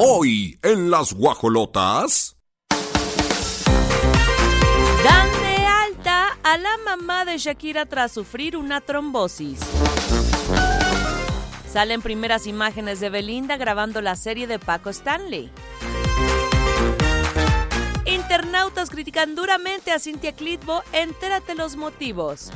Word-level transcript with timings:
Hoy 0.00 0.60
en 0.62 0.92
las 0.92 1.12
guajolotas. 1.12 2.36
Dan 5.02 5.28
de 5.42 5.66
alta 5.66 6.38
a 6.44 6.56
la 6.56 6.76
mamá 6.84 7.24
de 7.24 7.36
Shakira 7.36 7.84
tras 7.84 8.12
sufrir 8.12 8.56
una 8.56 8.80
trombosis. 8.80 9.58
Salen 11.68 12.00
primeras 12.00 12.46
imágenes 12.46 13.00
de 13.00 13.10
Belinda 13.10 13.56
grabando 13.56 14.00
la 14.00 14.14
serie 14.14 14.46
de 14.46 14.60
Paco 14.60 14.90
Stanley. 14.90 15.50
Internautas 18.04 18.90
critican 18.90 19.34
duramente 19.34 19.90
a 19.90 19.98
Cintia 19.98 20.30
Clitbo. 20.30 20.84
Entérate 20.92 21.56
los 21.56 21.74
motivos. 21.74 22.52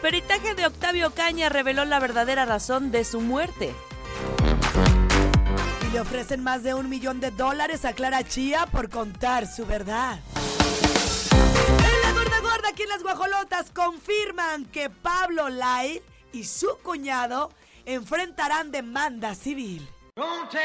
Peritaje 0.00 0.54
de 0.54 0.64
Octavio 0.64 1.10
Caña 1.10 1.48
reveló 1.48 1.84
la 1.84 1.98
verdadera 1.98 2.44
razón 2.44 2.92
de 2.92 3.02
su 3.04 3.20
muerte. 3.20 3.74
Le 5.92 6.00
ofrecen 6.00 6.42
más 6.42 6.62
de 6.62 6.72
un 6.72 6.88
millón 6.88 7.18
de 7.18 7.32
dólares 7.32 7.84
a 7.84 7.92
Clara 7.92 8.22
Chía 8.22 8.66
por 8.66 8.88
contar 8.88 9.46
su 9.46 9.66
verdad. 9.66 10.20
En 11.78 12.00
la 12.02 12.12
gorda 12.12 12.40
gorda 12.40 12.68
aquí 12.68 12.82
en 12.84 12.88
las 12.90 13.02
guajolotas 13.02 13.72
confirman 13.72 14.66
que 14.66 14.88
Pablo 14.88 15.48
Lai 15.48 16.00
y 16.32 16.44
su 16.44 16.78
cuñado 16.84 17.50
enfrentarán 17.84 18.70
demanda 18.70 19.34
civil. 19.34 19.88
Don't 20.16 20.50
tell. 20.50 20.60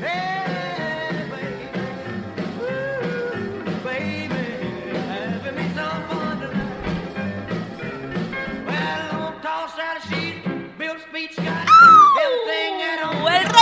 Hey, 0.00 0.37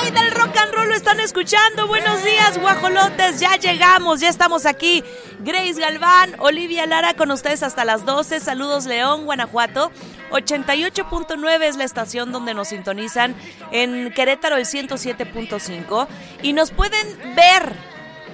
rey 0.06 0.24
del 0.24 0.30
rock 0.32 0.56
and 0.56 0.72
roll 0.72 0.88
lo 0.88 0.94
están 0.94 1.20
escuchando. 1.20 1.86
Buenos 1.86 2.22
días, 2.24 2.58
guajolotes. 2.58 3.40
Ya 3.40 3.56
llegamos, 3.56 4.20
ya 4.20 4.28
estamos 4.28 4.66
aquí. 4.66 5.02
Grace 5.40 5.80
Galván, 5.80 6.34
Olivia 6.38 6.86
Lara 6.86 7.14
con 7.14 7.30
ustedes 7.30 7.62
hasta 7.62 7.84
las 7.84 8.04
12. 8.04 8.40
Saludos, 8.40 8.86
León, 8.86 9.24
Guanajuato. 9.24 9.90
88.9 10.30 11.62
es 11.62 11.76
la 11.76 11.84
estación 11.84 12.32
donde 12.32 12.54
nos 12.54 12.68
sintonizan. 12.68 13.34
En 13.72 14.12
Querétaro, 14.12 14.56
el 14.56 14.66
107.5. 14.66 16.06
Y 16.42 16.52
nos 16.52 16.70
pueden 16.70 17.06
ver 17.34 17.72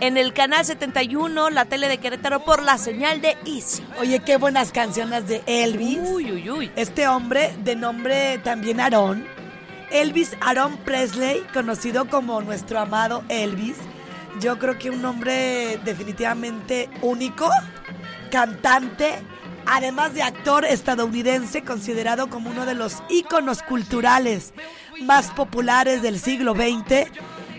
en 0.01 0.17
el 0.17 0.33
canal 0.33 0.65
71, 0.65 1.51
la 1.51 1.65
tele 1.67 1.89
de 1.89 1.99
Querétaro, 1.99 2.45
por 2.45 2.63
la 2.63 2.77
señal 2.77 3.21
de 3.21 3.37
Easy. 3.47 3.85
Oye, 4.01 4.21
qué 4.21 4.37
buenas 4.37 4.73
canciones 4.73 5.29
de 5.29 5.43
Elvis. 5.47 5.99
Uy, 6.03 6.33
uy, 6.33 6.51
uy. 6.51 6.71
Este 6.77 7.07
hombre, 7.07 7.55
de 7.63 7.77
nombre 7.77 8.39
también 8.39 8.81
Aarón, 8.81 9.27
Elvis 9.93 10.37
Aaron 10.41 10.77
Presley, 10.79 11.45
conocido 11.53 12.07
como 12.09 12.41
nuestro 12.41 12.81
amado 12.81 13.23
Elvis. 13.29 13.77
Yo 14.41 14.59
creo 14.59 14.79
que 14.79 14.91
un 14.91 15.05
hombre 15.05 15.79
definitivamente 15.85 16.89
único, 17.03 17.51
cantante, 18.31 19.15
además 19.67 20.15
de 20.15 20.23
actor 20.23 20.65
estadounidense, 20.65 21.63
considerado 21.63 22.31
como 22.31 22.51
uno 22.51 22.65
de 22.65 22.75
los 22.75 23.03
íconos 23.11 23.63
culturales 23.63 24.55
más 25.03 25.31
populares 25.31 26.01
del 26.01 26.19
siglo 26.19 26.55
XX. 26.55 27.11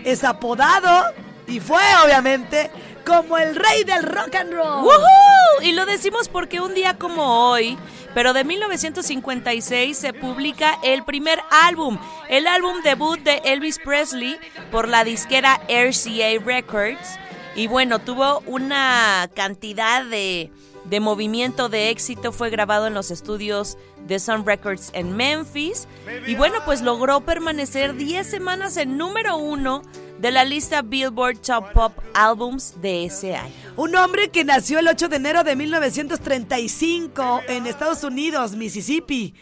Es 0.04 0.24
apodado 0.24 1.14
y 1.48 1.60
fue 1.60 1.84
obviamente 2.04 2.72
como 3.06 3.38
el 3.38 3.56
rey 3.56 3.84
del 3.84 4.04
rock 4.04 4.36
and 4.36 4.54
roll. 4.54 4.86
¡Woohoo! 4.86 5.62
Y 5.62 5.74
lo 5.74 5.86
decimos 5.86 6.30
porque 6.30 6.62
un 6.62 6.74
día 6.74 6.98
como 6.98 7.50
hoy, 7.52 7.78
pero 8.14 8.34
de 8.34 8.44
1956, 8.44 9.98
se 9.98 10.14
publica 10.14 10.78
el 10.84 11.04
primer 11.04 11.40
álbum, 11.50 11.98
el 12.30 12.48
álbum 12.48 12.82
debut 12.84 13.20
de 13.20 13.42
Elvis 13.46 13.80
Presley 13.80 14.38
por 14.72 14.88
la 14.88 15.04
disquera 15.04 15.60
RCA 15.68 16.44
Records. 16.44 17.20
Y 17.56 17.68
bueno, 17.68 18.00
tuvo 18.00 18.42
una 18.48 19.30
cantidad 19.36 20.04
de, 20.04 20.52
de 20.86 21.00
movimiento 21.00 21.70
de 21.70 21.90
éxito, 21.90 22.32
fue 22.32 22.50
grabado 22.50 22.88
en 22.88 22.94
los 22.94 23.12
estudios 23.12 23.78
de 24.08 24.20
Sun 24.20 24.46
Records 24.46 24.92
en 24.94 25.16
Memphis. 25.16 25.88
Y 26.28 26.36
bueno, 26.36 26.56
pues 26.66 26.82
logró 26.82 27.22
permanecer 27.22 27.96
10 27.96 28.28
semanas 28.28 28.78
en 28.78 28.98
número 28.98 29.38
uno 29.38 29.82
de 30.20 30.32
la 30.32 30.46
lista 30.46 30.82
Billboard 30.82 31.40
Top 31.40 31.72
Pop 31.74 31.94
Albums 32.14 32.82
de 32.82 33.06
ese 33.06 33.36
año. 33.36 33.54
Un 33.76 33.96
hombre 33.96 34.30
que 34.30 34.44
nació 34.44 34.80
el 34.80 34.88
8 34.88 35.10
de 35.10 35.16
enero 35.16 35.44
de 35.44 35.56
1935 35.56 37.42
en 37.48 37.68
Estados 37.68 38.04
Unidos, 38.04 38.56
Mississippi. 38.56 39.34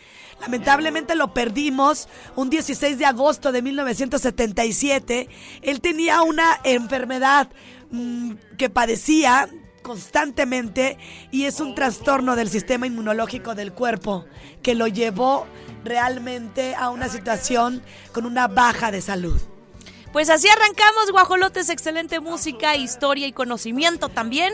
Lamentablemente 0.41 1.15
lo 1.15 1.33
perdimos 1.33 2.09
un 2.35 2.49
16 2.49 2.97
de 2.97 3.05
agosto 3.05 3.51
de 3.51 3.61
1977. 3.61 5.29
Él 5.61 5.81
tenía 5.81 6.23
una 6.23 6.59
enfermedad 6.63 7.49
mm, 7.91 8.33
que 8.57 8.69
padecía 8.71 9.47
constantemente 9.81 10.97
y 11.31 11.45
es 11.45 11.59
un 11.59 11.75
trastorno 11.75 12.35
del 12.35 12.49
sistema 12.49 12.87
inmunológico 12.87 13.55
del 13.55 13.73
cuerpo 13.73 14.25
que 14.61 14.75
lo 14.75 14.87
llevó 14.87 15.47
realmente 15.83 16.75
a 16.75 16.89
una 16.89 17.09
situación 17.09 17.81
con 18.11 18.25
una 18.25 18.47
baja 18.47 18.91
de 18.91 19.01
salud. 19.01 19.39
Pues 20.13 20.29
así 20.29 20.47
arrancamos, 20.49 21.11
guajolotes, 21.11 21.69
excelente 21.69 22.19
música, 22.19 22.75
historia 22.75 23.27
y 23.27 23.31
conocimiento 23.31 24.09
también. 24.09 24.53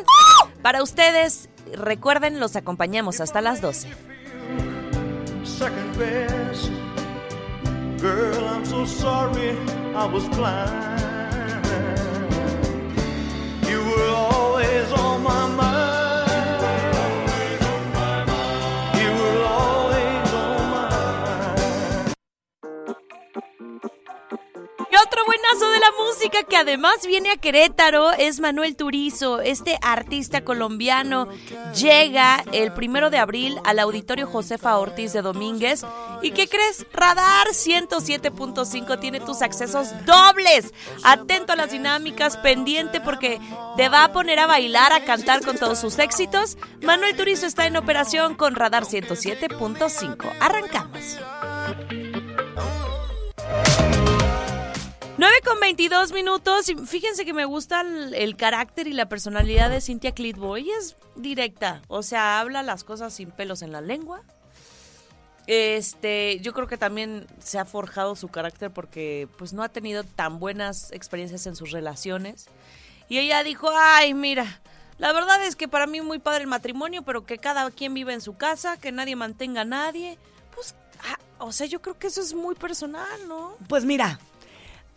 Para 0.61 0.83
ustedes, 0.83 1.49
recuerden, 1.73 2.39
los 2.39 2.55
acompañamos 2.55 3.21
hasta 3.21 3.41
las 3.41 3.61
12. 3.61 3.89
second 5.57 5.97
best. 5.97 6.69
Girl, 7.99 8.45
I'm 8.45 8.63
so 8.63 8.85
sorry 8.85 9.57
I 9.95 10.05
was 10.05 10.27
blind. 10.29 11.06
Música 26.17 26.41
que 26.49 26.57
además 26.57 27.05
viene 27.05 27.29
a 27.29 27.37
Querétaro 27.37 28.11
es 28.11 28.39
Manuel 28.39 28.75
Turizo. 28.75 29.39
Este 29.39 29.77
artista 29.83 30.43
colombiano 30.43 31.27
llega 31.79 32.43
el 32.53 32.73
primero 32.73 33.11
de 33.11 33.19
abril 33.19 33.59
al 33.65 33.77
auditorio 33.77 34.25
Josefa 34.25 34.79
Ortiz 34.79 35.13
de 35.13 35.21
Domínguez. 35.21 35.85
¿Y 36.23 36.31
qué 36.31 36.47
crees? 36.47 36.87
Radar 36.91 37.49
107.5 37.49 38.99
tiene 38.99 39.19
tus 39.19 39.43
accesos 39.43 39.89
dobles. 40.07 40.73
Atento 41.03 41.53
a 41.53 41.55
las 41.55 41.69
dinámicas, 41.69 42.35
pendiente 42.37 42.99
porque 42.99 43.39
te 43.75 43.87
va 43.87 44.05
a 44.05 44.11
poner 44.11 44.39
a 44.39 44.47
bailar, 44.47 44.93
a 44.93 45.05
cantar 45.05 45.45
con 45.45 45.55
todos 45.59 45.79
sus 45.79 45.99
éxitos. 45.99 46.57
Manuel 46.81 47.15
Turizo 47.15 47.45
está 47.45 47.67
en 47.67 47.77
operación 47.77 48.33
con 48.33 48.55
Radar 48.55 48.85
107.5. 48.85 50.33
Arrancamos. 50.39 52.06
9 55.17 55.33
con 55.43 55.59
22 55.59 56.11
minutos. 56.11 56.71
Fíjense 56.85 57.25
que 57.25 57.33
me 57.33 57.45
gusta 57.45 57.81
el, 57.81 58.13
el 58.13 58.37
carácter 58.37 58.87
y 58.87 58.93
la 58.93 59.09
personalidad 59.09 59.69
de 59.69 59.81
Cynthia 59.81 60.11
Clitbo. 60.11 60.57
Ella 60.57 60.73
es 60.79 60.95
directa, 61.15 61.81
o 61.87 62.03
sea, 62.03 62.39
habla 62.39 62.61
las 62.61 62.83
cosas 62.83 63.13
sin 63.13 63.31
pelos 63.31 63.63
en 63.63 63.71
la 63.71 63.81
lengua. 63.81 64.21
Este, 65.47 66.39
yo 66.41 66.53
creo 66.53 66.67
que 66.67 66.77
también 66.77 67.25
se 67.39 67.57
ha 67.57 67.65
forjado 67.65 68.15
su 68.15 68.27
carácter 68.27 68.69
porque 68.69 69.29
pues 69.37 69.53
no 69.53 69.63
ha 69.63 69.69
tenido 69.69 70.03
tan 70.03 70.39
buenas 70.39 70.91
experiencias 70.91 71.47
en 71.47 71.55
sus 71.55 71.71
relaciones. 71.71 72.47
Y 73.09 73.17
ella 73.17 73.43
dijo, 73.43 73.69
ay, 73.73 74.13
mira, 74.13 74.61
la 74.99 75.13
verdad 75.13 75.43
es 75.45 75.55
que 75.55 75.67
para 75.67 75.87
mí 75.87 76.01
muy 76.01 76.19
padre 76.19 76.41
el 76.41 76.47
matrimonio, 76.47 77.01
pero 77.01 77.25
que 77.25 77.37
cada 77.37 77.71
quien 77.71 77.93
vive 77.93 78.13
en 78.13 78.21
su 78.21 78.35
casa, 78.35 78.77
que 78.77 78.91
nadie 78.91 79.15
mantenga 79.15 79.61
a 79.61 79.65
nadie. 79.65 80.19
Pues, 80.53 80.75
ah, 80.99 81.17
o 81.39 81.53
sea, 81.53 81.65
yo 81.65 81.81
creo 81.81 81.97
que 81.97 82.07
eso 82.07 82.21
es 82.21 82.33
muy 82.33 82.53
personal, 82.53 83.27
¿no? 83.27 83.55
Pues 83.69 83.85
mira, 83.85 84.19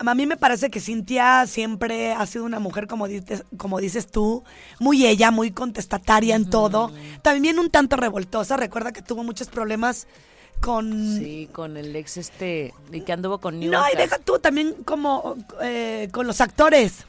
a 0.05 0.15
mí 0.15 0.25
me 0.25 0.37
parece 0.37 0.69
que 0.69 0.79
Cintia 0.79 1.45
siempre 1.47 2.13
ha 2.13 2.25
sido 2.25 2.45
una 2.45 2.59
mujer, 2.59 2.87
como 2.87 3.07
dices, 3.07 3.43
como 3.57 3.79
dices 3.79 4.07
tú, 4.07 4.43
muy 4.79 5.05
ella, 5.05 5.31
muy 5.31 5.51
contestataria 5.51 6.35
en 6.35 6.49
todo. 6.49 6.91
También 7.21 7.59
un 7.59 7.69
tanto 7.69 7.95
revoltosa. 7.95 8.57
Recuerda 8.57 8.91
que 8.91 9.01
tuvo 9.01 9.23
muchos 9.23 9.49
problemas 9.49 10.07
con... 10.59 11.17
Sí, 11.17 11.49
con 11.51 11.77
el 11.77 11.95
ex 11.95 12.17
este, 12.17 12.73
y 12.91 13.01
que 13.01 13.13
anduvo 13.13 13.39
con 13.39 13.59
New 13.59 13.71
No, 13.71 13.83
y 13.91 13.97
deja 13.97 14.17
tú 14.19 14.39
también 14.39 14.75
como 14.85 15.35
eh, 15.61 16.09
con 16.11 16.27
los 16.27 16.41
actores. 16.41 17.05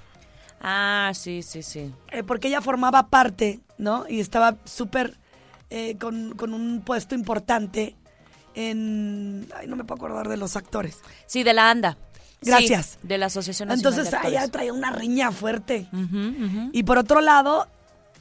Ah, 0.60 1.12
sí, 1.14 1.42
sí, 1.42 1.62
sí. 1.62 1.92
eh, 2.10 2.22
porque 2.22 2.48
ella 2.48 2.60
formaba 2.60 3.08
parte, 3.08 3.60
¿no? 3.78 4.06
Y 4.08 4.20
estaba 4.20 4.56
súper 4.64 5.18
eh, 5.70 5.96
con, 5.98 6.36
con 6.36 6.54
un 6.54 6.82
puesto 6.82 7.14
importante 7.14 7.96
en... 8.54 9.48
Ay, 9.56 9.66
no 9.66 9.76
me 9.76 9.84
puedo 9.84 10.04
acordar 10.04 10.28
de 10.28 10.36
los 10.36 10.56
actores. 10.56 11.00
Sí, 11.26 11.42
de 11.42 11.52
la 11.52 11.70
ANDA. 11.70 11.96
Sí, 12.42 12.50
Gracias. 12.50 12.98
de 13.02 13.18
la 13.18 13.26
Asociación 13.26 13.68
Nacional 13.68 13.94
Entonces 13.96 14.22
de 14.22 14.28
ella 14.28 14.48
traía 14.48 14.72
una 14.72 14.90
riña 14.90 15.30
fuerte. 15.30 15.86
Y 16.72 16.82
por 16.82 16.98
otro 16.98 17.20
lado, 17.20 17.68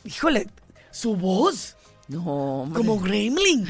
híjole, 0.04 0.48
su 0.92 1.16
voz. 1.16 1.76
No, 2.08 2.62
hombre. 2.62 2.78
Como 2.78 3.00
Gremlin. 3.00 3.66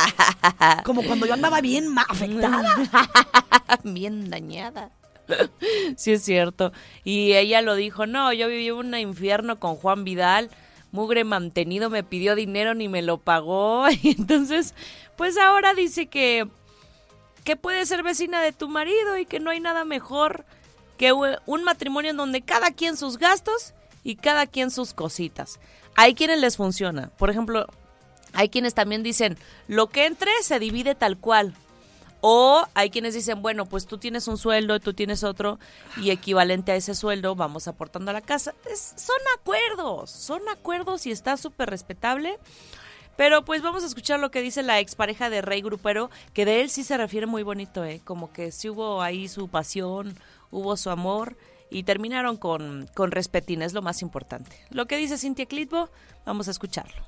Como 0.84 1.02
cuando 1.02 1.26
yo 1.26 1.34
andaba 1.34 1.60
bien 1.60 1.94
afectada. 2.08 2.88
bien 3.84 4.30
dañada. 4.30 4.90
Sí, 5.96 6.12
es 6.12 6.22
cierto. 6.22 6.72
Y 7.04 7.32
ella 7.34 7.62
lo 7.62 7.74
dijo, 7.74 8.06
no, 8.06 8.32
yo 8.32 8.48
viví 8.48 8.70
un 8.70 8.94
infierno 8.94 9.58
con 9.58 9.76
Juan 9.76 10.04
Vidal, 10.04 10.50
mugre 10.92 11.24
mantenido, 11.24 11.90
me 11.90 12.04
pidió 12.04 12.34
dinero 12.34 12.74
ni 12.74 12.88
me 12.88 13.02
lo 13.02 13.18
pagó. 13.18 13.86
Y 14.02 14.10
entonces, 14.16 14.74
pues 15.16 15.36
ahora 15.36 15.74
dice 15.74 16.06
que, 16.06 16.48
que 17.46 17.56
puedes 17.56 17.88
ser 17.88 18.02
vecina 18.02 18.42
de 18.42 18.52
tu 18.52 18.68
marido 18.68 19.16
y 19.16 19.24
que 19.24 19.38
no 19.38 19.50
hay 19.50 19.60
nada 19.60 19.84
mejor 19.84 20.44
que 20.98 21.12
un 21.12 21.64
matrimonio 21.64 22.10
en 22.10 22.16
donde 22.16 22.42
cada 22.42 22.72
quien 22.72 22.96
sus 22.96 23.18
gastos 23.18 23.72
y 24.02 24.16
cada 24.16 24.48
quien 24.48 24.72
sus 24.72 24.92
cositas. 24.92 25.60
Hay 25.94 26.14
quienes 26.16 26.40
les 26.40 26.56
funciona. 26.56 27.10
Por 27.16 27.30
ejemplo, 27.30 27.66
hay 28.32 28.48
quienes 28.48 28.74
también 28.74 29.04
dicen, 29.04 29.38
lo 29.68 29.86
que 29.86 30.06
entre 30.06 30.30
se 30.42 30.58
divide 30.58 30.96
tal 30.96 31.18
cual. 31.18 31.54
O 32.20 32.66
hay 32.74 32.90
quienes 32.90 33.14
dicen, 33.14 33.42
bueno, 33.42 33.66
pues 33.66 33.86
tú 33.86 33.98
tienes 33.98 34.26
un 34.26 34.38
sueldo, 34.38 34.80
tú 34.80 34.92
tienes 34.92 35.22
otro, 35.22 35.60
y 35.98 36.10
equivalente 36.10 36.72
a 36.72 36.76
ese 36.76 36.96
sueldo 36.96 37.36
vamos 37.36 37.68
aportando 37.68 38.10
a 38.10 38.14
la 38.14 38.22
casa. 38.22 38.54
Son 38.74 39.20
acuerdos, 39.38 40.10
son 40.10 40.48
acuerdos 40.48 41.06
y 41.06 41.12
está 41.12 41.36
súper 41.36 41.70
respetable. 41.70 42.40
Pero 43.16 43.44
pues 43.44 43.62
vamos 43.62 43.82
a 43.82 43.86
escuchar 43.86 44.20
lo 44.20 44.30
que 44.30 44.42
dice 44.42 44.62
la 44.62 44.80
expareja 44.80 45.30
de 45.30 45.42
Rey 45.42 45.62
Grupero, 45.62 46.10
que 46.34 46.44
de 46.44 46.60
él 46.60 46.70
sí 46.70 46.84
se 46.84 46.96
refiere 46.96 47.26
muy 47.26 47.42
bonito, 47.42 47.84
¿eh? 47.84 48.00
Como 48.04 48.32
que 48.32 48.52
sí 48.52 48.68
hubo 48.68 49.02
ahí 49.02 49.28
su 49.28 49.48
pasión, 49.48 50.18
hubo 50.50 50.76
su 50.76 50.90
amor 50.90 51.36
y 51.70 51.82
terminaron 51.82 52.36
con, 52.36 52.88
con 52.94 53.10
respetín, 53.10 53.62
es 53.62 53.72
lo 53.72 53.82
más 53.82 54.02
importante. 54.02 54.56
Lo 54.70 54.86
que 54.86 54.96
dice 54.96 55.18
Cintia 55.18 55.46
Clitbo, 55.46 55.90
vamos 56.24 56.48
a 56.48 56.50
escucharlo. 56.50 57.06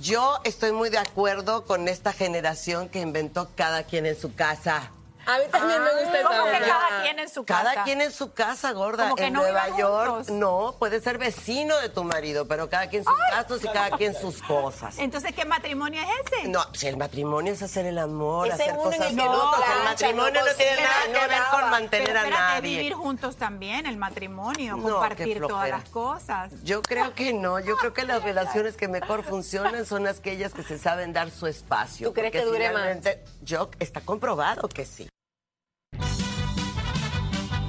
Yo 0.00 0.38
estoy 0.44 0.72
muy 0.72 0.88
de 0.88 0.98
acuerdo 0.98 1.64
con 1.64 1.88
esta 1.88 2.12
generación 2.12 2.88
que 2.88 3.00
inventó 3.00 3.50
cada 3.56 3.82
quien 3.82 4.06
en 4.06 4.16
su 4.16 4.34
casa. 4.34 4.92
A 5.26 5.38
mí 5.38 5.44
también 5.50 5.82
me 5.82 5.90
gusta 6.02 6.18
esa 6.20 6.28
¿Cómo 6.28 6.44
que 6.44 6.58
cada 6.60 7.02
quien 7.02 7.18
en 7.18 7.28
su 7.28 7.44
casa? 7.44 7.62
Cada 7.64 7.84
quien 7.84 8.00
en 8.00 8.12
su 8.12 8.32
casa, 8.32 8.72
gorda. 8.72 9.04
Como 9.04 9.16
que 9.16 9.24
en 9.26 9.32
no 9.32 9.40
Nueva 9.40 9.64
vivan 9.66 9.78
York, 9.80 10.10
juntos. 10.10 10.30
no, 10.30 10.76
puede 10.78 11.00
ser 11.00 11.18
vecino 11.18 11.76
de 11.78 11.88
tu 11.88 12.04
marido, 12.04 12.46
pero 12.46 12.68
cada 12.70 12.88
quien 12.88 13.04
sus 13.04 13.14
gastos 13.32 13.64
y 13.64 13.68
cada 13.68 13.96
quien 13.96 14.14
sus 14.14 14.40
cosas. 14.42 14.98
Entonces, 14.98 15.32
¿qué 15.34 15.44
matrimonio 15.44 16.00
es 16.00 16.08
ese? 16.32 16.48
No, 16.48 16.64
si 16.74 16.86
el 16.86 16.96
matrimonio 16.96 17.52
es 17.52 17.62
hacer 17.62 17.86
el 17.86 17.98
amor, 17.98 18.46
Ese 18.48 18.54
hacer 18.62 18.72
uno 18.74 18.82
cosas 18.84 19.00
el 19.00 19.08
que 19.08 19.14
no 19.14 19.32
juntos, 19.32 19.64
el 19.76 19.84
matrimonio 19.84 20.40
no 20.40 20.46
no 20.50 20.54
tiene 20.56 20.76
nada 20.82 21.04
que 21.20 21.26
ver 21.28 21.42
con 21.50 21.70
mantener 21.70 22.06
Pero 22.06 22.18
a 22.18 22.22
espérate, 22.22 22.52
nadie. 22.54 22.76
vivir 22.76 22.92
juntos 22.94 23.36
también, 23.36 23.86
el 23.86 23.96
matrimonio, 23.96 24.76
No, 24.76 24.84
qué 24.84 24.90
compartir 24.92 25.40
todas 25.46 25.68
las 25.70 25.88
cosas. 25.90 26.52
Yo 26.62 26.82
creo 26.82 27.14
que 27.14 27.32
no, 27.32 27.58
yo 27.58 27.76
creo 27.76 27.92
que 27.92 28.04
las 28.04 28.22
relaciones 28.22 28.76
que 28.76 28.86
mejor 28.88 29.24
funcionan 29.24 29.86
son 29.86 30.06
aquellas 30.06 30.52
que 30.54 30.62
se 30.62 30.78
saben 30.78 31.12
dar 31.12 31.30
su 31.30 31.46
espacio. 31.48 32.08
¿Tú 32.08 32.14
crees 32.14 32.30
porque 32.30 32.38
que 32.38 32.44
dure 32.44 32.70
más? 32.70 32.82
finalmente, 32.82 33.24
Yo, 33.42 33.70
está 33.80 34.00
comprobado 34.00 34.68
que 34.68 34.84
sí. 34.84 35.08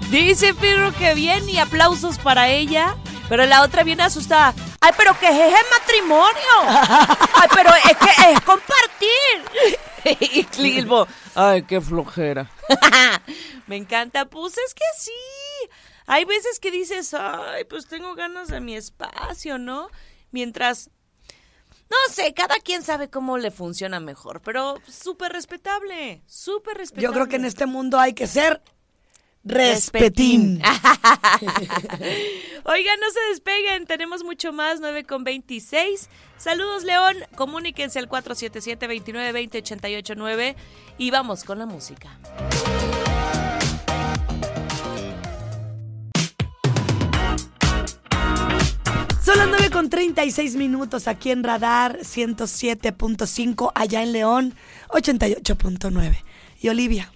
Dice 0.09 0.53
Pirro 0.53 0.93
que 0.93 1.13
bien 1.13 1.49
y 1.49 1.57
aplausos 1.57 2.17
para 2.17 2.49
ella. 2.49 2.95
Pero 3.27 3.45
la 3.45 3.61
otra 3.61 3.83
viene 3.83 4.03
asustada. 4.03 4.53
Ay, 4.79 4.91
pero 4.97 5.17
¿qué 5.19 5.27
es 5.27 5.53
ese 5.53 5.65
matrimonio? 5.69 6.53
Ay, 6.61 7.49
pero 7.53 7.69
es 7.75 7.97
que 7.97 8.31
es 8.31 8.41
compartir. 8.41 10.17
y 10.37 10.43
Clilbo, 10.45 11.07
ay, 11.35 11.63
qué 11.63 11.81
flojera. 11.81 12.49
Me 13.67 13.75
encanta. 13.75 14.25
Pues 14.25 14.57
es 14.57 14.73
que 14.73 14.85
sí. 14.97 15.11
Hay 16.05 16.23
veces 16.23 16.61
que 16.61 16.71
dices, 16.71 17.13
ay, 17.13 17.65
pues 17.65 17.87
tengo 17.87 18.15
ganas 18.15 18.47
de 18.47 18.61
mi 18.61 18.77
espacio, 18.77 19.57
¿no? 19.57 19.89
Mientras 20.31 20.89
no 21.89 22.13
sé, 22.13 22.33
cada 22.33 22.55
quien 22.59 22.83
sabe 22.83 23.09
cómo 23.09 23.37
le 23.37 23.51
funciona 23.51 23.99
mejor, 23.99 24.41
pero 24.41 24.75
súper 24.87 25.31
respetable, 25.31 26.21
súper 26.27 26.77
respetable. 26.77 27.07
Yo 27.07 27.13
creo 27.13 27.27
que 27.27 27.37
en 27.37 27.45
este 27.45 27.65
mundo 27.65 27.97
hay 27.97 28.13
que 28.13 28.27
ser 28.27 28.61
respetín. 29.47 30.61
Oigan, 32.63 32.99
no 32.99 33.11
se 33.11 33.19
despeguen, 33.29 33.85
tenemos 33.85 34.23
mucho 34.23 34.51
más, 34.53 34.79
9 34.79 35.03
con 35.05 35.23
26. 35.23 36.09
Saludos, 36.37 36.83
León, 36.83 37.15
comuníquense 37.35 37.99
al 37.99 38.09
477-2920-889 38.09 40.55
y 40.97 41.11
vamos 41.11 41.43
con 41.43 41.59
la 41.59 41.65
música. 41.65 42.17
Son 49.27 49.37
las 49.37 49.49
9 49.49 49.69
con 49.71 49.89
36 49.89 50.55
minutos 50.55 51.09
aquí 51.09 51.31
en 51.31 51.43
Radar 51.43 51.99
107.5, 51.99 53.73
allá 53.75 54.01
en 54.01 54.13
León 54.13 54.53
88.9. 54.87 56.23
Y 56.61 56.69
Olivia, 56.69 57.11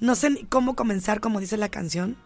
no 0.00 0.14
sé 0.14 0.30
ni 0.30 0.44
cómo 0.44 0.76
comenzar, 0.76 1.20
como 1.20 1.40
dice 1.40 1.56
la 1.56 1.68
canción. 1.68 2.16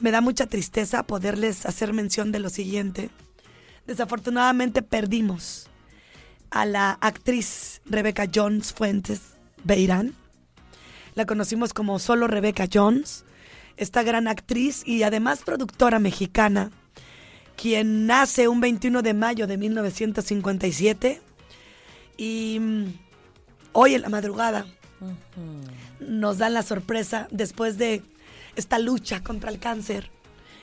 Me 0.00 0.10
da 0.10 0.20
mucha 0.20 0.46
tristeza 0.46 1.04
poderles 1.04 1.66
hacer 1.66 1.92
mención 1.92 2.32
de 2.32 2.40
lo 2.40 2.50
siguiente. 2.50 3.10
Desafortunadamente 3.86 4.82
perdimos 4.82 5.68
a 6.50 6.66
la 6.66 6.92
actriz 7.00 7.80
Rebecca 7.86 8.26
Jones 8.32 8.72
Fuentes 8.72 9.20
Beirán. 9.64 10.14
La 11.14 11.26
conocimos 11.26 11.72
como 11.72 11.98
solo 11.98 12.26
Rebecca 12.26 12.66
Jones, 12.72 13.24
esta 13.76 14.02
gran 14.02 14.28
actriz 14.28 14.82
y 14.86 15.02
además 15.02 15.42
productora 15.44 15.98
mexicana 15.98 16.70
quien 17.56 18.06
nace 18.06 18.48
un 18.48 18.60
21 18.60 19.02
de 19.02 19.14
mayo 19.14 19.46
de 19.46 19.56
1957 19.56 21.20
y 22.16 22.58
mm, 22.60 22.84
hoy 23.72 23.94
en 23.94 24.02
la 24.02 24.08
madrugada 24.08 24.66
nos 26.08 26.38
dan 26.38 26.54
la 26.54 26.62
sorpresa 26.62 27.28
después 27.30 27.78
de 27.78 28.02
esta 28.56 28.78
lucha 28.78 29.22
contra 29.22 29.50
el 29.50 29.58
cáncer, 29.58 30.10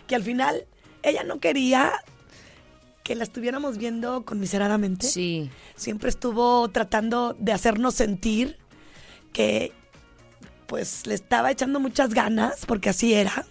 que 0.08 0.16
al 0.16 0.24
final 0.24 0.66
ella 1.04 1.24
no 1.24 1.40
quería 1.40 1.92
que 3.04 3.16
la 3.16 3.24
estuviéramos 3.24 3.78
viendo 3.78 4.24
conmiseradamente. 4.24 5.08
Sí. 5.08 5.50
Siempre 5.76 6.10
estuvo 6.10 6.70
tratando 6.70 7.36
de 7.40 7.54
hacernos 7.54 7.96
sentir 7.96 8.58
que 9.34 9.72
pues 10.68 11.08
le 11.08 11.16
estaba 11.16 11.50
echando 11.50 11.80
muchas 11.80 12.14
ganas, 12.14 12.66
porque 12.68 12.90
así 12.90 13.14
era. 13.14 13.46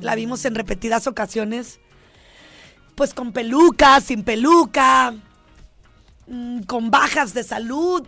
La 0.00 0.14
vimos 0.14 0.44
en 0.44 0.54
repetidas 0.54 1.06
ocasiones 1.06 1.78
pues 3.00 3.14
con 3.14 3.32
peluca, 3.32 3.98
sin 4.02 4.24
peluca, 4.24 5.14
mm, 6.26 6.64
con 6.64 6.90
bajas 6.90 7.32
de 7.32 7.44
salud, 7.44 8.06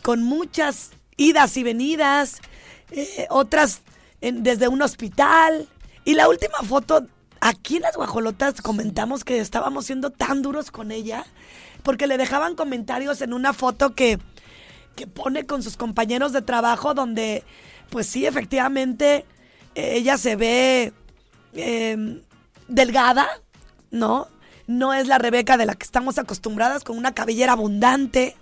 con 0.00 0.22
muchas 0.22 0.92
idas 1.18 1.58
y 1.58 1.62
venidas, 1.62 2.40
eh, 2.92 3.26
otras 3.30 3.82
en- 4.20 4.42
desde 4.42 4.68
un 4.68 4.82
hospital. 4.82 5.68
Y 6.04 6.14
la 6.14 6.28
última 6.28 6.58
foto, 6.58 7.06
aquí 7.40 7.76
en 7.76 7.82
las 7.82 7.96
guajolotas 7.96 8.60
comentamos 8.62 9.24
que 9.24 9.38
estábamos 9.38 9.86
siendo 9.86 10.10
tan 10.10 10.42
duros 10.42 10.70
con 10.70 10.90
ella, 10.90 11.24
porque 11.82 12.06
le 12.06 12.18
dejaban 12.18 12.54
comentarios 12.56 13.20
en 13.22 13.32
una 13.32 13.52
foto 13.52 13.94
que, 13.94 14.18
que 14.96 15.06
pone 15.06 15.46
con 15.46 15.62
sus 15.62 15.76
compañeros 15.76 16.32
de 16.32 16.42
trabajo, 16.42 16.94
donde, 16.94 17.44
pues 17.90 18.06
sí, 18.06 18.26
efectivamente, 18.26 19.24
eh, 19.74 19.92
ella 19.96 20.18
se 20.18 20.36
ve 20.36 20.92
eh, 21.54 22.22
delgada, 22.68 23.26
¿no? 23.90 24.28
No 24.66 24.94
es 24.94 25.08
la 25.08 25.18
Rebeca 25.18 25.56
de 25.56 25.66
la 25.66 25.74
que 25.74 25.84
estamos 25.84 26.18
acostumbradas, 26.18 26.84
con 26.84 26.96
una 26.96 27.12
cabellera 27.12 27.52
abundante. 27.54 28.36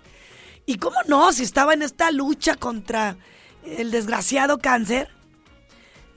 Y 0.67 0.75
cómo 0.75 0.97
no, 1.07 1.33
si 1.33 1.41
estaba 1.43 1.73
en 1.73 1.81
esta 1.81 2.11
lucha 2.11 2.53
contra 2.55 3.17
el 3.77 3.91
desgraciado 3.91 4.59
cáncer. 4.59 5.09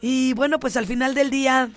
Y 0.01 0.33
bueno, 0.35 0.59
pues 0.59 0.77
al 0.77 0.87
final 0.87 1.15
del 1.15 1.31
día 1.31 1.71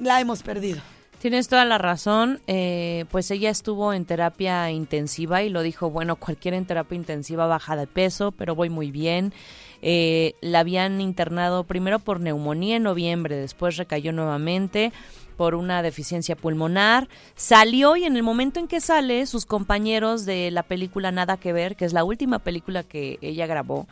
la 0.00 0.20
hemos 0.20 0.42
perdido. 0.42 0.80
Tienes 1.24 1.48
toda 1.48 1.64
la 1.64 1.78
razón. 1.78 2.40
eh, 2.46 3.06
pues 3.10 3.30
ella 3.30 3.48
estuvo 3.48 3.94
en 3.94 4.04
terapia 4.04 4.70
intensiva 4.70 5.42
y 5.42 5.48
lo 5.48 5.62
dijo, 5.62 5.90
bueno, 5.90 6.16
cualquiera 6.16 6.56
en 6.56 6.66
terapia 6.66 6.96
intensiva 6.96 7.46
baja 7.46 7.76
de 7.76 7.86
peso, 7.86 8.32
pero 8.32 8.54
voy 8.54 8.68
muy 8.68 8.90
bien. 8.90 9.32
Eh, 9.80 10.34
la 10.40 10.60
habían 10.60 11.00
internado 11.00 11.64
primero 11.64 11.98
por 11.98 12.20
neumonía 12.20 12.76
en 12.76 12.82
noviembre, 12.82 13.36
después 13.36 13.76
recayó 13.76 14.12
nuevamente 14.12 14.92
por 15.36 15.54
una 15.54 15.82
deficiencia 15.82 16.36
pulmonar. 16.36 17.08
Salió 17.36 17.96
y 17.96 18.04
en 18.04 18.16
el 18.16 18.22
momento 18.22 18.60
en 18.60 18.68
que 18.68 18.80
sale, 18.80 19.26
sus 19.26 19.46
compañeros 19.46 20.24
de 20.24 20.50
la 20.50 20.62
película 20.62 21.12
Nada 21.12 21.36
que 21.36 21.52
ver, 21.52 21.76
que 21.76 21.84
es 21.84 21.92
la 21.92 22.04
última 22.04 22.38
película 22.38 22.82
que 22.82 23.18
ella 23.20 23.46
grabó, 23.46 23.86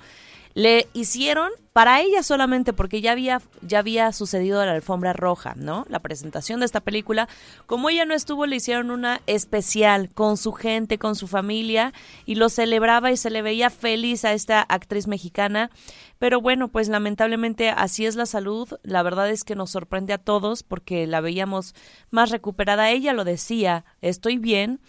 Le 0.55 0.89
hicieron 0.93 1.51
para 1.73 2.03
ella 2.03 2.23
solamente 2.23 2.75
porque 2.75 3.01
ya 3.01 3.13
había 3.13 3.41
ya 3.63 3.79
había 3.79 4.13
sucedido 4.13 4.65
la 4.65 4.73
alfombra 4.73 5.15
roja, 5.15 5.55
¿no? 5.57 5.87
La 5.89 6.01
presentación 6.01 6.61
de 6.61 6.67
esta 6.67 6.81
película. 6.81 7.29
Como 7.67 7.89
ella 7.89 8.05
no 8.05 8.13
estuvo, 8.13 8.45
le 8.45 8.57
hicieron 8.57 8.91
una 8.91 9.23
especial 9.27 10.11
con 10.11 10.37
su 10.37 10.53
gente, 10.53 10.99
con 10.99 11.17
su 11.17 11.29
familia 11.29 11.95
y 12.27 12.35
lo 12.35 12.51
celebraba 12.51 13.11
y 13.11 13.17
se 13.17 13.31
le 13.31 13.41
veía 13.41 13.71
feliz 13.71 14.27
a 14.27 14.35
esta 14.35 14.61
actriz 14.61 15.07
mexicana. 15.07 15.71
Pero 16.19 16.41
bueno, 16.41 16.69
pues 16.69 16.89
lamentablemente 16.89 17.71
así 17.71 18.05
es 18.05 18.15
la 18.15 18.27
salud. 18.27 18.69
La 18.83 19.03
verdad 19.03 19.31
es 19.31 19.43
que 19.43 19.57
nos 19.57 19.71
sorprende 19.71 20.13
a 20.13 20.19
todos 20.19 20.63
porque 20.63 21.07
la 21.07 21.21
veíamos 21.21 21.75
más 22.11 22.31
recuperada. 22.31 22.91
Ella 22.91 23.15
lo 23.15 23.25
decía, 23.25 23.85
estoy 24.03 24.37
bien. 24.37 24.81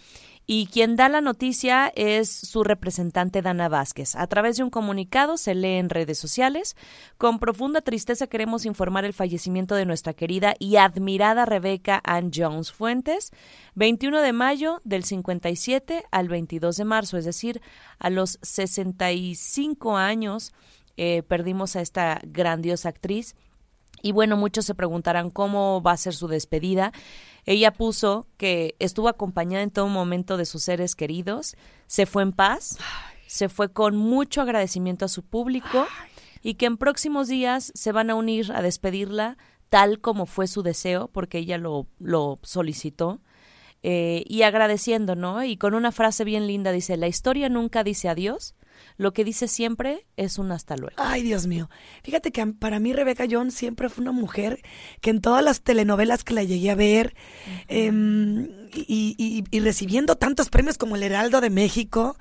Y 0.46 0.66
quien 0.66 0.94
da 0.94 1.08
la 1.08 1.22
noticia 1.22 1.90
es 1.96 2.28
su 2.28 2.64
representante 2.64 3.40
Dana 3.40 3.70
Vázquez. 3.70 4.14
A 4.14 4.26
través 4.26 4.56
de 4.56 4.62
un 4.62 4.68
comunicado 4.68 5.38
se 5.38 5.54
lee 5.54 5.78
en 5.78 5.88
redes 5.88 6.18
sociales. 6.18 6.76
Con 7.16 7.38
profunda 7.38 7.80
tristeza 7.80 8.26
queremos 8.26 8.66
informar 8.66 9.06
el 9.06 9.14
fallecimiento 9.14 9.74
de 9.74 9.86
nuestra 9.86 10.12
querida 10.12 10.54
y 10.58 10.76
admirada 10.76 11.46
Rebeca 11.46 12.00
Ann 12.04 12.30
Jones 12.34 12.72
Fuentes, 12.72 13.32
21 13.74 14.20
de 14.20 14.32
mayo 14.34 14.82
del 14.84 15.04
57 15.04 16.04
al 16.10 16.28
22 16.28 16.76
de 16.76 16.84
marzo, 16.84 17.16
es 17.16 17.24
decir, 17.24 17.62
a 17.98 18.10
los 18.10 18.38
65 18.42 19.96
años 19.96 20.52
eh, 20.96 21.22
perdimos 21.22 21.74
a 21.76 21.80
esta 21.80 22.20
grandiosa 22.22 22.90
actriz. 22.90 23.34
Y 24.04 24.12
bueno, 24.12 24.36
muchos 24.36 24.66
se 24.66 24.74
preguntarán 24.74 25.30
cómo 25.30 25.80
va 25.80 25.92
a 25.92 25.96
ser 25.96 26.12
su 26.14 26.28
despedida. 26.28 26.92
Ella 27.46 27.72
puso 27.72 28.26
que 28.36 28.76
estuvo 28.78 29.08
acompañada 29.08 29.62
en 29.62 29.70
todo 29.70 29.88
momento 29.88 30.36
de 30.36 30.44
sus 30.44 30.62
seres 30.62 30.94
queridos, 30.94 31.56
se 31.86 32.04
fue 32.04 32.22
en 32.22 32.32
paz, 32.32 32.76
se 33.26 33.48
fue 33.48 33.72
con 33.72 33.96
mucho 33.96 34.42
agradecimiento 34.42 35.06
a 35.06 35.08
su 35.08 35.22
público 35.22 35.86
y 36.42 36.54
que 36.56 36.66
en 36.66 36.76
próximos 36.76 37.28
días 37.28 37.72
se 37.74 37.92
van 37.92 38.10
a 38.10 38.14
unir 38.14 38.52
a 38.52 38.60
despedirla 38.60 39.38
tal 39.70 39.98
como 40.00 40.26
fue 40.26 40.48
su 40.48 40.62
deseo, 40.62 41.08
porque 41.08 41.38
ella 41.38 41.56
lo, 41.56 41.86
lo 41.98 42.38
solicitó. 42.42 43.22
eh, 43.82 44.24
y 44.26 44.42
agradeciendo, 44.42 45.14
¿no? 45.14 45.44
Y 45.44 45.56
con 45.56 45.74
una 45.74 45.92
frase 45.92 46.24
bien 46.24 46.46
linda 46.46 46.72
dice, 46.72 46.96
la 46.98 47.06
historia 47.08 47.48
nunca 47.48 47.84
dice 47.84 48.08
adiós, 48.10 48.54
lo 48.96 49.12
que 49.12 49.24
dice 49.24 49.48
siempre 49.48 50.06
es 50.16 50.38
un 50.38 50.52
hasta 50.52 50.76
luego. 50.76 50.94
Ay, 50.98 51.22
Dios 51.22 51.46
mío. 51.46 51.68
Fíjate 52.02 52.30
que 52.32 52.46
para 52.46 52.78
mí 52.78 52.92
Rebeca 52.92 53.24
Jones 53.30 53.54
siempre 53.54 53.88
fue 53.88 54.02
una 54.02 54.12
mujer 54.12 54.62
que 55.00 55.10
en 55.10 55.20
todas 55.20 55.42
las 55.44 55.60
telenovelas 55.62 56.22
que 56.24 56.34
la 56.34 56.42
llegué 56.44 56.70
a 56.70 56.74
ver 56.74 57.14
em, 57.68 58.44
y, 58.74 59.14
y- 59.18 59.44
y 59.50 59.60
recibiendo 59.60 60.16
tantos 60.16 60.48
premios 60.50 60.78
como 60.78 60.96
el 60.96 61.02
Heraldo 61.02 61.40
de 61.40 61.50
México, 61.50 62.16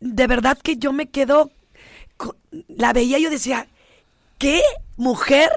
de 0.00 0.26
verdad 0.26 0.58
que 0.58 0.76
yo 0.76 0.92
me 0.92 1.08
quedo, 1.08 1.50
la 2.68 2.92
veía 2.92 3.18
y 3.18 3.22
yo 3.22 3.30
decía, 3.30 3.66
¿qué 4.38 4.60
mujer 4.96 5.50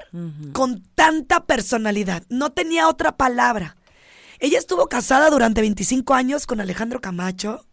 con 0.52 0.82
tanta 0.94 1.44
personalidad? 1.44 2.22
No 2.28 2.52
tenía 2.52 2.88
otra 2.88 3.16
palabra. 3.16 3.76
Ella 4.40 4.58
estuvo 4.58 4.88
casada 4.88 5.30
durante 5.30 5.60
25 5.60 6.14
años 6.14 6.46
con 6.46 6.60
Alejandro 6.60 7.00
Camacho. 7.00 7.64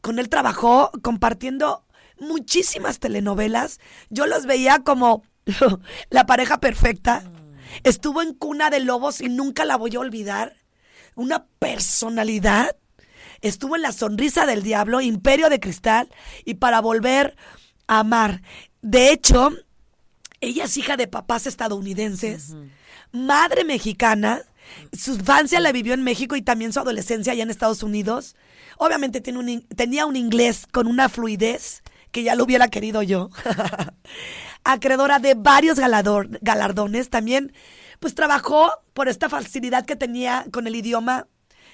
Con 0.00 0.18
él 0.18 0.28
trabajó 0.28 0.90
compartiendo 1.02 1.84
muchísimas 2.18 2.98
telenovelas. 2.98 3.80
Yo 4.10 4.26
los 4.26 4.46
veía 4.46 4.80
como 4.80 5.22
la 6.10 6.26
pareja 6.26 6.58
perfecta. 6.58 7.24
Estuvo 7.82 8.22
en 8.22 8.34
Cuna 8.34 8.70
de 8.70 8.80
Lobos 8.80 9.20
y 9.20 9.28
nunca 9.28 9.64
la 9.64 9.76
voy 9.76 9.96
a 9.96 10.00
olvidar. 10.00 10.56
Una 11.14 11.46
personalidad. 11.58 12.76
Estuvo 13.40 13.76
en 13.76 13.82
La 13.82 13.92
Sonrisa 13.92 14.46
del 14.46 14.62
Diablo, 14.62 15.00
Imperio 15.00 15.50
de 15.50 15.60
Cristal 15.60 16.08
y 16.44 16.54
para 16.54 16.80
volver 16.80 17.36
a 17.86 18.00
amar. 18.00 18.42
De 18.80 19.12
hecho, 19.12 19.50
ella 20.40 20.64
es 20.64 20.76
hija 20.76 20.96
de 20.96 21.08
papás 21.08 21.46
estadounidenses, 21.46 22.54
madre 23.12 23.64
mexicana. 23.64 24.42
Su 24.92 25.14
infancia 25.14 25.60
la 25.60 25.72
vivió 25.72 25.94
en 25.94 26.02
México 26.02 26.36
y 26.36 26.42
también 26.42 26.72
su 26.72 26.80
adolescencia 26.80 27.32
allá 27.32 27.42
en 27.42 27.50
Estados 27.50 27.82
Unidos. 27.82 28.34
Obviamente 28.78 29.20
tenía 29.20 30.06
un 30.06 30.16
inglés 30.16 30.66
con 30.70 30.86
una 30.86 31.08
fluidez 31.08 31.82
que 32.10 32.22
ya 32.22 32.34
lo 32.34 32.44
hubiera 32.44 32.68
querido 32.68 33.02
yo. 33.02 33.30
Acreedora 34.64 35.18
de 35.18 35.34
varios 35.34 35.78
galardones. 35.78 37.10
También, 37.10 37.52
pues 38.00 38.14
trabajó 38.14 38.70
por 38.94 39.08
esta 39.08 39.28
facilidad 39.28 39.84
que 39.84 39.96
tenía 39.96 40.46
con 40.52 40.66
el 40.66 40.76
idioma 40.76 41.26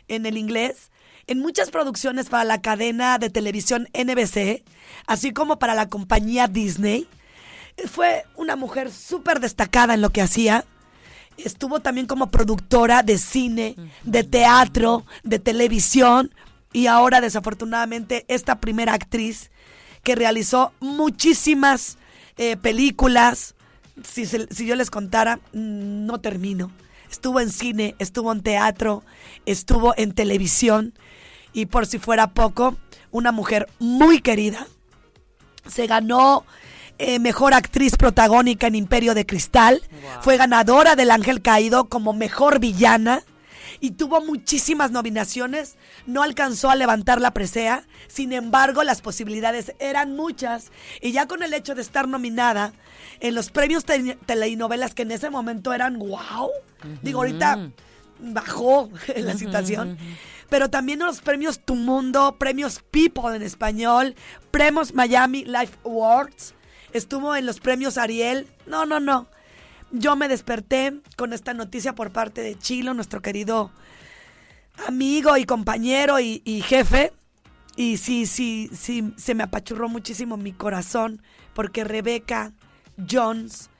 en 0.09 0.27
el 0.27 0.37
inglés 0.37 0.91
en 1.27 1.39
muchas 1.39 1.71
producciones 1.71 2.29
para 2.29 2.43
la 2.43 2.61
cadena 2.61 3.19
de 3.19 3.31
televisión 3.31 3.89
NBC, 3.95 4.65
así 5.07 5.33
como 5.33 5.61
para 5.61 5.77
la 5.77 5.89
compañía 5.89 6.49
Disney. 6.49 7.07
Fue 7.87 8.25
una 8.35 8.57
mujer 8.57 8.91
súper 8.91 9.39
destacada 9.39 9.95
en 9.95 10.01
lo 10.01 10.11
que 10.11 10.23
hacía. 10.23 10.65
Estuvo 11.37 11.81
también 11.81 12.09
como 12.09 12.31
productora 12.31 13.05
de 13.05 13.17
cine, 13.17 13.77
de 14.03 14.25
teatro, 14.25 15.07
de 15.23 15.39
televisión 15.39 16.35
y 16.73 16.87
ahora 16.87 17.21
desafortunadamente 17.21 18.25
esta 18.29 18.61
primera 18.61 18.95
actriz 18.95 19.51
que 20.03 20.15
realizó 20.15 20.73
muchísimas 20.81 21.99
eh, 22.37 22.57
películas. 22.57 23.55
Si, 24.03 24.25
se- 24.25 24.47
si 24.55 24.67
yo 24.67 24.77
les 24.77 24.91
contara, 24.91 25.37
mm, 25.53 26.07
no 26.07 26.21
termino. 26.21 26.71
Estuvo 27.11 27.41
en 27.41 27.51
cine, 27.51 27.95
estuvo 27.99 28.33
en 28.33 28.41
teatro, 28.43 29.03
estuvo 29.45 29.93
en 29.97 30.13
televisión 30.13 30.95
y 31.53 31.67
por 31.67 31.87
si 31.87 31.99
fuera 31.99 32.29
poco, 32.29 32.77
una 33.11 33.33
mujer 33.33 33.67
muy 33.81 34.21
querida. 34.21 34.67
Se 35.67 35.87
ganó 35.87 36.45
eh, 36.99 37.19
mejor 37.19 37.53
actriz 37.55 37.97
protagónica 37.97 38.69
en 38.69 38.75
Imperio 38.77 39.15
de 39.15 39.27
Cristal. 39.27 39.83
Fue 40.23 40.37
ganadora 40.37 40.95
del 40.97 41.11
Ángel 41.11 41.43
Caído 41.43 41.87
como 41.87 42.13
mejor 42.13 42.61
villana. 42.61 43.23
Y 43.81 43.93
tuvo 43.93 44.21
muchísimas 44.25 44.91
nominaciones. 44.91 45.77
No 46.07 46.23
alcanzó 46.23 46.69
a 46.71 46.77
levantar 46.77 47.21
la 47.21 47.33
presea. 47.33 47.85
Sin 48.09 48.33
embargo, 48.33 48.85
las 48.85 49.01
posibilidades 49.01 49.75
eran 49.79 50.15
muchas. 50.17 50.71
Y 51.01 51.13
ya 51.13 51.27
con 51.27 51.43
el 51.43 51.55
hecho 51.55 51.75
de 51.75 51.81
estar 51.83 52.07
nominada 52.07 52.73
en 53.21 53.35
los 53.35 53.51
premios 53.51 53.85
te- 53.85 54.19
telenovelas 54.27 54.95
que 54.95 55.03
en 55.03 55.13
ese 55.13 55.31
momento 55.31 55.73
eran 55.73 55.99
wow. 55.99 56.51
Digo, 57.03 57.21
ahorita 57.21 57.71
bajó 58.19 58.91
la 59.17 59.37
situación. 59.37 59.97
Pero 60.51 60.69
también 60.69 61.01
en 61.01 61.07
los 61.07 61.21
premios 61.21 61.61
Tu 61.61 61.75
Mundo, 61.75 62.37
premios 62.39 62.83
People 62.91 63.35
en 63.35 63.43
español, 63.43 64.15
premios 64.51 64.95
Miami 64.95 65.45
Life 65.45 65.77
Awards. 65.85 66.55
Estuvo 66.93 67.37
en 67.37 67.47
los 67.47 67.61
premios 67.61 67.97
Ariel. 67.97 68.47
No, 68.67 68.85
no, 68.85 68.99
no. 69.01 69.29
Yo 69.93 70.15
me 70.15 70.29
desperté 70.29 71.01
con 71.17 71.33
esta 71.33 71.53
noticia 71.53 71.95
por 71.95 72.13
parte 72.13 72.43
de 72.43 72.57
Chilo, 72.57 72.95
nuestro 72.95 73.23
querido 73.23 73.73
amigo 74.87 75.37
y 75.37 75.45
compañero 75.45 76.21
y, 76.21 76.63
jefe. 76.63 77.13
Y 77.77 77.97
sí, 77.97 78.27
sí, 78.27 78.71
sí, 78.73 79.13
se 79.17 79.35
me 79.35 79.43
apachurró 79.43 79.89
muchísimo 79.89 80.37
mi 80.37 80.53
corazón 80.53 81.23
porque 81.55 81.83
Rebeca 81.83 82.53
Jones 83.11 83.71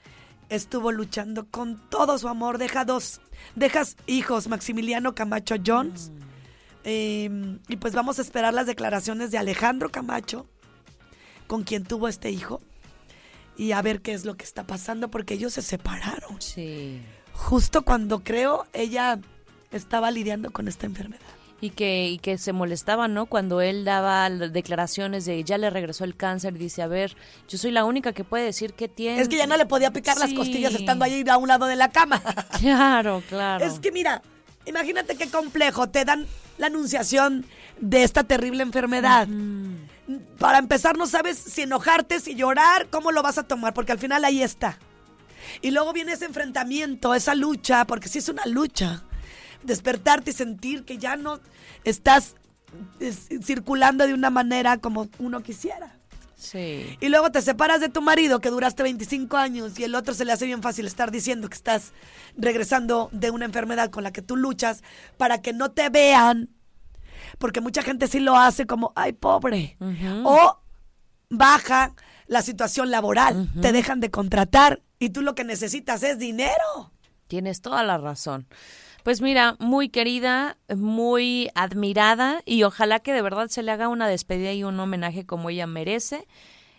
estuvo 0.49 0.91
luchando 0.91 1.47
con 1.47 1.81
todo 1.89 2.17
su 2.17 2.27
amor. 2.27 2.57
Deja 2.57 2.83
dos, 2.83 3.21
dejas 3.55 3.95
hijos, 4.05 4.49
Maximiliano 4.49 5.15
Camacho 5.15 5.55
Jones. 5.65 6.11
Eh, 6.83 7.57
y 7.69 7.77
pues 7.77 7.93
vamos 7.93 8.19
a 8.19 8.21
esperar 8.21 8.53
las 8.53 8.67
declaraciones 8.67 9.31
de 9.31 9.37
Alejandro 9.37 9.89
Camacho, 9.89 10.47
con 11.47 11.63
quien 11.63 11.83
tuvo 11.83 12.07
este 12.07 12.31
hijo, 12.31 12.59
y 13.61 13.73
a 13.73 13.81
ver 13.83 14.01
qué 14.01 14.13
es 14.13 14.25
lo 14.25 14.33
que 14.33 14.43
está 14.43 14.63
pasando, 14.63 15.11
porque 15.11 15.35
ellos 15.35 15.53
se 15.53 15.61
separaron. 15.61 16.41
Sí. 16.41 16.99
Justo 17.31 17.83
cuando 17.83 18.23
creo 18.23 18.65
ella 18.73 19.19
estaba 19.71 20.09
lidiando 20.09 20.49
con 20.49 20.67
esta 20.67 20.87
enfermedad. 20.87 21.21
Y 21.61 21.69
que, 21.69 22.07
y 22.07 22.17
que 22.17 22.39
se 22.39 22.53
molestaba, 22.53 23.07
¿no? 23.07 23.27
Cuando 23.27 23.61
él 23.61 23.85
daba 23.85 24.27
declaraciones 24.31 25.25
de 25.25 25.43
ya 25.43 25.59
le 25.59 25.69
regresó 25.69 26.05
el 26.05 26.15
cáncer, 26.15 26.57
dice, 26.57 26.81
a 26.81 26.87
ver, 26.87 27.15
yo 27.47 27.59
soy 27.59 27.69
la 27.69 27.85
única 27.85 28.13
que 28.13 28.23
puede 28.23 28.45
decir 28.45 28.73
qué 28.73 28.87
tiene. 28.87 29.21
Es 29.21 29.29
que 29.29 29.37
ya 29.37 29.45
no 29.45 29.55
le 29.55 29.67
podía 29.67 29.91
picar 29.91 30.17
las 30.17 30.33
costillas 30.33 30.73
estando 30.73 31.05
ahí 31.05 31.23
a 31.29 31.37
un 31.37 31.47
lado 31.47 31.67
de 31.67 31.75
la 31.75 31.89
cama. 31.89 32.19
Claro, 32.59 33.21
claro. 33.29 33.63
Es 33.63 33.79
que 33.79 33.91
mira, 33.91 34.23
imagínate 34.65 35.15
qué 35.17 35.29
complejo. 35.29 35.87
Te 35.87 36.03
dan 36.03 36.25
la 36.57 36.65
anunciación 36.65 37.45
de 37.79 38.01
esta 38.01 38.23
terrible 38.23 38.63
enfermedad. 38.63 39.27
Para 40.39 40.57
empezar, 40.57 40.97
no 40.97 41.07
sabes 41.07 41.37
si 41.37 41.61
enojarte, 41.61 42.19
si 42.19 42.35
llorar, 42.35 42.87
cómo 42.89 43.11
lo 43.11 43.21
vas 43.21 43.37
a 43.37 43.43
tomar, 43.43 43.73
porque 43.73 43.91
al 43.91 43.99
final 43.99 44.25
ahí 44.25 44.41
está. 44.41 44.77
Y 45.61 45.71
luego 45.71 45.93
viene 45.93 46.13
ese 46.13 46.25
enfrentamiento, 46.25 47.13
esa 47.13 47.35
lucha, 47.35 47.85
porque 47.85 48.09
sí 48.09 48.19
es 48.19 48.29
una 48.29 48.45
lucha. 48.45 49.03
Despertarte 49.63 50.31
y 50.31 50.33
sentir 50.33 50.83
que 50.85 50.97
ya 50.97 51.15
no 51.15 51.39
estás 51.83 52.35
es, 52.99 53.27
circulando 53.43 54.05
de 54.07 54.13
una 54.13 54.29
manera 54.29 54.77
como 54.77 55.09
uno 55.19 55.41
quisiera. 55.41 55.97
Sí. 56.35 56.97
Y 56.99 57.09
luego 57.09 57.31
te 57.31 57.41
separas 57.41 57.81
de 57.81 57.89
tu 57.89 58.01
marido 58.01 58.39
que 58.39 58.49
duraste 58.49 58.81
25 58.81 59.37
años 59.37 59.77
y 59.77 59.83
el 59.83 59.93
otro 59.93 60.15
se 60.15 60.25
le 60.25 60.31
hace 60.31 60.47
bien 60.47 60.63
fácil 60.63 60.87
estar 60.87 61.11
diciendo 61.11 61.47
que 61.49 61.55
estás 61.55 61.91
regresando 62.35 63.09
de 63.11 63.29
una 63.29 63.45
enfermedad 63.45 63.91
con 63.91 64.03
la 64.03 64.11
que 64.11 64.23
tú 64.23 64.35
luchas 64.35 64.81
para 65.17 65.41
que 65.41 65.53
no 65.53 65.69
te 65.69 65.89
vean. 65.89 66.49
Porque 67.37 67.61
mucha 67.61 67.81
gente 67.81 68.07
sí 68.07 68.19
lo 68.19 68.35
hace 68.35 68.65
como, 68.65 68.93
ay, 68.95 69.13
pobre. 69.13 69.77
O 70.23 70.59
baja 71.29 71.93
la 72.27 72.41
situación 72.41 72.91
laboral, 72.91 73.49
te 73.61 73.71
dejan 73.71 73.99
de 73.99 74.11
contratar 74.11 74.81
y 74.99 75.09
tú 75.09 75.21
lo 75.21 75.35
que 75.35 75.43
necesitas 75.43 76.03
es 76.03 76.19
dinero. 76.19 76.91
Tienes 77.27 77.61
toda 77.61 77.83
la 77.83 77.97
razón. 77.97 78.47
Pues 79.03 79.21
mira, 79.21 79.55
muy 79.59 79.89
querida, 79.89 80.57
muy 80.75 81.49
admirada 81.55 82.41
y 82.45 82.63
ojalá 82.63 82.99
que 82.99 83.13
de 83.13 83.21
verdad 83.21 83.47
se 83.47 83.63
le 83.63 83.71
haga 83.71 83.87
una 83.87 84.07
despedida 84.07 84.53
y 84.53 84.63
un 84.63 84.79
homenaje 84.79 85.25
como 85.25 85.49
ella 85.49 85.65
merece 85.65 86.27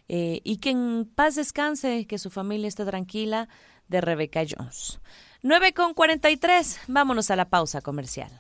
eh, 0.09 0.40
y 0.44 0.59
que 0.59 0.71
en 0.71 1.11
paz 1.12 1.35
descanse, 1.35 2.06
que 2.06 2.18
su 2.18 2.30
familia 2.30 2.68
esté 2.68 2.85
tranquila 2.85 3.49
de 3.88 4.00
Rebecca 4.00 4.42
Jones. 4.49 5.00
9 5.42 5.75
con 5.75 5.94
43, 5.94 6.80
vámonos 6.87 7.30
a 7.30 7.37
la 7.37 7.49
pausa 7.49 7.80
comercial. 7.80 8.30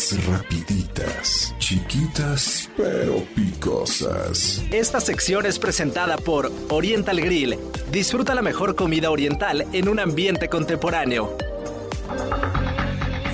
Las 0.00 0.26
rapiditas, 0.26 1.54
chiquitas 1.58 2.70
pero 2.74 3.22
picosas. 3.36 4.62
Esta 4.70 4.98
sección 4.98 5.44
es 5.44 5.58
presentada 5.58 6.16
por 6.16 6.50
Oriental 6.70 7.20
Grill. 7.20 7.58
Disfruta 7.92 8.34
la 8.34 8.40
mejor 8.40 8.76
comida 8.76 9.10
oriental 9.10 9.66
en 9.74 9.90
un 9.90 10.00
ambiente 10.00 10.48
contemporáneo. 10.48 11.36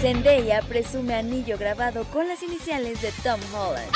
Zendaya 0.01 0.61
presume 0.63 1.15
anillo 1.15 1.57
grabado 1.57 2.03
con 2.07 2.27
las 2.27 2.43
iniciales 2.43 3.01
de 3.01 3.13
Tom 3.23 3.41
Holland. 3.55 3.93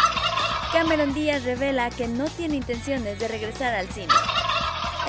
Cameron 0.73 1.13
Díaz 1.13 1.43
revela 1.43 1.91
que 1.91 2.07
no 2.07 2.27
tiene 2.27 2.55
intenciones 2.55 3.19
de 3.19 3.27
regresar 3.27 3.75
al 3.75 3.89
cine. 3.89 4.15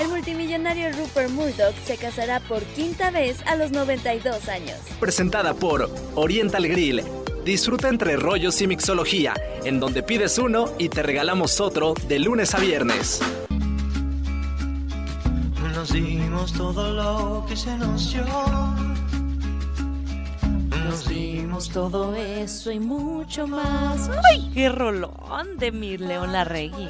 El 0.00 0.08
multimillonario 0.08 0.90
Rupert 0.90 1.30
Murdoch 1.30 1.76
se 1.86 1.96
casará 1.96 2.40
por 2.40 2.64
quinta 2.74 3.12
vez 3.12 3.40
a 3.46 3.54
los 3.54 3.70
92 3.70 4.48
años. 4.48 4.78
Presentada 4.98 5.54
por 5.54 5.88
Oriental 6.16 6.66
Grill. 6.66 7.04
Disfruta 7.44 7.88
entre 7.88 8.16
rollos 8.16 8.62
y 8.62 8.68
mixología, 8.68 9.34
en 9.64 9.80
donde 9.80 10.04
pides 10.04 10.38
uno 10.38 10.66
y 10.78 10.88
te 10.88 11.02
regalamos 11.02 11.60
otro 11.60 11.94
de 12.06 12.20
lunes 12.20 12.54
a 12.54 12.60
viernes. 12.60 13.20
Nos 15.74 15.92
dimos 15.92 16.52
todo 16.52 16.92
lo 16.92 17.44
que 17.48 17.56
se 17.56 17.76
nos 17.78 18.12
dio. 18.12 18.24
Nos 20.84 21.08
dimos 21.08 21.68
todo 21.70 22.14
eso 22.14 22.70
y 22.70 22.78
mucho 22.78 23.48
más. 23.48 24.08
¡Ay, 24.30 24.48
qué 24.54 24.68
rolón 24.68 25.58
de 25.58 25.72
Mir 25.72 26.00
León 26.00 26.32
Larregui! 26.32 26.88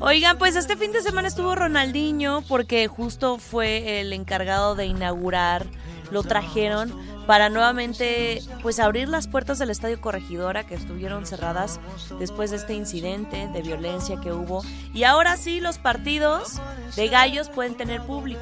Oigan, 0.00 0.36
pues 0.38 0.56
este 0.56 0.76
fin 0.76 0.90
de 0.90 1.02
semana 1.02 1.28
estuvo 1.28 1.54
Ronaldinho 1.54 2.42
porque 2.48 2.88
justo 2.88 3.38
fue 3.38 4.00
el 4.00 4.12
encargado 4.14 4.74
de 4.74 4.86
inaugurar, 4.86 5.66
lo 6.10 6.22
trajeron 6.24 6.92
para 7.30 7.48
nuevamente 7.48 8.42
pues 8.60 8.80
abrir 8.80 9.08
las 9.08 9.28
puertas 9.28 9.60
del 9.60 9.70
Estadio 9.70 10.00
Corregidora 10.00 10.66
que 10.66 10.74
estuvieron 10.74 11.26
cerradas 11.26 11.78
después 12.18 12.50
de 12.50 12.56
este 12.56 12.74
incidente 12.74 13.48
de 13.52 13.62
violencia 13.62 14.20
que 14.20 14.32
hubo 14.32 14.64
y 14.92 15.04
ahora 15.04 15.36
sí 15.36 15.60
los 15.60 15.78
partidos 15.78 16.60
de 16.96 17.06
gallos 17.06 17.48
pueden 17.48 17.76
tener 17.76 18.02
público. 18.02 18.40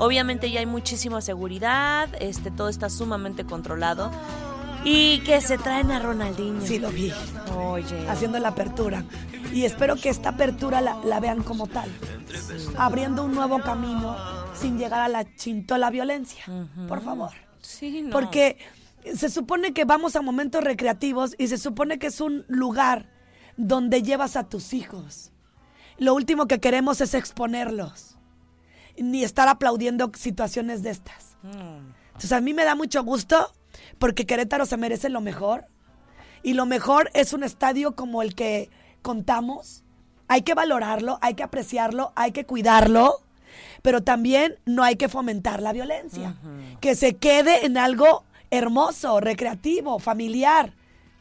Obviamente 0.00 0.50
ya 0.50 0.58
hay 0.58 0.66
muchísima 0.66 1.20
seguridad, 1.20 2.08
este 2.18 2.50
todo 2.50 2.68
está 2.68 2.90
sumamente 2.90 3.44
controlado 3.44 4.10
y 4.82 5.20
que 5.20 5.40
se 5.40 5.56
traen 5.56 5.92
a 5.92 6.00
Ronaldinho. 6.00 6.66
Sí, 6.66 6.80
lo 6.80 6.90
vi. 6.90 7.12
Oye. 7.56 8.08
Haciendo 8.08 8.40
la 8.40 8.48
apertura. 8.48 9.04
Y 9.52 9.66
espero 9.66 9.94
que 9.94 10.08
esta 10.08 10.30
apertura 10.30 10.80
la, 10.80 10.98
la 11.04 11.20
vean 11.20 11.44
como 11.44 11.68
tal. 11.68 11.88
Abriendo 12.76 13.22
un 13.22 13.36
nuevo 13.36 13.60
camino 13.60 14.16
sin 14.52 14.78
llegar 14.78 15.00
a 15.00 15.06
la 15.08 15.32
chintola 15.36 15.90
violencia. 15.90 16.44
Por 16.88 17.00
favor. 17.00 17.30
Sí, 17.64 18.02
no. 18.02 18.10
Porque 18.10 18.58
se 19.14 19.28
supone 19.28 19.72
que 19.72 19.84
vamos 19.84 20.16
a 20.16 20.22
momentos 20.22 20.62
recreativos 20.62 21.34
y 21.38 21.48
se 21.48 21.58
supone 21.58 21.98
que 21.98 22.08
es 22.08 22.20
un 22.20 22.44
lugar 22.48 23.10
donde 23.56 24.02
llevas 24.02 24.36
a 24.36 24.48
tus 24.48 24.72
hijos. 24.72 25.32
Lo 25.98 26.14
último 26.14 26.46
que 26.46 26.60
queremos 26.60 27.00
es 27.00 27.14
exponerlos. 27.14 28.16
Ni 28.96 29.24
estar 29.24 29.48
aplaudiendo 29.48 30.10
situaciones 30.16 30.82
de 30.82 30.90
estas. 30.90 31.36
Entonces 31.42 32.32
a 32.32 32.40
mí 32.40 32.54
me 32.54 32.64
da 32.64 32.74
mucho 32.74 33.02
gusto 33.02 33.52
porque 33.98 34.26
Querétaro 34.26 34.66
se 34.66 34.76
merece 34.76 35.08
lo 35.08 35.20
mejor. 35.20 35.66
Y 36.42 36.54
lo 36.54 36.66
mejor 36.66 37.10
es 37.14 37.32
un 37.32 37.42
estadio 37.42 37.96
como 37.96 38.22
el 38.22 38.34
que 38.34 38.70
contamos. 39.02 39.82
Hay 40.28 40.42
que 40.42 40.54
valorarlo, 40.54 41.18
hay 41.22 41.34
que 41.34 41.42
apreciarlo, 41.42 42.12
hay 42.16 42.32
que 42.32 42.44
cuidarlo, 42.44 43.23
pero 43.84 44.02
también 44.02 44.56
no 44.64 44.82
hay 44.82 44.96
que 44.96 45.10
fomentar 45.10 45.60
la 45.60 45.74
violencia. 45.74 46.36
Que 46.80 46.94
se 46.94 47.16
quede 47.16 47.66
en 47.66 47.76
algo 47.76 48.24
hermoso, 48.50 49.20
recreativo, 49.20 49.98
familiar, 49.98 50.72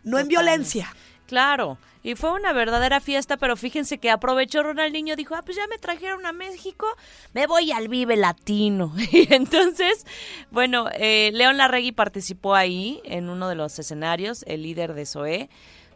no 0.06 0.17
en 0.17 0.30
violencia. 0.30 0.95
Claro, 1.28 1.78
y 2.04 2.15
fue 2.15 2.32
una 2.32 2.54
verdadera 2.54 3.02
fiesta, 3.02 3.36
pero 3.36 3.58
fíjense 3.58 3.97
que 3.97 4.10
aprovechó 4.10 4.63
Ronaldinho, 4.63 5.17
dijo, 5.17 5.36
ah, 5.36 5.41
pues 5.43 5.58
ya 5.58 5.67
me 5.67 5.78
trajeron 5.78 6.26
a 6.26 6.32
México, 6.32 6.88
me 7.34 7.47
voy 7.47 7.73
al 7.73 7.89
Vive 7.89 8.15
Latino. 8.15 8.93
Y 9.12 9.34
entonces, 9.34 10.06
bueno, 10.49 10.88
eh, 10.93 11.32
León 11.34 11.58
Larregui 11.58 11.91
participó 11.91 12.56
ahí 12.56 13.02
en 13.04 13.28
uno 13.28 13.49
de 13.49 13.56
los 13.56 13.78
escenarios, 13.78 14.45
el 14.47 14.63
líder 14.63 14.93
de 14.93 15.06
SOE, 15.06 15.49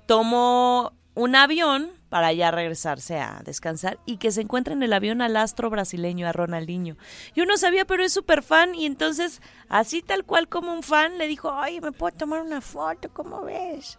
tomó 0.05 0.91
un 1.17 1.35
avión 1.35 1.89
para 2.09 2.31
ya 2.31 2.51
regresarse 2.51 3.17
a 3.17 3.41
descansar 3.43 3.99
y 4.05 4.17
que 4.17 4.31
se 4.31 4.41
encuentra 4.41 4.75
en 4.75 4.83
el 4.83 4.93
avión 4.93 5.23
al 5.23 5.35
astro 5.35 5.71
brasileño, 5.71 6.27
a 6.27 6.31
Ronaldinho. 6.31 6.95
Yo 7.35 7.45
no 7.47 7.57
sabía, 7.57 7.85
pero 7.85 8.03
es 8.03 8.13
súper 8.13 8.43
fan 8.43 8.75
y 8.75 8.85
entonces, 8.85 9.41
así 9.67 10.03
tal 10.03 10.25
cual 10.25 10.47
como 10.47 10.71
un 10.71 10.83
fan, 10.83 11.17
le 11.17 11.27
dijo, 11.27 11.51
ay, 11.51 11.81
¿me 11.81 11.91
puedo 11.91 12.15
tomar 12.15 12.43
una 12.43 12.61
foto? 12.61 13.09
¿Cómo 13.11 13.41
ves? 13.41 13.97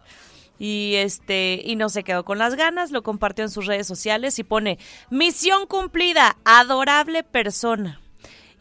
Y 0.60 0.94
este, 0.94 1.60
y 1.64 1.74
no 1.74 1.88
se 1.88 2.04
quedó 2.04 2.24
con 2.24 2.38
las 2.38 2.54
ganas, 2.54 2.92
lo 2.92 3.02
compartió 3.02 3.44
en 3.44 3.50
sus 3.50 3.66
redes 3.66 3.88
sociales 3.88 4.38
y 4.38 4.44
pone 4.44 4.78
misión 5.10 5.66
cumplida, 5.66 6.36
adorable 6.44 7.24
persona. 7.24 8.00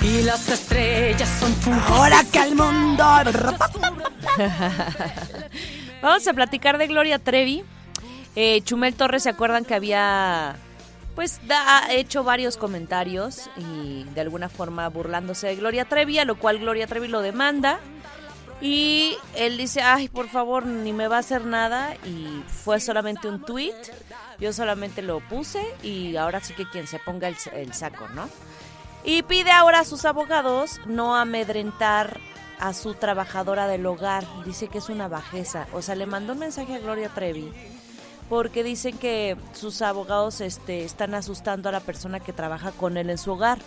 y 0.00 0.22
las 0.22 0.48
estrellas 0.48 1.28
son 1.38 1.52
fugazes. 1.56 1.90
Ahora 1.90 2.24
que 2.32 2.38
el 2.38 2.56
mundo... 2.56 3.04
Vamos 6.02 6.26
a 6.26 6.32
platicar 6.32 6.78
de 6.78 6.86
Gloria 6.86 7.18
Trevi. 7.18 7.62
Eh, 8.36 8.62
Chumel 8.62 8.94
Torres, 8.94 9.24
¿se 9.24 9.28
acuerdan 9.28 9.64
que 9.64 9.74
había 9.74 10.56
pues 11.14 11.40
ha 11.50 11.92
hecho 11.92 12.24
varios 12.24 12.56
comentarios 12.56 13.50
y 13.56 14.04
de 14.04 14.20
alguna 14.20 14.48
forma 14.48 14.88
burlándose 14.88 15.48
de 15.48 15.56
Gloria 15.56 15.84
Trevi, 15.84 16.18
a 16.18 16.24
lo 16.24 16.38
cual 16.38 16.60
Gloria 16.60 16.86
Trevi 16.86 17.08
lo 17.08 17.20
demanda. 17.20 17.80
Y 18.62 19.16
él 19.34 19.56
dice, 19.56 19.82
ay, 19.82 20.08
por 20.08 20.28
favor, 20.28 20.66
ni 20.66 20.92
me 20.92 21.08
va 21.08 21.16
a 21.16 21.20
hacer 21.20 21.44
nada. 21.44 21.94
Y 22.06 22.42
fue 22.46 22.80
solamente 22.80 23.28
un 23.28 23.44
tweet. 23.44 23.74
Yo 24.38 24.52
solamente 24.52 25.02
lo 25.02 25.20
puse 25.20 25.62
y 25.82 26.16
ahora 26.16 26.40
sí 26.40 26.54
que 26.54 26.68
quien 26.68 26.86
se 26.86 26.98
ponga 26.98 27.28
el, 27.28 27.36
el 27.52 27.74
saco, 27.74 28.08
¿no? 28.14 28.28
Y 29.04 29.22
pide 29.22 29.50
ahora 29.50 29.80
a 29.80 29.84
sus 29.84 30.04
abogados 30.04 30.80
no 30.86 31.16
amedrentar 31.16 32.18
a 32.60 32.74
su 32.74 32.94
trabajadora 32.94 33.66
del 33.66 33.84
hogar. 33.86 34.24
Dice 34.44 34.68
que 34.68 34.78
es 34.78 34.88
una 34.88 35.08
bajeza. 35.08 35.66
O 35.72 35.82
sea, 35.82 35.94
le 35.94 36.06
mandó 36.06 36.34
un 36.34 36.38
mensaje 36.40 36.74
a 36.74 36.78
Gloria 36.78 37.08
Trevi 37.08 37.52
porque 38.28 38.62
dicen 38.62 38.96
que 38.96 39.36
sus 39.54 39.82
abogados 39.82 40.40
este, 40.40 40.84
están 40.84 41.14
asustando 41.14 41.68
a 41.68 41.72
la 41.72 41.80
persona 41.80 42.20
que 42.20 42.32
trabaja 42.32 42.70
con 42.70 42.96
él 42.96 43.10
en 43.10 43.18
su 43.18 43.32
hogar. 43.32 43.58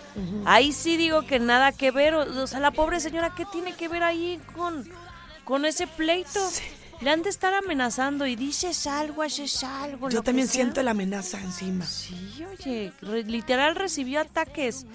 Ahí 0.45 0.71
sí 0.71 0.95
digo 0.95 1.23
que 1.25 1.37
nada 1.39 1.73
que 1.73 1.91
ver. 1.91 2.13
O, 2.13 2.43
o 2.43 2.47
sea, 2.47 2.61
la 2.61 2.71
pobre 2.71 3.01
señora, 3.01 3.33
¿qué 3.35 3.45
tiene 3.45 3.73
que 3.75 3.89
ver 3.89 4.03
ahí 4.03 4.39
con, 4.55 4.87
con 5.43 5.65
ese 5.65 5.85
pleito? 5.85 6.39
Le 7.01 7.09
han 7.09 7.23
de 7.23 7.29
estar 7.29 7.53
amenazando 7.53 8.25
y 8.25 8.37
dices 8.37 8.87
algo, 8.87 9.23
haces 9.23 9.65
algo. 9.65 10.09
Yo 10.09 10.23
también 10.23 10.47
siento 10.47 10.81
la 10.81 10.91
amenaza 10.91 11.41
encima. 11.41 11.85
Sí, 11.85 12.45
oye, 12.49 12.93
re- 13.01 13.23
literal 13.23 13.75
recibió 13.75 14.21
ataques. 14.21 14.85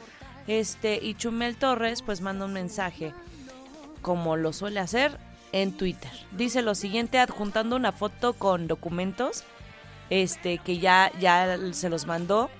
Este, 0.47 0.99
y 1.03 1.15
Chumel 1.15 1.59
Torres 1.59 2.01
pues 2.01 2.23
manda 2.23 2.47
un 2.47 2.55
mensaje, 2.55 3.13
como 4.03 4.37
lo 4.37 4.53
suele 4.53 4.81
hacer, 4.81 5.19
en 5.53 5.73
Twitter. 5.77 6.11
Dice 6.33 6.63
lo 6.63 6.75
siguiente, 6.75 7.19
adjuntando 7.19 7.77
una 7.77 7.93
foto 7.93 8.35
con 8.35 8.67
documentos, 8.69 9.45
este, 10.11 10.59
que 10.59 10.79
ya, 10.79 11.11
ya 11.21 11.59
se 11.73 11.89
los 11.89 12.07
mandó. 12.07 12.51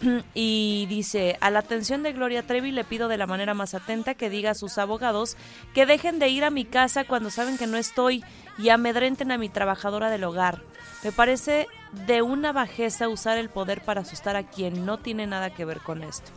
Y 0.34 0.86
dice, 0.88 1.38
a 1.40 1.50
la 1.50 1.60
atención 1.60 2.02
de 2.02 2.12
Gloria 2.12 2.42
Trevi 2.42 2.72
le 2.72 2.84
pido 2.84 3.08
de 3.08 3.16
la 3.16 3.26
manera 3.26 3.54
más 3.54 3.74
atenta 3.74 4.14
que 4.14 4.28
diga 4.28 4.50
a 4.50 4.54
sus 4.54 4.76
abogados 4.76 5.36
que 5.72 5.86
dejen 5.86 6.18
de 6.18 6.28
ir 6.28 6.44
a 6.44 6.50
mi 6.50 6.64
casa 6.64 7.04
cuando 7.04 7.30
saben 7.30 7.56
que 7.56 7.66
no 7.66 7.76
estoy 7.76 8.22
y 8.58 8.68
amedrenten 8.68 9.30
a 9.30 9.38
mi 9.38 9.48
trabajadora 9.48 10.10
del 10.10 10.24
hogar. 10.24 10.62
Me 11.02 11.12
parece 11.12 11.68
de 12.06 12.22
una 12.22 12.52
bajeza 12.52 13.08
usar 13.08 13.38
el 13.38 13.48
poder 13.48 13.82
para 13.82 14.02
asustar 14.02 14.36
a 14.36 14.42
quien 14.44 14.84
no 14.84 14.98
tiene 14.98 15.26
nada 15.26 15.50
que 15.50 15.64
ver 15.64 15.80
con 15.80 16.02
esto. 16.02 16.30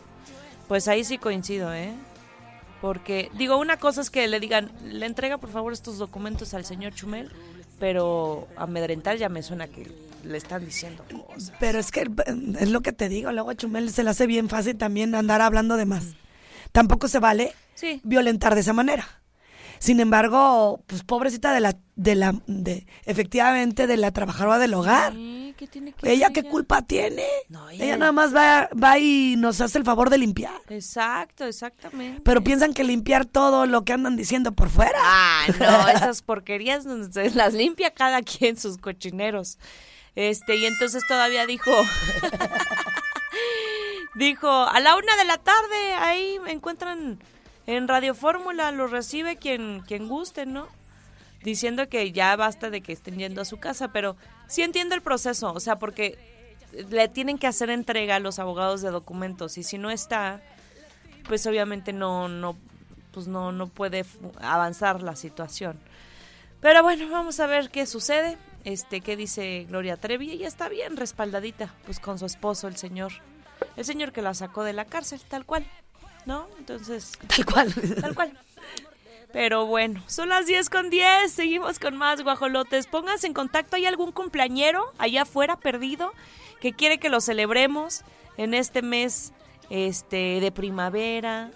Pues 0.68 0.88
ahí 0.88 1.04
sí 1.04 1.18
coincido, 1.18 1.74
¿eh? 1.74 1.94
Porque, 2.82 3.32
digo, 3.38 3.58
una 3.58 3.78
cosa 3.78 4.02
es 4.02 4.10
que 4.10 4.28
le 4.28 4.40
digan, 4.40 4.72
le 4.84 5.06
entrega 5.06 5.38
por 5.38 5.50
favor 5.50 5.74
estos 5.74 5.98
documentos 5.98 6.54
al 6.54 6.64
señor 6.66 6.94
Chumel, 6.94 7.32
pero 7.80 8.48
amedrentar 8.56 9.18
ya 9.18 9.30
me 9.30 9.42
suena 9.44 9.68
que 9.68 9.92
le 10.24 10.38
están 10.38 10.64
diciendo 10.66 11.04
cosas. 11.28 11.54
Pero 11.60 11.80
es 11.80 11.92
que 11.92 12.08
es 12.60 12.70
lo 12.70 12.82
que 12.82 12.92
te 12.94 13.10
digo, 13.10 13.32
luego 13.32 13.50
a 13.50 13.56
Chumel 13.56 13.92
se 13.92 14.04
le 14.04 14.10
hace 14.12 14.28
bien 14.28 14.48
fácil 14.50 14.78
también 14.78 15.16
andar 15.16 15.42
hablando 15.42 15.76
de 15.78 15.86
más. 15.86 16.16
Tampoco 16.72 17.08
se 17.08 17.20
vale 17.20 17.54
Sí. 17.76 18.02
violentar 18.04 18.54
de 18.56 18.62
esa 18.62 18.74
manera. 18.74 19.08
Sin 19.80 20.00
embargo, 20.00 20.84
pues 20.88 21.04
pobrecita 21.04 21.54
de 21.54 21.60
la, 21.60 21.78
de 21.96 22.16
la, 22.16 22.34
de, 22.48 22.88
efectivamente 23.06 23.86
de 23.88 23.98
la 23.98 24.12
trabajadora 24.12 24.58
del 24.58 24.74
hogar. 24.74 25.14
Sí, 25.14 25.47
¿qué 25.58 25.68
tiene 25.68 25.92
que 25.92 26.10
¿Ella 26.10 26.30
qué 26.30 26.44
culpa 26.44 26.82
tiene? 26.82 27.26
No, 27.50 27.70
Ella 27.70 27.98
nada 27.98 28.12
más 28.12 28.34
va, 28.34 28.70
va 28.82 28.98
y 29.00 29.36
nos 29.38 29.60
hace 29.60 29.78
el 29.78 29.84
favor 29.84 30.10
de 30.10 30.20
limpiar. 30.20 30.62
Exacto, 30.70 31.46
exactamente. 31.46 32.22
Pero 32.24 32.44
piensan 32.44 32.74
que 32.74 32.84
limpiar 32.84 33.26
todo 33.26 33.66
lo 33.66 33.84
que 33.84 33.94
andan 33.94 34.16
diciendo 34.16 34.54
por 34.54 34.70
fuera. 34.70 34.98
Ah, 35.02 35.46
no, 35.60 35.88
esas 35.90 36.22
porquerías 36.22 36.86
las 36.86 37.54
limpia 37.54 37.92
cada 37.92 38.22
quien 38.22 38.58
sus 38.58 38.78
cochineros. 38.78 39.58
Este, 40.16 40.56
y 40.56 40.66
entonces 40.66 41.04
todavía 41.08 41.46
dijo, 41.46 41.72
dijo, 44.16 44.50
a 44.50 44.80
la 44.80 44.96
una 44.96 45.16
de 45.18 45.26
la 45.26 45.38
tarde, 45.38 45.94
ahí 46.00 46.40
me 46.44 46.52
encuentran 46.52 47.20
en 47.66 47.88
Radio 47.88 48.16
Fórmula, 48.16 48.72
lo 48.72 48.88
recibe 48.88 49.38
quien, 49.38 49.82
quien 49.86 50.08
guste, 50.08 50.46
¿no? 50.46 50.68
Diciendo 51.44 51.90
que 51.90 52.12
ya 52.12 52.36
basta 52.36 52.70
de 52.70 52.82
que 52.82 52.94
estén 52.94 53.18
yendo 53.18 53.42
a 53.42 53.46
su 53.46 53.58
casa, 53.58 53.92
pero 53.92 54.16
sí 54.48 54.62
entiendo 54.62 54.96
el 54.96 55.02
proceso, 55.02 55.54
o 55.54 55.60
sea, 55.60 55.78
porque 55.78 56.18
le 56.90 57.08
tienen 57.08 57.38
que 57.38 57.48
hacer 57.48 57.70
entrega 57.70 58.16
a 58.16 58.20
los 58.20 58.40
abogados 58.40 58.82
de 58.82 58.92
documentos 58.92 59.58
y 59.58 59.64
si 59.64 59.78
no 59.78 59.90
está, 59.90 60.42
pues 61.28 61.46
obviamente 61.48 61.94
no, 61.94 62.28
no, 62.28 62.58
pues 63.12 63.28
no, 63.28 63.52
no 63.52 63.68
puede 63.68 64.06
avanzar 64.40 65.02
la 65.02 65.16
situación. 65.16 65.80
Pero 66.62 66.84
bueno, 66.84 67.10
vamos 67.10 67.40
a 67.40 67.48
ver 67.48 67.70
qué 67.70 67.86
sucede. 67.86 68.38
Este, 68.64 69.02
qué 69.02 69.16
dice 69.16 69.66
Gloria 69.70 69.96
Trevi. 69.96 70.32
Ella 70.32 70.48
está 70.48 70.68
bien 70.68 70.98
respaldadita, 70.98 71.74
pues 71.86 72.00
con 72.00 72.20
su 72.20 72.26
esposo, 72.26 72.68
el 72.68 72.76
señor. 72.76 73.14
El 73.76 73.86
señor 73.86 74.12
que 74.12 74.22
la 74.22 74.34
sacó 74.34 74.64
de 74.64 74.74
la 74.74 74.86
cárcel, 74.86 75.22
tal 75.28 75.46
cual. 75.46 75.66
¿No? 76.26 76.48
Entonces. 76.58 77.14
Tal 77.28 77.46
cual. 77.46 77.74
Tal 78.02 78.16
cual. 78.16 78.38
Pero 79.34 79.66
bueno, 79.66 80.02
son 80.08 80.30
las 80.30 80.46
10 80.48 80.70
con 80.70 80.90
10. 80.90 81.32
Seguimos 81.32 81.80
con 81.80 81.96
más 81.98 82.24
guajolotes. 82.24 82.88
Pónganse 82.88 83.28
en 83.28 83.34
contacto. 83.34 83.76
¿Hay 83.76 83.86
algún 83.86 84.12
cumpleañero 84.12 84.92
allá 84.98 85.24
afuera 85.24 85.58
perdido 85.58 86.14
que 86.62 86.74
quiere 86.74 86.98
que 86.98 87.10
lo 87.10 87.20
celebremos 87.22 88.02
en 88.38 88.54
este 88.54 88.82
mes 88.82 89.34
este, 89.70 90.40
de 90.40 90.52
primavera, 90.52 91.52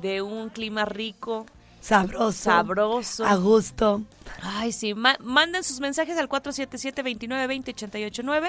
de 0.00 0.22
un 0.22 0.48
clima 0.48 0.84
rico? 0.84 1.44
Sabroso. 1.80 2.42
Sabroso. 2.44 3.24
A 3.26 3.34
gusto. 3.36 4.02
Ay, 4.42 4.72
sí. 4.72 4.94
ma- 4.94 5.16
manden 5.20 5.62
sus 5.64 5.80
mensajes 5.80 6.16
al 6.18 6.28
477-2920-889 6.28 8.48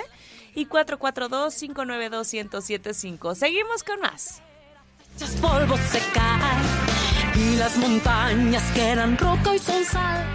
y 0.55 0.65
442-592-1075. 0.67 3.35
Seguimos 3.35 3.83
con 3.83 3.99
más. 4.01 4.41
Polvos 5.41 5.79
se 5.91 5.99
caen 6.13 6.98
y 7.35 7.55
las 7.57 7.77
montañas 7.77 8.63
que 8.73 8.81
eran 8.89 9.17
roca 9.17 9.55
y 9.55 9.59
son 9.59 9.83
sal. 9.85 10.25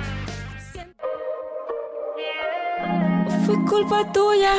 Fue 3.47 3.65
culpa 3.67 4.11
tuya 4.13 4.55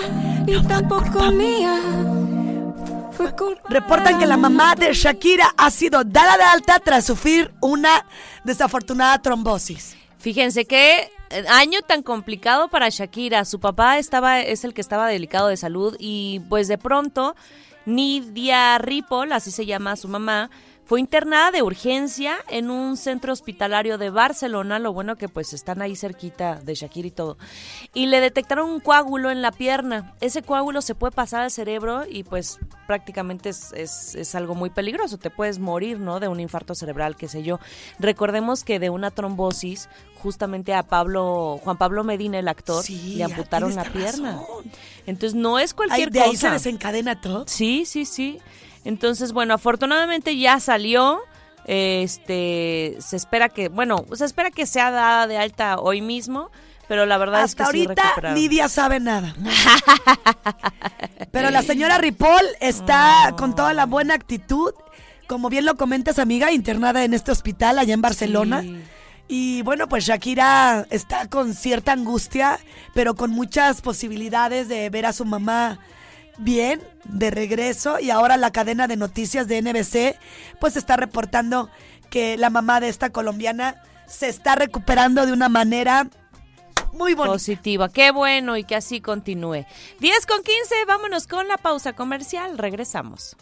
y 0.46 0.62
tampoco 0.68 1.32
mía. 1.32 1.80
Fue 3.12 3.36
culpa 3.36 3.62
Reportan 3.70 4.20
que 4.20 4.26
la 4.26 4.38
mamá 4.38 4.76
de 4.76 4.94
Shakira 4.94 5.54
ha 5.58 5.72
sido 5.72 6.04
dada 6.04 6.38
de 6.38 6.44
alta 6.44 6.80
tras 6.80 7.06
sufrir 7.06 7.52
una 7.62 8.06
desafortunada 8.44 9.22
trombosis. 9.22 9.96
Fíjense 10.20 10.66
qué 10.66 11.10
eh, 11.30 11.46
año 11.50 11.80
tan 11.82 12.04
complicado 12.04 12.68
para 12.68 12.90
Shakira. 12.90 13.46
Su 13.46 13.60
papá 13.60 13.98
estaba, 13.98 14.42
es 14.42 14.64
el 14.66 14.74
que 14.74 14.82
estaba 14.82 15.08
delicado 15.08 15.48
de 15.48 15.58
salud 15.58 15.96
y 16.00 16.42
pues 16.50 16.68
de 16.68 16.78
pronto 16.78 17.36
Nidia 17.86 18.78
Ripoll, 18.78 19.32
así 19.32 19.52
se 19.52 19.66
llama 19.66 19.96
su 19.96 20.08
mamá, 20.08 20.50
fue 20.86 21.00
internada 21.00 21.50
de 21.52 21.64
urgencia 21.64 22.38
en 22.48 22.70
un 22.70 22.96
centro 22.96 23.34
hospitalario 23.34 23.98
de 23.98 24.12
Barcelona, 24.12 24.78
lo 24.78 24.94
bueno 24.94 25.16
que 25.16 25.28
pues 25.28 25.52
están 25.54 25.82
ahí 25.82 25.96
cerquita 25.96 26.56
de 26.64 26.76
Shakira 26.76 27.08
y 27.08 27.12
todo. 27.12 27.38
Y 27.94 28.06
le 28.06 28.20
detectaron 28.22 28.70
un 28.70 28.80
coágulo 28.80 29.32
en 29.32 29.42
la 29.42 29.52
pierna. 29.52 30.14
Ese 30.22 30.44
coágulo 30.44 30.82
se 30.84 30.94
puede 30.94 31.12
pasar 31.12 31.42
al 31.42 31.50
cerebro 31.52 32.04
y 32.08 32.24
pues 32.24 32.60
prácticamente 32.86 33.50
es, 33.50 33.72
es- 33.74 34.14
es 34.16 34.36
algo 34.36 34.54
muy 34.54 34.70
peligroso. 34.70 35.18
Te 35.18 35.32
puedes 35.32 35.58
morir, 35.58 36.00
¿no? 36.00 36.20
De 36.20 36.28
un 36.28 36.40
infarto 36.40 36.76
cerebral, 36.76 37.16
qué 37.16 37.28
sé 37.28 37.42
yo. 37.42 37.60
Recordemos 37.98 38.64
que 38.64 38.80
de 38.80 38.92
una 38.92 39.10
trombosis, 39.10 39.90
justamente 40.22 40.74
a 40.76 40.84
Pablo, 40.84 41.60
Juan 41.64 41.78
Pablo 41.78 42.04
Medina, 42.04 42.38
el 42.40 42.48
actor, 42.48 42.84
Sí, 42.84 43.16
le 43.16 43.24
amputaron 43.24 43.70
tienes 43.72 43.88
la 43.88 43.92
pierna. 43.92 44.40
Entonces 45.08 45.34
no 45.36 45.58
es 45.60 45.72
Ay, 45.72 45.76
cualquier 45.76 46.12
de 46.12 46.22
ahí 46.22 46.36
se 46.36 46.50
desencadena 46.52 47.20
todo. 47.22 47.46
Sí, 47.48 47.86
sí, 47.86 48.06
sí. 48.06 48.40
Entonces, 48.86 49.34
bueno, 49.34 49.54
afortunadamente 49.54 50.38
ya 50.38 50.60
salió. 50.60 51.20
Este, 51.66 52.96
se 53.00 53.16
espera 53.16 53.50
que, 53.50 53.70
bueno, 53.70 54.06
se 54.14 54.24
espera 54.24 54.52
que 54.52 54.68
sea 54.68 54.92
dada 54.92 55.26
de 55.26 55.40
alta 55.40 55.80
hoy 55.80 56.00
mismo, 56.00 56.52
pero 56.88 57.08
la 57.08 57.18
verdad 57.18 57.42
Hasta 57.42 57.64
es 57.64 57.70
que 57.70 57.78
sí 57.78 57.84
ahorita 57.84 58.04
recuperaron. 58.04 58.40
Nidia 58.40 58.70
sabe 58.70 59.00
nada. 59.00 59.36
Pero 61.32 61.50
la 61.50 61.64
señora 61.64 61.98
Ripoll 61.98 62.46
está 62.62 63.34
con 63.38 63.56
toda 63.56 63.74
la 63.74 63.88
buena 63.88 64.14
actitud. 64.14 64.74
Como 65.28 65.50
bien 65.50 65.66
lo 65.66 65.76
comentas, 65.76 66.20
amiga, 66.20 66.52
internada 66.52 67.04
en 67.04 67.16
este 67.16 67.32
hospital 67.32 67.80
allá 67.80 67.96
en 67.96 68.02
Barcelona. 68.02 68.62
Sí. 68.62 68.84
Y 69.28 69.62
bueno, 69.64 69.90
pues 69.90 70.06
Shakira 70.06 70.86
está 70.92 71.28
con 71.28 71.56
cierta 71.56 71.92
angustia, 71.94 72.60
pero 72.94 73.16
con 73.16 73.32
muchas 73.32 73.82
posibilidades 73.82 74.68
de 74.68 74.90
ver 74.92 75.08
a 75.08 75.14
su 75.14 75.26
mamá 75.26 75.80
bien, 76.38 76.82
de 77.06 77.32
regreso. 77.32 78.00
Y 78.00 78.10
ahora 78.10 78.38
la 78.38 78.52
cadena 78.52 78.88
de 78.88 78.98
noticias 78.98 79.48
de 79.48 79.62
NBC, 79.62 80.20
pues 80.60 80.76
está 80.76 80.98
reportando 80.98 81.70
que 82.10 82.38
la 82.38 82.50
mamá 82.50 82.80
de 82.80 82.90
esta 82.90 83.12
colombiana 83.12 83.82
se 84.08 84.28
está 84.28 84.56
recuperando 84.56 85.26
de 85.26 85.34
una 85.34 85.50
manera 85.50 86.08
muy 86.94 87.14
bonita. 87.14 87.34
Positiva, 87.34 87.90
qué 87.90 88.12
bueno 88.12 88.58
y 88.58 88.64
que 88.64 88.76
así 88.76 89.02
continúe. 89.02 89.66
10 90.00 90.26
con 90.26 90.44
15, 90.44 90.86
vámonos 90.88 91.28
con 91.28 91.48
la 91.48 91.58
pausa 91.58 91.94
comercial, 91.94 92.58
regresamos. 92.58 93.36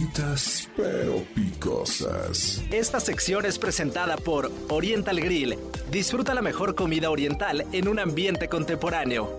Chiquitas 0.00 0.68
pero 0.76 1.24
picosas. 1.34 2.62
Esta 2.70 3.00
sección 3.00 3.44
es 3.44 3.58
presentada 3.58 4.16
por 4.16 4.50
Oriental 4.68 5.20
Grill. 5.20 5.58
Disfruta 5.90 6.34
la 6.34 6.42
mejor 6.42 6.74
comida 6.74 7.10
oriental 7.10 7.66
en 7.72 7.88
un 7.88 7.98
ambiente 7.98 8.48
contemporáneo. 8.48 9.36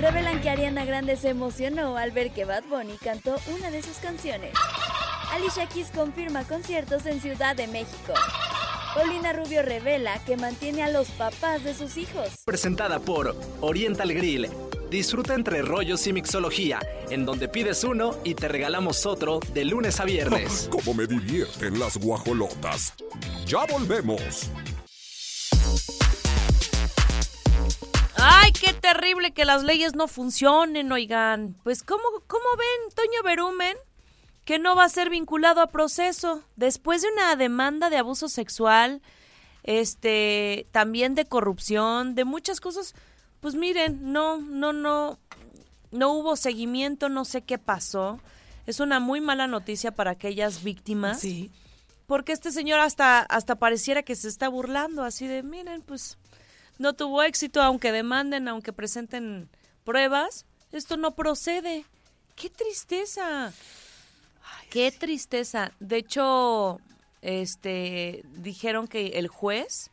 Revelan 0.00 0.40
que 0.40 0.50
Ariana 0.50 0.84
Grande 0.84 1.16
se 1.16 1.30
emocionó 1.30 1.96
al 1.96 2.12
ver 2.12 2.30
que 2.32 2.44
Bad 2.44 2.64
Bunny 2.64 2.96
cantó 2.98 3.36
una 3.56 3.70
de 3.70 3.82
sus 3.82 3.96
canciones. 3.96 4.52
Alicia 5.32 5.66
Keys 5.66 5.90
confirma 5.94 6.44
conciertos 6.44 7.06
en 7.06 7.20
Ciudad 7.20 7.56
de 7.56 7.66
México. 7.66 8.14
Paulina 8.94 9.32
Rubio 9.32 9.62
revela 9.62 10.18
que 10.24 10.36
mantiene 10.36 10.82
a 10.82 10.90
los 10.90 11.08
papás 11.10 11.64
de 11.64 11.74
sus 11.74 11.96
hijos. 11.96 12.28
Presentada 12.44 12.98
por 13.00 13.36
Oriental 13.60 14.12
Grill. 14.12 14.48
Disfruta 14.90 15.34
entre 15.34 15.60
rollos 15.60 16.06
y 16.06 16.14
mixología, 16.14 16.80
en 17.10 17.26
donde 17.26 17.46
pides 17.46 17.84
uno 17.84 18.16
y 18.24 18.34
te 18.34 18.48
regalamos 18.48 19.04
otro 19.04 19.38
de 19.52 19.66
lunes 19.66 20.00
a 20.00 20.04
viernes. 20.04 20.66
Cómo 20.72 20.94
me 20.94 21.06
divierten 21.06 21.78
las 21.78 21.98
guajolotas. 21.98 22.94
Ya 23.44 23.66
volvemos. 23.66 24.50
Ay, 28.16 28.52
qué 28.52 28.72
terrible 28.72 29.32
que 29.32 29.44
las 29.44 29.62
leyes 29.62 29.94
no 29.94 30.08
funcionen, 30.08 30.90
oigan. 30.90 31.54
Pues, 31.64 31.82
¿cómo, 31.82 32.04
cómo 32.26 32.46
ven, 32.56 32.94
Toño 32.94 33.22
Berumen? 33.22 33.76
Que 34.46 34.58
no 34.58 34.74
va 34.74 34.84
a 34.84 34.88
ser 34.88 35.10
vinculado 35.10 35.60
a 35.60 35.66
proceso. 35.66 36.42
Después 36.56 37.02
de 37.02 37.08
una 37.12 37.36
demanda 37.36 37.90
de 37.90 37.98
abuso 37.98 38.30
sexual, 38.30 39.02
este, 39.64 40.66
también 40.72 41.14
de 41.14 41.26
corrupción, 41.26 42.14
de 42.14 42.24
muchas 42.24 42.58
cosas. 42.58 42.94
Pues 43.40 43.54
miren, 43.54 44.12
no, 44.12 44.38
no, 44.38 44.72
no, 44.72 45.18
no 45.90 46.12
hubo 46.12 46.36
seguimiento, 46.36 47.08
no 47.08 47.24
sé 47.24 47.42
qué 47.42 47.58
pasó. 47.58 48.20
Es 48.66 48.80
una 48.80 49.00
muy 49.00 49.20
mala 49.20 49.46
noticia 49.46 49.92
para 49.92 50.12
aquellas 50.12 50.62
víctimas. 50.62 51.20
Sí. 51.20 51.50
Porque 52.06 52.32
este 52.32 52.50
señor 52.50 52.80
hasta, 52.80 53.20
hasta 53.20 53.56
pareciera 53.56 54.02
que 54.02 54.16
se 54.16 54.28
está 54.28 54.48
burlando, 54.48 55.04
así 55.04 55.26
de, 55.26 55.42
miren, 55.42 55.82
pues 55.82 56.18
no 56.78 56.94
tuvo 56.94 57.22
éxito, 57.22 57.60
aunque 57.60 57.92
demanden, 57.92 58.48
aunque 58.48 58.72
presenten 58.72 59.48
pruebas, 59.84 60.46
esto 60.72 60.96
no 60.96 61.14
procede. 61.14 61.84
¡Qué 62.34 62.50
tristeza! 62.50 63.52
¡Qué 64.70 64.92
tristeza! 64.92 65.72
De 65.80 65.96
hecho, 65.96 66.80
este, 67.20 68.22
dijeron 68.36 68.86
que 68.86 69.18
el 69.18 69.28
juez, 69.28 69.90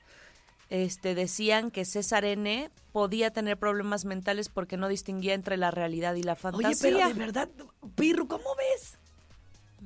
este, 0.69 1.15
decían 1.15 1.71
que 1.71 1.85
César 1.85 2.25
N 2.25 2.69
podía 2.91 3.31
tener 3.31 3.57
problemas 3.57 4.05
mentales 4.05 4.49
porque 4.49 4.77
no 4.77 4.87
distinguía 4.87 5.33
entre 5.33 5.57
la 5.57 5.71
realidad 5.71 6.15
y 6.15 6.23
la 6.23 6.35
fantasía. 6.35 6.69
Oye, 6.69 6.77
pero 6.81 7.07
de 7.07 7.13
verdad, 7.13 7.49
Pirru, 7.95 8.27
¿cómo 8.27 8.55
ves? 8.55 8.97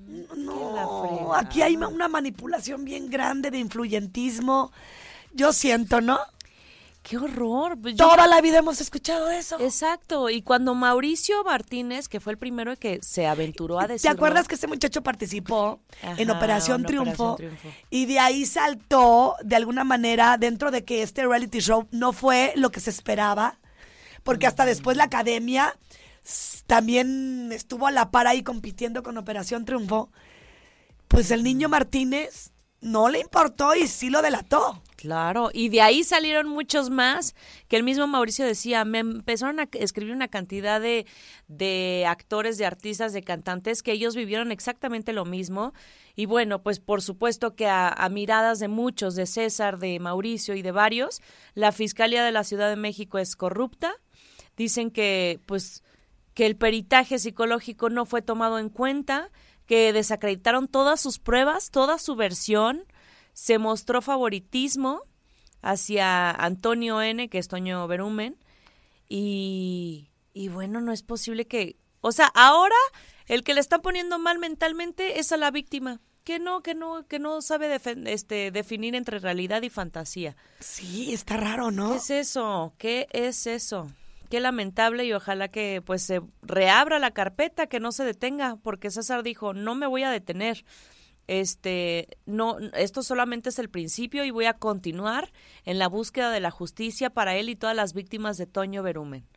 la 0.08 0.36
No, 0.36 1.34
aquí 1.34 1.62
hay 1.62 1.76
una 1.76 2.08
manipulación 2.08 2.86
bien 2.86 3.10
grande 3.10 3.52
de 3.52 3.60
influyentismo. 3.60 4.72
Yo 5.34 5.54
siento, 5.54 6.02
¿no? 6.02 6.20
¡Qué 7.10 7.18
horror! 7.18 7.76
Pues 7.82 7.96
yo- 7.96 8.08
Toda 8.08 8.28
la 8.28 8.40
vida 8.40 8.60
hemos 8.60 8.80
escuchado 8.82 9.32
eso. 9.32 9.60
Exacto, 9.60 10.30
y 10.30 10.44
cuando 10.44 10.76
Mauricio 10.76 11.44
Martínez, 11.44 12.08
que 12.08 12.20
fue 12.20 12.34
el 12.34 12.38
primero 12.38 12.76
que 12.78 13.00
se 13.02 13.26
aventuró 13.26 13.80
a 13.80 13.88
¿Te 13.88 13.94
decirlo... 13.94 14.12
acuerdas 14.16 14.48
que 14.48 14.54
este 14.54 14.68
muchacho 14.68 15.02
participó 15.02 15.80
en 16.04 16.30
Operación 16.30 16.84
Triunfo? 16.84 17.32
Operación 17.34 17.58
Triunfo. 17.58 17.78
Y 17.90 18.06
de 18.06 18.20
ahí 18.20 18.46
saltó, 18.46 19.36
de 19.44 19.56
alguna 19.56 19.84
manera, 19.84 20.38
dentro 20.38 20.70
de 20.70 20.86
que 20.86 21.02
este 21.02 21.26
reality 21.26 21.60
show 21.62 21.88
no 21.90 22.14
fue 22.14 22.54
lo 22.56 22.70
que 22.72 22.80
se 22.80 22.92
esperaba, 22.92 23.58
porque 24.24 24.46
hasta 24.46 24.66
después 24.66 24.96
la 24.96 25.06
academia 25.06 25.76
también 26.68 27.52
estuvo 27.52 27.88
a 27.88 27.92
la 27.92 28.12
par 28.12 28.28
ahí 28.28 28.44
compitiendo 28.44 29.02
con 29.02 29.18
Operación 29.18 29.66
Triunfo. 29.66 30.12
Pues 31.08 31.32
el 31.32 31.44
niño 31.44 31.70
Martínez 31.70 32.52
no 32.82 33.10
le 33.10 33.20
importó 33.20 33.74
y 33.76 33.88
sí 33.88 34.12
lo 34.12 34.22
delató. 34.22 34.84
Claro, 35.00 35.50
y 35.54 35.70
de 35.70 35.80
ahí 35.80 36.04
salieron 36.04 36.50
muchos 36.50 36.90
más, 36.90 37.34
que 37.70 37.78
el 37.78 37.84
mismo 37.84 38.06
Mauricio 38.06 38.46
decía, 38.46 38.84
me 38.84 39.00
empezaron 39.00 39.62
a 39.62 39.70
escribir 39.72 40.14
una 40.14 40.28
cantidad 40.28 40.82
de, 40.82 41.06
de 41.48 42.04
actores, 42.06 42.58
de 42.58 42.66
artistas, 42.66 43.14
de 43.14 43.24
cantantes, 43.24 43.82
que 43.82 43.94
ellos 43.94 44.18
vivieron 44.18 44.52
exactamente 44.52 45.14
lo 45.14 45.24
mismo. 45.24 45.74
Y 46.18 46.26
bueno, 46.26 46.64
pues 46.64 46.82
por 46.82 47.02
supuesto 47.02 47.56
que 47.56 47.66
a, 47.66 47.88
a 47.88 48.10
miradas 48.10 48.60
de 48.60 48.68
muchos, 48.68 49.16
de 49.16 49.26
César, 49.26 49.80
de 49.80 50.02
Mauricio 50.02 50.54
y 50.54 50.64
de 50.64 50.74
varios, 50.74 51.22
la 51.54 51.72
Fiscalía 51.72 52.26
de 52.26 52.34
la 52.34 52.44
Ciudad 52.44 52.70
de 52.70 52.76
México 52.76 53.20
es 53.20 53.38
corrupta. 53.38 53.94
Dicen 54.58 54.92
que, 54.92 55.40
pues, 55.46 55.82
que 56.34 56.46
el 56.46 56.58
peritaje 56.58 57.20
psicológico 57.20 57.90
no 57.90 58.06
fue 58.06 58.22
tomado 58.22 58.60
en 58.60 58.68
cuenta, 58.68 59.30
que 59.66 59.94
desacreditaron 59.94 60.68
todas 60.68 61.00
sus 61.00 61.20
pruebas, 61.20 61.72
toda 61.72 62.00
su 62.00 62.18
versión, 62.18 62.84
se 63.40 63.58
mostró 63.58 64.02
favoritismo 64.02 65.04
hacia 65.62 66.30
Antonio 66.30 67.02
N., 67.02 67.30
que 67.30 67.38
es 67.38 67.48
Toño 67.48 67.88
Berumen, 67.88 68.36
y, 69.08 70.10
y 70.34 70.50
bueno, 70.50 70.82
no 70.82 70.92
es 70.92 71.04
posible 71.04 71.48
que, 71.48 71.78
o 72.02 72.12
sea, 72.12 72.30
ahora 72.36 72.76
el 73.28 73.44
que 73.44 73.54
le 73.54 73.62
está 73.62 73.80
poniendo 73.80 74.20
mal 74.20 74.40
mentalmente 74.40 75.20
es 75.22 75.32
a 75.32 75.38
la 75.38 75.52
víctima, 75.52 76.02
que 76.26 76.38
no, 76.38 76.62
que 76.62 76.76
no, 76.76 77.08
que 77.08 77.18
no 77.18 77.42
sabe 77.42 77.80
este, 78.08 78.52
definir 78.52 78.94
entre 78.94 79.20
realidad 79.20 79.62
y 79.62 79.70
fantasía. 79.70 80.36
Sí, 80.60 81.14
está 81.14 81.38
raro, 81.38 81.72
¿no? 81.72 81.92
¿Qué 81.92 81.96
es 81.96 82.10
eso? 82.10 82.74
¿Qué 82.78 83.08
es 83.12 83.48
eso? 83.48 83.88
Qué 84.30 84.42
lamentable 84.42 85.06
y 85.06 85.14
ojalá 85.14 85.48
que 85.48 85.82
pues 85.84 86.04
se 86.04 86.22
reabra 86.42 87.00
la 87.00 87.12
carpeta, 87.12 87.68
que 87.68 87.80
no 87.80 87.94
se 87.94 88.04
detenga, 88.04 88.58
porque 88.58 88.92
César 88.92 89.24
dijo, 89.24 89.54
no 89.54 89.76
me 89.76 89.88
voy 89.88 90.04
a 90.04 90.12
detener. 90.12 90.66
Este, 91.34 92.18
no, 92.26 92.58
esto 92.74 93.04
solamente 93.04 93.50
es 93.50 93.60
el 93.60 93.70
principio 93.70 94.26
y 94.26 94.32
voy 94.32 94.46
a 94.46 94.56
continuar 94.56 95.32
en 95.64 95.78
la 95.78 95.88
búsqueda 95.88 96.32
de 96.32 96.40
la 96.40 96.50
justicia 96.50 97.12
para 97.12 97.36
él 97.36 97.50
y 97.50 97.56
todas 97.56 97.76
las 97.76 97.94
víctimas 97.94 98.38
de 98.38 98.48
Toño 98.48 98.82
Berumen. 98.82 99.28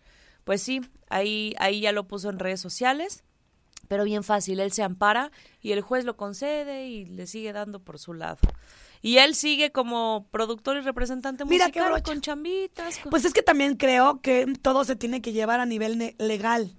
Pues 0.44 0.62
sí, 0.62 0.80
ahí, 1.10 1.54
ahí 1.58 1.80
ya 1.82 1.92
lo 1.92 2.08
puso 2.08 2.30
en 2.30 2.38
redes 2.38 2.60
sociales, 2.62 3.24
pero 3.88 4.04
bien 4.04 4.24
fácil, 4.24 4.58
él 4.60 4.72
se 4.72 4.82
ampara 4.82 5.32
y 5.60 5.72
el 5.72 5.82
juez 5.82 6.06
lo 6.06 6.16
concede 6.16 6.86
y 6.88 7.04
le 7.04 7.26
sigue 7.26 7.52
dando 7.52 7.78
por 7.78 7.98
su 7.98 8.14
lado. 8.14 8.38
Y 9.02 9.18
él 9.18 9.34
sigue 9.34 9.70
como 9.70 10.28
productor 10.30 10.78
y 10.78 10.80
representante 10.80 11.44
Mira 11.44 11.66
musical 11.66 12.02
con 12.02 12.22
chambitas. 12.22 13.00
con- 13.00 13.10
Pues 13.10 13.26
es 13.26 13.34
que 13.34 13.42
también 13.42 13.76
creo 13.76 14.22
que 14.22 14.46
todo 14.62 14.84
se 14.86 14.96
tiene 14.96 15.20
que 15.20 15.32
llevar 15.34 15.60
a 15.60 15.66
nivel 15.66 16.14
legal. 16.16 16.74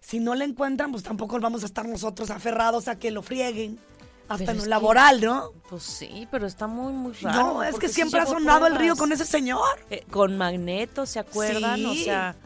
Si 0.00 0.20
no 0.20 0.34
le 0.34 0.46
encuentran, 0.46 0.90
pues 0.90 1.02
tampoco 1.02 1.38
vamos 1.38 1.64
a 1.64 1.66
estar 1.66 1.86
nosotros 1.86 2.30
aferrados 2.30 2.88
a 2.88 2.98
que 2.98 3.10
lo 3.10 3.22
frieguen. 3.22 3.78
Hasta 4.28 4.36
Pero 4.38 4.50
en 4.52 4.56
lo 4.58 4.62
que- 4.64 4.68
laboral, 4.70 5.20
¿no? 5.20 5.50
Pues 5.68 5.82
sí, 5.82 6.26
pero 6.30 6.46
está 6.46 6.66
muy, 6.66 6.92
muy 6.92 7.12
raro. 7.14 7.38
No, 7.54 7.62
es 7.62 7.76
que 7.78 7.88
sí 7.88 7.94
siempre 7.96 8.20
ha 8.20 8.26
sonado 8.26 8.66
el 8.66 8.76
río 8.76 8.96
con 8.96 9.12
ese 9.12 9.24
señor. 9.26 9.60
Eh, 9.90 10.04
con 10.10 10.38
Magneto, 10.38 11.04
¿se 11.06 11.18
acuerdan? 11.18 11.76
Sí. 11.78 11.86
O 11.86 11.94
sea... 12.04 12.36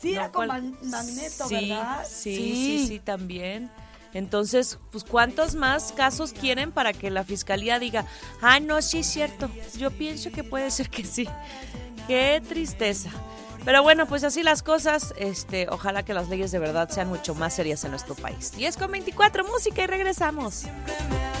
Sí, 0.00 0.12
era 0.14 0.30
con 0.30 0.46
cual- 0.46 0.74
Magneto, 0.82 1.48
sí, 1.48 1.54
¿verdad? 1.54 2.06
Sí, 2.08 2.36
Sí. 2.36 2.54
sí, 2.80 2.86
sí, 2.88 2.98
también. 3.00 3.70
Entonces, 4.14 4.78
pues, 4.92 5.04
¿cuántos 5.04 5.54
más 5.54 5.92
casos 5.92 6.32
quieren 6.32 6.72
para 6.72 6.92
que 6.94 7.10
la 7.10 7.22
fiscalía 7.24 7.78
diga, 7.78 8.06
ah, 8.40 8.60
no, 8.60 8.80
sí 8.80 8.98
es 9.00 9.06
cierto? 9.06 9.50
Yo 9.76 9.90
pienso 9.90 10.30
que 10.30 10.42
puede 10.44 10.70
ser 10.70 10.88
que 10.88 11.04
sí. 11.04 11.28
Qué 12.06 12.42
tristeza. 12.48 13.10
Pero 13.66 13.82
bueno, 13.82 14.06
pues 14.06 14.22
así 14.22 14.44
las 14.44 14.62
cosas. 14.62 15.12
Este, 15.18 15.66
ojalá 15.68 16.04
que 16.04 16.14
las 16.14 16.28
leyes 16.28 16.52
de 16.52 16.60
verdad 16.60 16.88
sean 16.88 17.08
mucho 17.08 17.34
más 17.34 17.52
serias 17.52 17.82
en 17.84 17.90
nuestro 17.90 18.14
país. 18.14 18.52
10 18.56 18.76
con 18.76 18.92
24, 18.92 19.44
música 19.44 19.82
y 19.82 19.86
regresamos. 19.88 20.62
Estar 20.64 21.35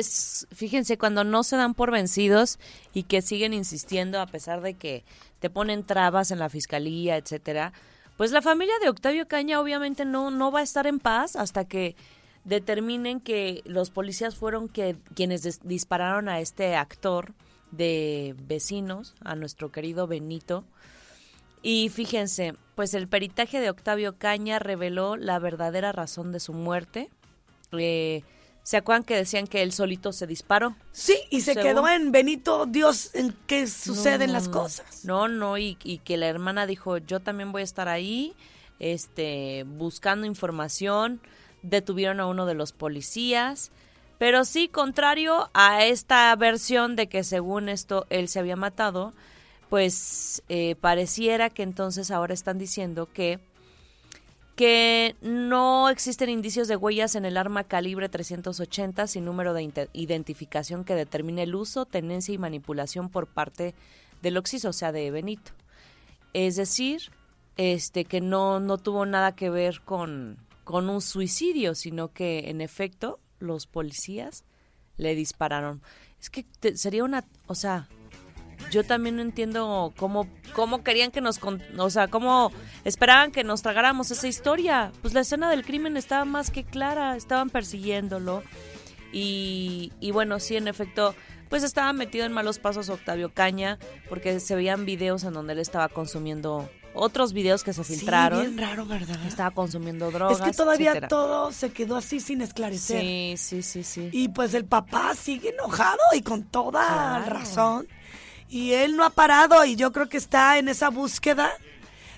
Pues 0.00 0.46
fíjense, 0.50 0.96
cuando 0.96 1.24
no 1.24 1.42
se 1.42 1.56
dan 1.56 1.74
por 1.74 1.90
vencidos 1.90 2.58
y 2.94 3.02
que 3.02 3.20
siguen 3.20 3.52
insistiendo 3.52 4.18
a 4.18 4.26
pesar 4.26 4.62
de 4.62 4.72
que 4.72 5.04
te 5.40 5.50
ponen 5.50 5.84
trabas 5.84 6.30
en 6.30 6.38
la 6.38 6.48
fiscalía, 6.48 7.18
etcétera, 7.18 7.74
pues 8.16 8.32
la 8.32 8.40
familia 8.40 8.72
de 8.80 8.88
Octavio 8.88 9.28
Caña 9.28 9.60
obviamente 9.60 10.06
no, 10.06 10.30
no 10.30 10.50
va 10.50 10.60
a 10.60 10.62
estar 10.62 10.86
en 10.86 11.00
paz 11.00 11.36
hasta 11.36 11.66
que 11.66 11.96
determinen 12.44 13.20
que 13.20 13.60
los 13.66 13.90
policías 13.90 14.36
fueron 14.36 14.70
que, 14.70 14.96
quienes 15.14 15.60
dispararon 15.64 16.30
a 16.30 16.40
este 16.40 16.76
actor 16.76 17.34
de 17.70 18.34
vecinos, 18.48 19.14
a 19.22 19.34
nuestro 19.34 19.70
querido 19.70 20.06
Benito. 20.06 20.64
Y 21.60 21.90
fíjense, 21.90 22.54
pues 22.74 22.94
el 22.94 23.06
peritaje 23.06 23.60
de 23.60 23.68
Octavio 23.68 24.16
Caña 24.16 24.60
reveló 24.60 25.18
la 25.18 25.38
verdadera 25.38 25.92
razón 25.92 26.32
de 26.32 26.40
su 26.40 26.54
muerte. 26.54 27.10
Eh, 27.72 28.22
¿Se 28.70 28.76
acuerdan 28.76 29.02
que 29.02 29.16
decían 29.16 29.48
que 29.48 29.62
él 29.62 29.72
solito 29.72 30.12
se 30.12 30.28
disparó? 30.28 30.76
Sí, 30.92 31.16
y 31.28 31.40
se 31.40 31.54
Según- 31.54 31.62
quedó 31.68 31.88
en 31.88 32.12
Benito, 32.12 32.66
Dios, 32.66 33.12
en 33.16 33.34
qué 33.48 33.66
suceden 33.66 34.28
No, 34.28 34.34
las 34.34 34.48
cosas. 34.48 35.04
No, 35.04 35.26
no, 35.26 35.58
y, 35.58 35.76
y 35.82 35.98
que 35.98 36.16
la 36.16 36.28
hermana 36.28 36.66
dijo, 36.66 36.98
yo 36.98 37.18
también 37.18 37.50
voy 37.50 37.62
a 37.62 37.64
estar 37.64 37.88
ahí, 37.88 38.32
este, 38.78 39.64
buscando 39.66 40.24
información, 40.24 41.20
detuvieron 41.62 42.20
a 42.20 42.26
uno 42.26 42.46
de 42.46 42.54
los 42.54 42.70
policías, 42.70 43.72
pero 44.18 44.44
sí, 44.44 44.68
contrario 44.68 45.50
a 45.52 45.84
esta 45.84 46.32
versión 46.36 46.94
de 46.94 47.08
que 47.08 47.24
según 47.24 47.68
esto 47.68 48.06
él 48.08 48.28
se 48.28 48.38
había 48.38 48.54
matado, 48.54 49.12
pues 49.68 50.44
eh, 50.48 50.76
pareciera 50.80 51.50
que 51.50 51.64
entonces 51.64 52.12
ahora 52.12 52.34
están 52.34 52.58
diciendo 52.58 53.08
que 53.12 53.40
que 54.60 55.16
no 55.22 55.88
existen 55.88 56.28
indicios 56.28 56.68
de 56.68 56.76
huellas 56.76 57.14
en 57.14 57.24
el 57.24 57.38
arma 57.38 57.64
calibre 57.64 58.10
380 58.10 59.06
sin 59.06 59.24
número 59.24 59.54
de 59.54 59.88
identificación 59.94 60.84
que 60.84 60.94
determine 60.94 61.44
el 61.44 61.54
uso, 61.54 61.86
tenencia 61.86 62.34
y 62.34 62.36
manipulación 62.36 63.08
por 63.08 63.26
parte 63.26 63.74
del 64.20 64.36
occiso, 64.36 64.68
o 64.68 64.72
sea, 64.74 64.92
de 64.92 65.10
Benito. 65.10 65.52
Es 66.34 66.56
decir, 66.56 67.10
este 67.56 68.04
que 68.04 68.20
no, 68.20 68.60
no 68.60 68.76
tuvo 68.76 69.06
nada 69.06 69.34
que 69.34 69.48
ver 69.48 69.80
con, 69.80 70.36
con 70.64 70.90
un 70.90 71.00
suicidio, 71.00 71.74
sino 71.74 72.12
que 72.12 72.50
en 72.50 72.60
efecto 72.60 73.18
los 73.38 73.66
policías 73.66 74.44
le 74.98 75.14
dispararon. 75.14 75.80
Es 76.20 76.28
que 76.28 76.44
sería 76.76 77.04
una, 77.04 77.24
o 77.46 77.54
sea, 77.54 77.88
yo 78.70 78.84
también 78.84 79.16
no 79.16 79.22
entiendo 79.22 79.92
cómo, 79.96 80.26
cómo 80.54 80.82
querían 80.84 81.10
que 81.10 81.20
nos, 81.20 81.38
con- 81.38 81.62
o 81.78 81.90
sea, 81.90 82.08
cómo 82.08 82.52
esperaban 82.84 83.32
que 83.32 83.44
nos 83.44 83.62
tragáramos 83.62 84.10
esa 84.10 84.28
historia. 84.28 84.92
Pues 85.02 85.14
la 85.14 85.20
escena 85.20 85.50
del 85.50 85.64
crimen 85.64 85.96
estaba 85.96 86.24
más 86.24 86.50
que 86.50 86.64
clara, 86.64 87.16
estaban 87.16 87.50
persiguiéndolo. 87.50 88.42
Y, 89.12 89.92
y 90.00 90.10
bueno, 90.12 90.38
sí, 90.38 90.56
en 90.56 90.68
efecto, 90.68 91.14
pues 91.48 91.62
estaba 91.64 91.92
metido 91.92 92.24
en 92.26 92.32
malos 92.32 92.58
pasos 92.58 92.88
Octavio 92.90 93.32
Caña, 93.34 93.78
porque 94.08 94.38
se 94.40 94.54
veían 94.54 94.84
videos 94.86 95.24
en 95.24 95.32
donde 95.32 95.54
él 95.54 95.58
estaba 95.58 95.88
consumiendo, 95.88 96.68
otros 96.94 97.32
videos 97.32 97.64
que 97.64 97.72
se 97.72 97.82
filtraron. 97.82 98.40
Sí, 98.40 98.46
bien 98.46 98.58
raro, 98.58 98.86
¿verdad? 98.86 99.18
Estaba 99.26 99.50
consumiendo 99.50 100.10
drogas. 100.12 100.38
es 100.40 100.44
que 100.46 100.52
todavía 100.52 100.90
etcétera. 100.90 101.08
todo 101.08 101.50
se 101.52 101.70
quedó 101.72 101.96
así 101.96 102.20
sin 102.20 102.40
esclarecer. 102.40 103.00
Sí, 103.00 103.34
sí, 103.36 103.62
sí, 103.62 103.82
sí. 103.82 104.08
Y 104.12 104.28
pues 104.28 104.54
el 104.54 104.64
papá 104.64 105.14
sigue 105.16 105.50
enojado 105.50 105.98
y 106.14 106.22
con 106.22 106.44
toda 106.44 106.86
Claro. 106.86 107.34
razón. 107.34 107.88
Y 108.50 108.72
él 108.72 108.96
no 108.96 109.04
ha 109.04 109.10
parado 109.10 109.64
y 109.64 109.76
yo 109.76 109.92
creo 109.92 110.08
que 110.08 110.16
está 110.16 110.58
en 110.58 110.68
esa 110.68 110.90
búsqueda 110.90 111.52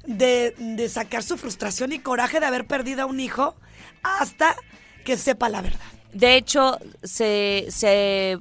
de, 0.06 0.88
sacar 0.88 1.22
su 1.22 1.36
frustración 1.36 1.92
y 1.92 1.98
coraje 1.98 2.40
de 2.40 2.46
haber 2.46 2.66
perdido 2.66 3.02
a 3.02 3.06
un 3.06 3.20
hijo 3.20 3.54
hasta 4.02 4.56
que 5.04 5.16
sepa 5.16 5.48
la 5.48 5.60
verdad. 5.60 5.80
De 6.12 6.36
hecho, 6.36 6.78
se, 7.02 7.66
se 7.68 8.38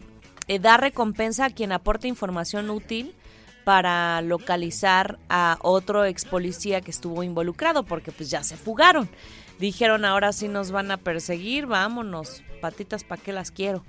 eh, 0.48 0.60
da 0.60 0.78
recompensa 0.78 1.46
a 1.46 1.50
quien 1.50 1.72
aporte 1.72 2.08
información 2.08 2.70
útil 2.70 3.14
para 3.64 4.22
localizar 4.22 5.20
a 5.30 5.58
otro 5.62 6.06
ex 6.06 6.26
policía 6.26 6.82
que 6.82 6.92
estuvo 6.92 7.24
involucrado, 7.24 7.84
porque 7.84 8.12
pues 8.12 8.30
ya 8.30 8.44
se 8.44 8.58
fugaron. 8.58 9.10
Dijeron, 9.60 10.06
ahora 10.06 10.34
sí 10.34 10.48
nos 10.48 10.72
van 10.72 10.92
a 10.92 10.98
perseguir, 10.98 11.68
vámonos, 11.68 12.42
patitas, 12.62 13.04
¿para 13.04 13.22
qué 13.22 13.32
las 13.32 13.52
quiero? 13.52 13.84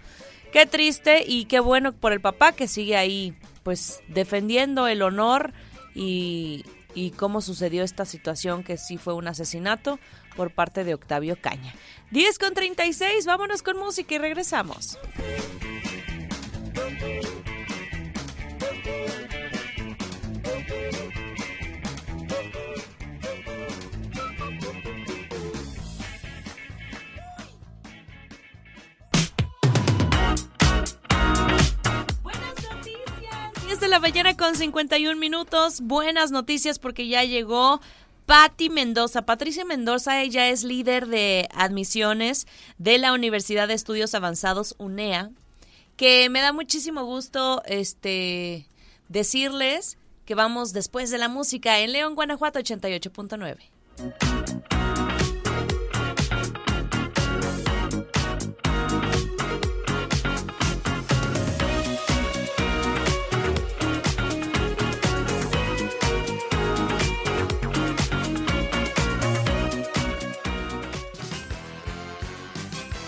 Qué 0.53 0.67
triste 0.67 1.25
y 1.27 1.47
qué 1.47 1.61
bueno 1.61 1.93
por 1.93 2.13
el 2.13 2.21
papá 2.21 2.53
que 2.53 2.69
sigue 2.69 2.97
ahí, 2.97 3.35
pues 3.63 4.01
defendiendo 4.09 4.87
el 4.87 5.03
honor 5.03 5.53
y, 5.95 6.65
y 6.95 7.11
cómo 7.13 7.41
sucedió 7.41 7.85
esta 7.85 8.05
situación 8.05 8.65
que 8.65 8.77
sí 8.77 8.99
fue 8.99 9.15
un 9.15 9.29
asesinato 9.29 9.99
por 10.37 10.53
parte 10.53 10.85
de 10.85 10.95
Octavio 10.95 11.37
Caña. 11.41 11.75
10 12.11 12.39
con 12.39 12.55
36, 12.55 13.27
vámonos 13.27 13.63
con 13.63 13.79
música 13.79 14.15
y 14.15 14.19
regresamos. 14.19 14.99
De 33.83 33.89
la 33.89 33.99
mañana 33.99 34.37
con 34.37 34.55
51 34.55 35.19
minutos. 35.19 35.81
Buenas 35.81 36.31
noticias 36.31 36.79
porque 36.79 37.09
ya 37.09 37.25
llegó 37.25 37.81
Patti 38.27 38.71
Mendoza. 38.71 39.23
Patricia 39.23 39.65
Mendoza, 39.65 40.23
ella 40.23 40.49
es 40.51 40.63
líder 40.63 41.09
de 41.09 41.49
admisiones 41.53 42.47
de 42.79 42.99
la 42.99 43.13
Universidad 43.13 43.67
de 43.67 43.75
Estudios 43.75 44.15
Avanzados 44.15 44.77
UNEA, 44.79 45.33
que 45.97 46.31
me 46.31 46.41
da 46.41 46.53
muchísimo 46.53 47.05
gusto 47.05 47.61
este 47.67 48.69
decirles 49.09 49.99
que 50.27 50.37
vamos 50.37 50.73
después 50.73 51.11
de 51.11 51.19
la 51.19 51.29
música 51.29 51.81
en 51.81 51.91
León, 51.91 52.15
Guanajuato 52.15 52.61
88.9. 52.61 54.72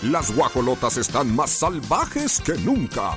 Las 0.05 0.37
guajolotas 0.37 0.99
están 0.99 1.35
más 1.35 1.49
salvajes 1.49 2.39
que 2.39 2.53
nunca. 2.59 3.17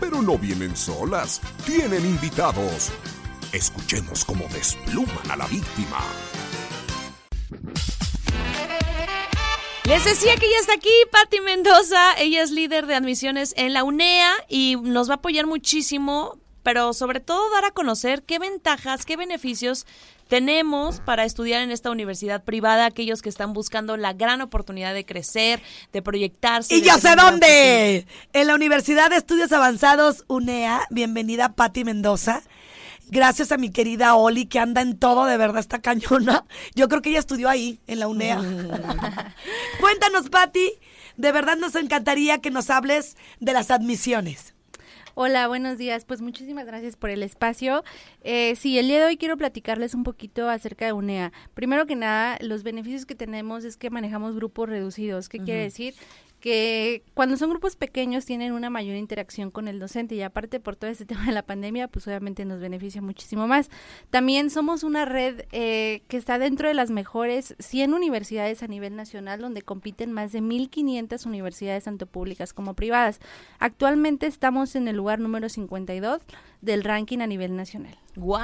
Pero 0.00 0.22
no 0.22 0.38
vienen 0.38 0.74
solas, 0.74 1.42
tienen 1.66 2.06
invitados. 2.06 2.90
Escuchemos 3.52 4.24
cómo 4.24 4.46
despluman 4.48 5.30
a 5.30 5.36
la 5.36 5.46
víctima. 5.46 5.98
Les 9.84 10.06
decía 10.06 10.36
que 10.36 10.50
ya 10.50 10.58
está 10.58 10.72
aquí 10.72 10.88
Patti 11.12 11.40
Mendoza, 11.40 12.14
ella 12.18 12.42
es 12.42 12.50
líder 12.50 12.86
de 12.86 12.94
admisiones 12.94 13.52
en 13.58 13.74
la 13.74 13.84
UNEA 13.84 14.32
y 14.48 14.76
nos 14.76 15.10
va 15.10 15.14
a 15.14 15.16
apoyar 15.18 15.46
muchísimo, 15.46 16.38
pero 16.66 16.92
sobre 16.94 17.20
todo 17.20 17.48
dar 17.52 17.64
a 17.64 17.70
conocer 17.70 18.24
qué 18.24 18.40
ventajas, 18.40 19.06
qué 19.06 19.16
beneficios 19.16 19.86
tenemos 20.26 20.98
para 20.98 21.24
estudiar 21.24 21.62
en 21.62 21.70
esta 21.70 21.92
universidad 21.92 22.42
privada, 22.42 22.86
aquellos 22.86 23.22
que 23.22 23.28
están 23.28 23.52
buscando 23.52 23.96
la 23.96 24.14
gran 24.14 24.40
oportunidad 24.40 24.92
de 24.92 25.06
crecer, 25.06 25.62
de 25.92 26.02
proyectarse. 26.02 26.74
Y 26.74 26.80
de 26.80 26.88
yo 26.88 26.98
sé 26.98 27.14
dónde. 27.14 28.08
En 28.32 28.46
la 28.48 28.56
Universidad 28.56 29.10
de 29.10 29.16
Estudios 29.18 29.52
Avanzados 29.52 30.24
UNEA. 30.26 30.80
Bienvenida 30.90 31.52
Patti 31.52 31.84
Mendoza. 31.84 32.42
Gracias 33.10 33.52
a 33.52 33.58
mi 33.58 33.70
querida 33.70 34.16
Oli, 34.16 34.46
que 34.46 34.58
anda 34.58 34.80
en 34.80 34.98
todo, 34.98 35.26
de 35.26 35.36
verdad, 35.36 35.60
está 35.60 35.80
cañona. 35.80 36.46
Yo 36.74 36.88
creo 36.88 37.00
que 37.00 37.10
ella 37.10 37.20
estudió 37.20 37.48
ahí, 37.48 37.78
en 37.86 38.00
la 38.00 38.08
UNEA. 38.08 38.38
Cuéntanos, 39.80 40.30
Patti. 40.30 40.72
De 41.16 41.30
verdad 41.30 41.58
nos 41.58 41.76
encantaría 41.76 42.40
que 42.40 42.50
nos 42.50 42.70
hables 42.70 43.16
de 43.38 43.52
las 43.52 43.70
admisiones. 43.70 44.55
Hola, 45.18 45.48
buenos 45.48 45.78
días. 45.78 46.04
Pues 46.04 46.20
muchísimas 46.20 46.66
gracias 46.66 46.94
por 46.94 47.08
el 47.08 47.22
espacio. 47.22 47.84
Eh, 48.20 48.54
sí, 48.54 48.78
el 48.78 48.86
día 48.86 48.98
de 48.98 49.06
hoy 49.06 49.16
quiero 49.16 49.38
platicarles 49.38 49.94
un 49.94 50.04
poquito 50.04 50.50
acerca 50.50 50.84
de 50.84 50.92
UNEA. 50.92 51.32
Primero 51.54 51.86
que 51.86 51.96
nada, 51.96 52.36
los 52.42 52.62
beneficios 52.62 53.06
que 53.06 53.14
tenemos 53.14 53.64
es 53.64 53.78
que 53.78 53.88
manejamos 53.88 54.36
grupos 54.36 54.68
reducidos. 54.68 55.30
¿Qué 55.30 55.38
quiere 55.38 55.62
decir? 55.62 55.94
Que 56.46 57.02
cuando 57.12 57.36
son 57.36 57.50
grupos 57.50 57.74
pequeños 57.74 58.24
tienen 58.24 58.52
una 58.52 58.70
mayor 58.70 58.94
interacción 58.94 59.50
con 59.50 59.66
el 59.66 59.80
docente 59.80 60.14
y 60.14 60.22
aparte 60.22 60.60
por 60.60 60.76
todo 60.76 60.88
este 60.88 61.04
tema 61.04 61.26
de 61.26 61.32
la 61.32 61.42
pandemia, 61.42 61.88
pues 61.88 62.06
obviamente 62.06 62.44
nos 62.44 62.60
beneficia 62.60 63.02
muchísimo 63.02 63.48
más. 63.48 63.68
También 64.10 64.48
somos 64.48 64.84
una 64.84 65.06
red 65.06 65.42
eh, 65.50 66.02
que 66.06 66.16
está 66.16 66.38
dentro 66.38 66.68
de 66.68 66.74
las 66.74 66.92
mejores 66.92 67.56
100 67.58 67.94
universidades 67.94 68.62
a 68.62 68.68
nivel 68.68 68.94
nacional, 68.94 69.40
donde 69.40 69.62
compiten 69.62 70.12
más 70.12 70.30
de 70.30 70.40
1.500 70.40 71.26
universidades, 71.26 71.82
tanto 71.82 72.06
públicas 72.06 72.52
como 72.52 72.74
privadas. 72.74 73.18
Actualmente 73.58 74.28
estamos 74.28 74.76
en 74.76 74.86
el 74.86 74.94
lugar 74.94 75.18
número 75.18 75.48
52 75.48 76.20
del 76.60 76.84
ranking 76.84 77.20
a 77.20 77.26
nivel 77.26 77.56
nacional. 77.56 77.98
¡Wow! 78.16 78.38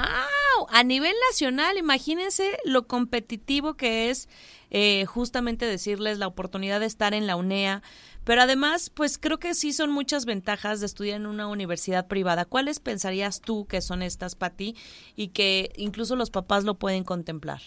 A 0.69 0.83
nivel 0.83 1.13
nacional, 1.29 1.77
imagínense 1.77 2.57
lo 2.63 2.87
competitivo 2.87 3.73
que 3.73 4.09
es 4.09 4.29
eh, 4.69 5.05
justamente 5.05 5.65
decirles 5.65 6.19
la 6.19 6.27
oportunidad 6.27 6.79
de 6.79 6.85
estar 6.85 7.13
en 7.13 7.27
la 7.27 7.35
UNEA. 7.35 7.81
Pero 8.23 8.41
además, 8.41 8.89
pues 8.89 9.17
creo 9.17 9.37
que 9.37 9.53
sí 9.53 9.73
son 9.73 9.91
muchas 9.91 10.25
ventajas 10.25 10.79
de 10.79 10.85
estudiar 10.85 11.17
en 11.17 11.25
una 11.25 11.47
universidad 11.47 12.07
privada. 12.07 12.45
¿Cuáles 12.45 12.79
pensarías 12.79 13.41
tú 13.41 13.65
que 13.65 13.81
son 13.81 14.01
estas, 14.01 14.35
Pati, 14.35 14.75
y 15.15 15.29
que 15.29 15.73
incluso 15.75 16.15
los 16.15 16.29
papás 16.29 16.63
lo 16.63 16.75
pueden 16.75 17.03
contemplar? 17.03 17.61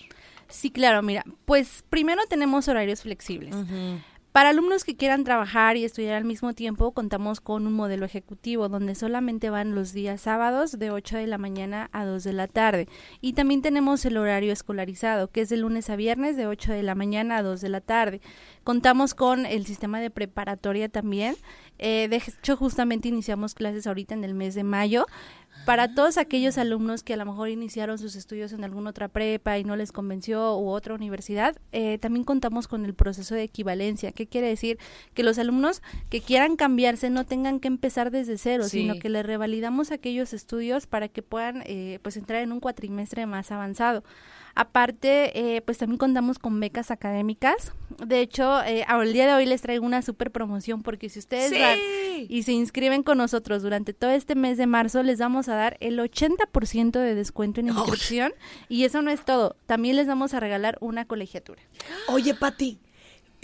Sí, 0.49 0.70
claro, 0.70 1.03
mira, 1.03 1.24
pues 1.44 1.84
primero 1.90 2.22
tenemos 2.28 2.68
horarios 2.68 3.03
flexibles. 3.03 3.55
Para 4.37 4.51
alumnos 4.51 4.84
que 4.84 4.97
quieran 4.97 5.24
trabajar 5.24 5.78
y 5.78 5.84
estudiar 5.87 6.14
al 6.14 6.26
mismo 6.26 6.53
tiempo, 6.53 6.93
contamos 6.93 7.41
con 7.41 7.66
un 7.66 7.72
modelo 7.72 8.05
ejecutivo 8.05 8.68
donde 8.68 8.95
solamente 8.95 9.49
van 9.49 9.74
los 9.74 9.95
días 9.95 10.20
sábados 10.20 10.78
de 10.78 10.91
8 10.91 11.16
de 11.16 11.26
la 11.26 11.39
mañana 11.39 11.89
a 11.93 12.05
2 12.05 12.22
de 12.22 12.34
la 12.34 12.47
tarde. 12.47 12.87
Y 13.22 13.32
también 13.32 13.62
tenemos 13.62 14.05
el 14.05 14.18
horario 14.18 14.53
escolarizado, 14.53 15.28
que 15.28 15.41
es 15.41 15.49
de 15.49 15.57
lunes 15.57 15.89
a 15.89 15.97
viernes 15.97 16.37
de 16.37 16.47
8 16.47 16.74
de 16.74 16.82
la 16.82 16.95
mañana 16.95 17.39
a 17.39 17.43
2 17.43 17.62
de 17.62 17.68
la 17.70 17.80
tarde. 17.80 18.20
Contamos 18.62 19.14
con 19.14 19.47
el 19.47 19.64
sistema 19.64 20.01
de 20.01 20.11
preparatoria 20.11 20.91
también. 20.91 21.34
Eh, 21.78 22.09
de 22.11 22.16
hecho, 22.16 22.59
justamente 22.59 23.09
iniciamos 23.09 23.55
clases 23.55 23.87
ahorita 23.87 24.12
en 24.12 24.22
el 24.22 24.34
mes 24.34 24.55
de 24.55 24.64
mayo. 24.64 25.07
Para 25.66 25.92
todos 25.92 26.16
aquellos 26.16 26.58
alumnos 26.58 27.02
que 27.02 27.14
a 27.14 27.16
lo 27.16 27.26
mejor 27.26 27.48
iniciaron 27.48 27.98
sus 27.98 28.14
estudios 28.14 28.52
en 28.52 28.62
alguna 28.62 28.90
otra 28.90 29.08
prepa 29.08 29.58
y 29.58 29.64
no 29.64 29.74
les 29.74 29.90
convenció 29.90 30.56
u 30.58 30.68
otra 30.68 30.94
universidad, 30.94 31.56
eh, 31.72 31.98
también 31.98 32.22
contamos 32.24 32.68
con 32.68 32.84
el 32.84 32.94
proceso 32.94 33.34
de 33.34 33.42
equivalencia. 33.42 34.12
¿Qué 34.12 34.28
quiere 34.28 34.46
decir? 34.46 34.78
Que 35.12 35.24
los 35.24 35.40
alumnos 35.40 35.82
que 36.08 36.20
quieran 36.20 36.54
cambiarse 36.54 37.10
no 37.10 37.26
tengan 37.26 37.58
que 37.58 37.66
empezar 37.66 38.12
desde 38.12 38.38
cero, 38.38 38.62
Sí. 38.62 38.82
sino 38.82 38.94
que 39.00 39.08
les 39.08 39.26
revalidamos 39.26 39.90
aquellos 39.90 40.32
estudios 40.32 40.86
para 40.86 41.08
que 41.08 41.22
puedan 41.22 41.64
eh, 41.66 41.98
pues 42.00 42.16
entrar 42.16 42.42
en 42.42 42.52
un 42.52 42.60
cuatrimestre 42.60 43.26
más 43.26 43.50
avanzado. 43.50 44.04
Aparte, 44.59 45.38
eh, 45.57 45.61
pues 45.61 45.76
también 45.76 45.98
contamos 45.98 46.38
con 46.38 46.59
becas 46.59 46.90
académicas. 46.90 47.72
De 48.04 48.20
hecho, 48.20 48.62
eh, 48.64 48.86
el 48.88 49.12
día 49.12 49.26
de 49.26 49.34
hoy 49.34 49.44
les 49.44 49.61
traigo 49.61 49.84
una 49.84 50.00
super 50.00 50.30
promoción 50.30 50.82
porque 50.82 51.11
si 51.11 51.18
ustedes 51.18 51.50
Sí. 51.50 51.61
van 51.61 51.78
y 52.28 52.42
se 52.42 52.52
inscriben 52.52 53.02
con 53.02 53.18
nosotros 53.18 53.62
durante 53.62 53.92
todo 53.92 54.11
este 54.12 54.34
mes 54.34 54.57
de 54.57 54.66
marzo, 54.66 55.02
les 55.02 55.18
vamos 55.18 55.48
a 55.50 55.54
dar 55.54 55.76
el 55.80 55.98
80% 56.00 56.98
de 56.98 57.14
descuento 57.14 57.61
en 57.61 57.68
inscripción. 57.68 58.32
Y 58.70 58.84
eso 58.84 59.02
no 59.02 59.11
es 59.11 59.22
todo, 59.26 59.57
también 59.66 59.94
les 59.94 60.07
vamos 60.07 60.32
a 60.32 60.40
regalar 60.40 60.78
una 60.80 61.04
colegiatura. 61.04 61.61
Oye, 62.09 62.32
Pati, 62.34 62.78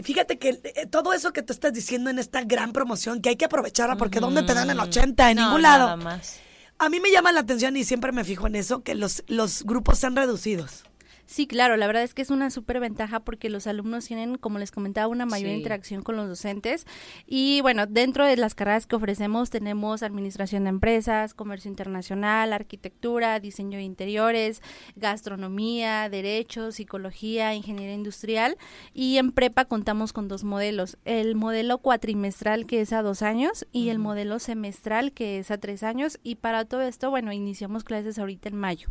fíjate 0.02 0.38
que 0.38 0.60
eh, 0.64 0.86
todo 0.90 1.12
eso 1.12 1.34
que 1.34 1.42
tú 1.42 1.52
estás 1.52 1.74
diciendo 1.74 2.08
en 2.08 2.18
esta 2.18 2.42
gran 2.42 2.72
promoción, 2.72 3.20
que 3.20 3.28
hay 3.28 3.36
que 3.36 3.44
aprovecharla, 3.44 3.96
porque 3.96 4.18
¿dónde 4.18 4.44
te 4.44 4.54
dan 4.54 4.70
el 4.70 4.80
80? 4.80 5.30
En 5.30 5.36
No, 5.36 5.44
ningún 5.48 5.60
nada 5.62 5.78
lado. 5.88 5.96
más. 5.98 6.40
A 6.78 6.88
mí 6.88 7.00
me 7.00 7.10
llama 7.12 7.30
la 7.32 7.40
atención 7.40 7.76
y 7.76 7.84
siempre 7.84 8.12
me 8.12 8.24
fijo 8.24 8.46
en 8.46 8.56
eso, 8.56 8.82
que 8.82 8.94
los, 8.94 9.22
los 9.28 9.62
grupos 9.64 9.98
sean 9.98 10.16
reducidos. 10.16 10.84
Sí, 11.32 11.46
claro, 11.46 11.78
la 11.78 11.86
verdad 11.86 12.02
es 12.02 12.12
que 12.12 12.20
es 12.20 12.28
una 12.28 12.50
súper 12.50 12.78
ventaja 12.78 13.20
porque 13.20 13.48
los 13.48 13.66
alumnos 13.66 14.04
tienen, 14.04 14.36
como 14.36 14.58
les 14.58 14.70
comentaba, 14.70 15.06
una 15.06 15.24
mayor 15.24 15.48
Sí. 15.48 15.56
interacción 15.56 16.02
con 16.02 16.14
los 16.14 16.28
docentes. 16.28 16.86
Y 17.26 17.62
bueno, 17.62 17.86
dentro 17.86 18.26
de 18.26 18.36
las 18.36 18.54
carreras 18.54 18.86
que 18.86 18.96
ofrecemos 18.96 19.48
tenemos 19.48 20.02
administración 20.02 20.64
de 20.64 20.68
empresas, 20.68 21.32
comercio 21.32 21.70
internacional, 21.70 22.52
arquitectura, 22.52 23.40
diseño 23.40 23.78
de 23.78 23.84
interiores, 23.84 24.60
gastronomía, 24.94 26.10
derecho, 26.10 26.70
psicología, 26.70 27.54
ingeniería 27.54 27.94
industrial. 27.94 28.58
Y 28.92 29.16
en 29.16 29.32
prepa 29.32 29.64
contamos 29.64 30.12
con 30.12 30.28
dos 30.28 30.44
modelos, 30.44 30.98
el 31.06 31.34
modelo 31.34 31.78
cuatrimestral 31.78 32.66
que 32.66 32.82
es 32.82 32.92
a 32.92 33.00
dos 33.00 33.22
años 33.22 33.66
y 33.72 33.88
el 33.88 33.98
modelo 33.98 34.38
semestral 34.38 35.12
que 35.12 35.38
es 35.38 35.50
a 35.50 35.56
tres 35.56 35.82
años. 35.82 36.20
Y 36.22 36.34
para 36.34 36.66
todo 36.66 36.82
esto, 36.82 37.08
bueno, 37.08 37.32
iniciamos 37.32 37.84
clases 37.84 38.18
ahorita 38.18 38.50
en 38.50 38.56
mayo. 38.56 38.90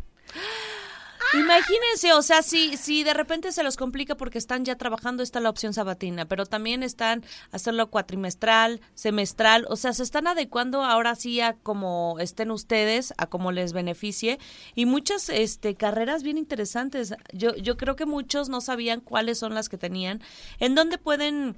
Imagínense, 1.34 2.12
o 2.12 2.20
sea, 2.20 2.42
si, 2.42 2.76
si 2.76 3.04
de 3.04 3.14
repente 3.14 3.52
se 3.52 3.62
los 3.62 3.78
complica 3.78 4.16
porque 4.16 4.36
están 4.36 4.66
ya 4.66 4.76
trabajando, 4.76 5.22
está 5.22 5.40
la 5.40 5.48
opción 5.48 5.72
sabatina, 5.72 6.26
pero 6.26 6.44
también 6.44 6.82
están 6.82 7.24
hacerlo 7.52 7.88
cuatrimestral, 7.88 8.82
semestral, 8.94 9.64
o 9.70 9.76
sea, 9.76 9.94
se 9.94 10.02
están 10.02 10.26
adecuando 10.26 10.82
ahora 10.82 11.14
sí 11.14 11.40
a 11.40 11.54
como 11.54 12.16
estén 12.20 12.50
ustedes, 12.50 13.14
a 13.16 13.26
como 13.26 13.50
les 13.50 13.72
beneficie, 13.72 14.38
y 14.74 14.84
muchas 14.84 15.30
este, 15.30 15.74
carreras 15.74 16.22
bien 16.22 16.36
interesantes. 16.36 17.14
Yo, 17.32 17.54
yo 17.56 17.78
creo 17.78 17.96
que 17.96 18.04
muchos 18.04 18.50
no 18.50 18.60
sabían 18.60 19.00
cuáles 19.00 19.38
son 19.38 19.54
las 19.54 19.70
que 19.70 19.78
tenían, 19.78 20.20
en 20.60 20.74
dónde 20.74 20.98
pueden 20.98 21.56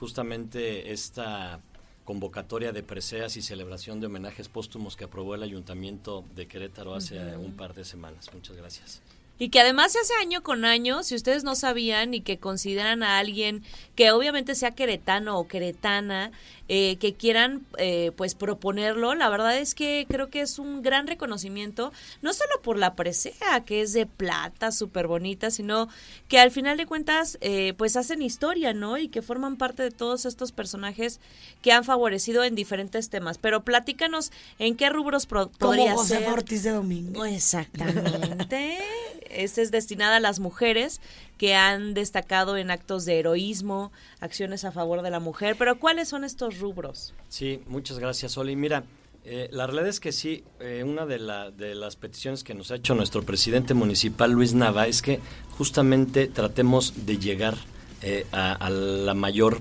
justamente 0.00 0.92
esta 0.92 1.60
convocatoria 2.04 2.72
de 2.72 2.82
preseas 2.82 3.36
y 3.36 3.42
celebración 3.42 4.00
de 4.00 4.06
homenajes 4.06 4.48
póstumos 4.48 4.96
que 4.96 5.04
aprobó 5.04 5.34
el 5.34 5.42
Ayuntamiento 5.42 6.24
de 6.34 6.48
Querétaro 6.48 6.94
hace 6.94 7.36
un 7.36 7.52
par 7.52 7.74
de 7.74 7.84
semanas. 7.84 8.28
Muchas 8.32 8.56
gracias. 8.56 9.02
Y 9.38 9.48
que 9.48 9.60
además 9.60 9.92
se 9.92 9.98
hace 9.98 10.14
año 10.20 10.42
con 10.42 10.64
año, 10.64 11.02
si 11.02 11.14
ustedes 11.16 11.42
no 11.42 11.54
sabían 11.54 12.14
y 12.14 12.20
que 12.20 12.38
consideran 12.38 13.02
a 13.02 13.18
alguien 13.18 13.64
que 13.96 14.12
obviamente 14.12 14.54
sea 14.54 14.72
queretano 14.72 15.38
o 15.38 15.48
queretana, 15.48 16.30
eh, 16.68 16.96
que 16.96 17.14
quieran 17.14 17.66
eh, 17.78 18.12
pues 18.16 18.34
proponerlo, 18.34 19.14
la 19.14 19.28
verdad 19.28 19.58
es 19.58 19.74
que 19.74 20.06
creo 20.08 20.30
que 20.30 20.40
es 20.40 20.58
un 20.58 20.82
gran 20.82 21.06
reconocimiento, 21.06 21.92
no 22.22 22.32
solo 22.32 22.62
por 22.62 22.78
la 22.78 22.94
presea, 22.94 23.64
que 23.66 23.82
es 23.82 23.92
de 23.92 24.06
plata, 24.06 24.72
súper 24.72 25.06
bonita, 25.06 25.50
sino 25.50 25.88
que 26.28 26.38
al 26.38 26.50
final 26.50 26.76
de 26.76 26.86
cuentas 26.86 27.36
eh, 27.40 27.74
pues 27.76 27.96
hacen 27.96 28.22
historia, 28.22 28.72
¿no? 28.74 28.96
Y 28.98 29.08
que 29.08 29.22
forman 29.22 29.56
parte 29.56 29.82
de 29.82 29.90
todos 29.90 30.24
estos 30.24 30.52
personajes 30.52 31.20
que 31.62 31.72
han 31.72 31.84
favorecido 31.84 32.44
en 32.44 32.54
diferentes 32.54 33.10
temas. 33.10 33.38
Pero 33.38 33.62
platícanos 33.64 34.30
en 34.58 34.76
qué 34.76 34.88
rubros 34.88 35.26
pro- 35.26 35.48
Como 35.58 35.72
podría 35.72 35.94
José 35.94 36.18
ser. 36.18 36.28
Ortiz 36.28 36.62
de 36.62 36.70
Domingo. 36.70 37.24
Exactamente. 37.24 38.78
Esta 39.30 39.62
es 39.62 39.70
destinada 39.70 40.16
a 40.16 40.20
las 40.20 40.40
mujeres 40.40 41.00
que 41.42 41.56
han 41.56 41.92
destacado 41.92 42.56
en 42.56 42.70
actos 42.70 43.04
de 43.04 43.18
heroísmo, 43.18 43.90
acciones 44.20 44.64
a 44.64 44.70
favor 44.70 45.02
de 45.02 45.10
la 45.10 45.18
mujer. 45.18 45.56
Pero 45.58 45.76
¿cuáles 45.80 46.08
son 46.08 46.22
estos 46.22 46.60
rubros? 46.60 47.14
Sí, 47.28 47.60
muchas 47.66 47.98
gracias, 47.98 48.38
Oli. 48.38 48.54
Mira, 48.54 48.84
Eh, 49.24 49.48
la 49.52 49.66
realidad 49.68 49.88
es 49.88 50.00
que 50.00 50.10
sí, 50.10 50.42
eh, 50.60 50.82
una 50.84 51.06
de, 51.06 51.20
la- 51.20 51.52
de 51.52 51.76
las 51.76 51.94
peticiones 51.94 52.42
que 52.42 52.54
nos 52.54 52.72
ha 52.72 52.74
hecho 52.76 52.94
nuestro 52.96 53.22
presidente 53.22 53.72
municipal, 53.72 54.32
Luis 54.32 54.52
Nava, 54.52 54.88
es 54.88 55.00
que 55.00 55.20
justamente 55.56 56.26
tratemos 56.26 57.06
de 57.06 57.18
llegar 57.18 57.54
eh, 58.02 58.26
a, 58.32 58.52
a 58.54 58.68
la 58.70 59.14
mayor 59.14 59.60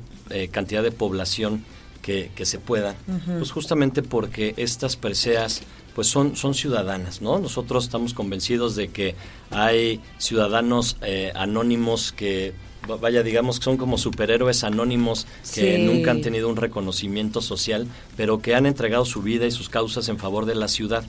cantidad 0.51 0.81
de 0.81 0.91
población 0.91 1.63
que, 2.01 2.31
que 2.35 2.45
se 2.47 2.57
pueda, 2.57 2.95
pues 3.37 3.51
justamente 3.51 4.01
porque 4.01 4.55
estas 4.57 4.95
preseas 4.95 5.61
pues 5.95 6.07
son, 6.07 6.35
son 6.35 6.53
ciudadanas, 6.53 7.21
¿no? 7.21 7.39
Nosotros 7.39 7.83
estamos 7.85 8.13
convencidos 8.13 8.75
de 8.75 8.89
que 8.89 9.15
hay 9.49 9.99
ciudadanos 10.17 10.97
eh, 11.01 11.31
anónimos 11.35 12.11
que, 12.11 12.53
va- 12.89 12.95
vaya, 12.97 13.23
digamos 13.23 13.59
que 13.59 13.65
son 13.65 13.77
como 13.77 13.97
superhéroes 13.97 14.63
anónimos 14.63 15.27
que 15.53 15.75
Sí. 15.75 15.81
nunca 15.81 16.11
han 16.11 16.21
tenido 16.21 16.47
un 16.49 16.55
reconocimiento 16.55 17.41
social, 17.41 17.87
pero 18.15 18.41
que 18.41 18.55
han 18.55 18.65
entregado 18.65 19.03
su 19.05 19.21
vida 19.21 19.45
y 19.45 19.51
sus 19.51 19.69
causas 19.69 20.07
en 20.09 20.17
favor 20.17 20.45
de 20.45 20.55
la 20.55 20.67
ciudad. 20.67 21.03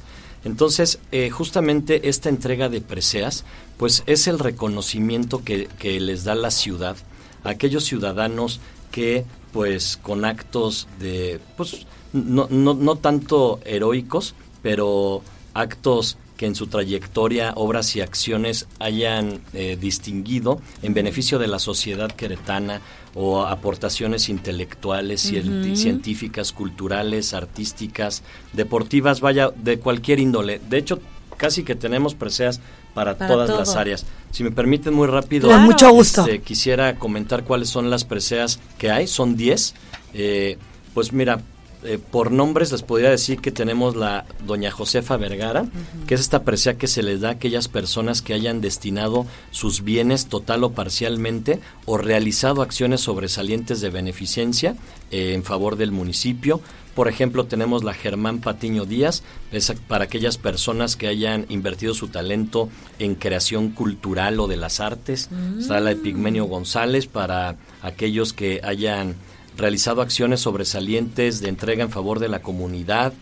Entonces, 0.45 0.99
eh, 1.12 1.30
justamente 1.30 2.09
esta 2.09 2.28
entrega 2.28 2.68
de 2.68 2.80
preseas, 2.80 3.45
pues 3.76 4.03
es 4.07 4.26
el 4.26 4.41
reconocimiento 4.41 5.45
que, 5.45 5.68
que 5.78 6.01
les 6.01 6.24
da 6.24 6.35
la 6.35 6.51
ciudad 6.51 6.97
a 7.45 7.51
aquellos 7.51 7.85
ciudadanos 7.85 8.59
que, 8.91 9.24
pues, 9.53 9.97
con 10.03 10.24
actos 10.24 10.89
de, 10.99 11.39
pues, 11.57 11.87
no, 12.12 12.49
no, 12.51 12.74
no 12.74 12.97
tanto 12.97 13.61
heroicos, 13.64 14.35
pero 14.62 15.22
actos 15.54 16.16
que 16.36 16.46
en 16.46 16.54
su 16.54 16.66
trayectoria, 16.66 17.52
obras 17.56 17.94
y 17.94 18.00
acciones 18.00 18.66
hayan 18.80 19.40
eh, 19.52 19.76
distinguido 19.80 20.60
en 20.82 20.92
beneficio 20.94 21.38
de 21.38 21.46
la 21.46 21.58
sociedad 21.60 22.10
queretana 22.10 22.80
o 23.14 23.42
aportaciones 23.42 24.28
intelectuales, 24.28 25.26
Ujú. 25.26 25.76
científicas, 25.76 26.52
culturales, 26.52 27.34
artísticas, 27.34 28.22
deportivas, 28.54 29.20
vaya, 29.20 29.50
de 29.54 29.78
cualquier 29.78 30.18
índole. 30.18 30.60
De 30.68 30.78
hecho, 30.78 31.00
casi 31.36 31.62
que 31.62 31.74
tenemos 31.74 32.14
preseas 32.14 32.60
para, 32.94 33.16
Para 33.16 33.30
todas 33.32 33.48
todo. 33.48 33.58
las 33.58 33.76
áreas. 33.76 34.06
Si 34.32 34.42
me 34.42 34.50
permiten 34.50 34.94
muy 34.94 35.06
rápido, 35.08 35.48
Con 35.48 35.62
mucho 35.62 35.90
gusto. 35.92 36.22
este, 36.22 36.40
quisiera 36.40 36.96
comentar 36.98 37.44
cuáles 37.44 37.68
son 37.68 37.90
las 37.90 38.04
preseas 38.04 38.58
que 38.78 38.90
hay. 38.90 39.06
Son 39.06 39.36
10. 39.36 39.74
Eh, 40.14 40.58
pues 40.94 41.12
mira, 41.12 41.40
eh, 41.85 41.99
por 41.99 42.30
nombres 42.30 42.70
les 42.70 42.83
podría 42.83 43.11
decir 43.11 43.41
que 43.41 43.51
tenemos 43.51 43.97
la 43.97 44.24
doña 44.47 44.70
Josefa 44.70 45.16
Vergara, 45.16 45.66
que 46.07 46.14
es 46.14 46.20
esta 46.20 46.45
presea 46.45 46.78
que 46.78 46.87
se 46.87 47.03
les 47.03 47.20
da 47.20 47.30
a 47.30 47.33
aquellas 47.33 47.68
personas 47.68 48.22
que 48.22 48.35
hayan 48.35 48.61
destinado 48.61 49.26
sus 49.51 49.83
bienes 49.83 50.26
total 50.26 50.64
o 50.64 50.72
parcialmente 50.72 51.61
o 51.85 51.99
realizado 51.99 52.62
acciones 52.62 53.01
sobresalientes 53.01 53.80
de 53.80 53.91
beneficencia 53.91 54.76
eh, 55.11 55.35
en 55.35 55.43
favor 55.43 55.76
del 55.76 55.93
municipio. 55.93 56.61
Por 56.95 57.09
ejemplo, 57.09 57.47
tenemos 57.47 57.85
la 57.85 57.95
Germán 57.95 58.41
Patiño 58.41 58.85
Díaz, 58.85 59.22
es 59.51 59.72
para 59.89 60.05
aquellas 60.05 60.37
personas 60.37 60.95
que 60.95 61.07
hayan 61.07 61.47
invertido 61.49 61.95
su 61.95 62.09
talento 62.09 62.68
en 62.99 63.14
creación 63.14 63.70
cultural 63.70 64.39
o 64.41 64.47
de 64.47 64.57
las 64.57 64.78
artes. 64.78 65.30
Está 65.59 65.80
la 65.80 65.91
de 65.91 65.97
Pigmenio 65.97 66.45
González 66.45 67.07
para 67.07 67.57
aquellos 67.80 68.35
que 68.35 68.61
hayan 68.62 69.16
realizado 69.57 70.03
acciones 70.03 70.40
sobresalientes 70.40 71.40
de 71.40 71.48
entrega 71.48 71.82
en 71.84 71.90
favor 71.90 72.18
de 72.18 72.28
la 72.28 72.42
comunidad. 72.42 73.12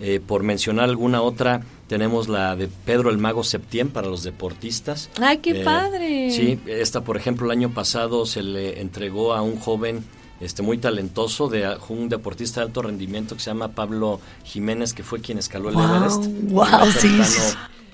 Eh, 0.00 0.20
por 0.24 0.42
mencionar 0.42 0.88
alguna 0.88 1.22
otra, 1.22 1.62
tenemos 1.86 2.28
la 2.28 2.56
de 2.56 2.68
Pedro 2.68 3.10
el 3.10 3.18
Mago 3.18 3.44
Septién 3.44 3.90
para 3.90 4.08
los 4.08 4.24
deportistas. 4.24 5.08
¡Ay, 5.20 5.38
qué 5.38 5.60
Eh, 5.60 5.64
padre! 5.64 6.30
Sí, 6.32 6.58
esta, 6.66 7.02
por 7.02 7.16
ejemplo, 7.16 7.46
el 7.46 7.52
año 7.52 7.70
pasado 7.72 8.26
se 8.26 8.42
le 8.42 8.80
entregó 8.80 9.34
a 9.34 9.42
un 9.42 9.56
joven 9.56 10.04
este 10.40 10.62
muy 10.62 10.78
talentoso 10.78 11.48
de 11.48 11.76
un 11.88 12.08
deportista 12.08 12.60
de 12.60 12.66
alto 12.66 12.82
rendimiento 12.82 13.36
que 13.36 13.40
se 13.40 13.50
llama 13.50 13.68
Pablo 13.68 14.20
Jiménez, 14.42 14.92
que 14.94 15.04
fue 15.04 15.20
quien 15.20 15.38
escaló 15.38 15.68
el 15.68 15.76
Guau, 15.76 15.96
Everest. 15.96 16.24
Fue 16.50 16.92
sí. 17.00 17.20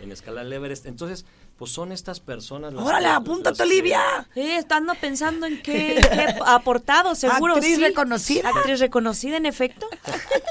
En 0.03 0.11
escalar 0.11 0.47
el 0.47 0.53
Everest. 0.55 0.87
Entonces, 0.87 1.27
pues 1.61 1.73
son 1.73 1.93
estas 1.93 2.21
personas. 2.21 2.73
las 2.73 2.83
¡Órale, 2.83 3.09
apúntate, 3.09 3.63
Olivia! 3.63 4.01
Sí, 4.33 4.41
estando 4.41 4.95
pensando 4.95 5.45
en 5.45 5.61
qué, 5.61 6.01
qué 6.11 6.35
ha 6.43 6.55
aportado, 6.55 7.15
seguro. 7.15 7.57
Actriz 7.57 7.77
sí. 7.77 7.83
reconocida. 7.83 8.49
Actriz 8.49 8.81
reconocida, 8.81 9.37
en 9.37 9.45
efecto. 9.45 9.87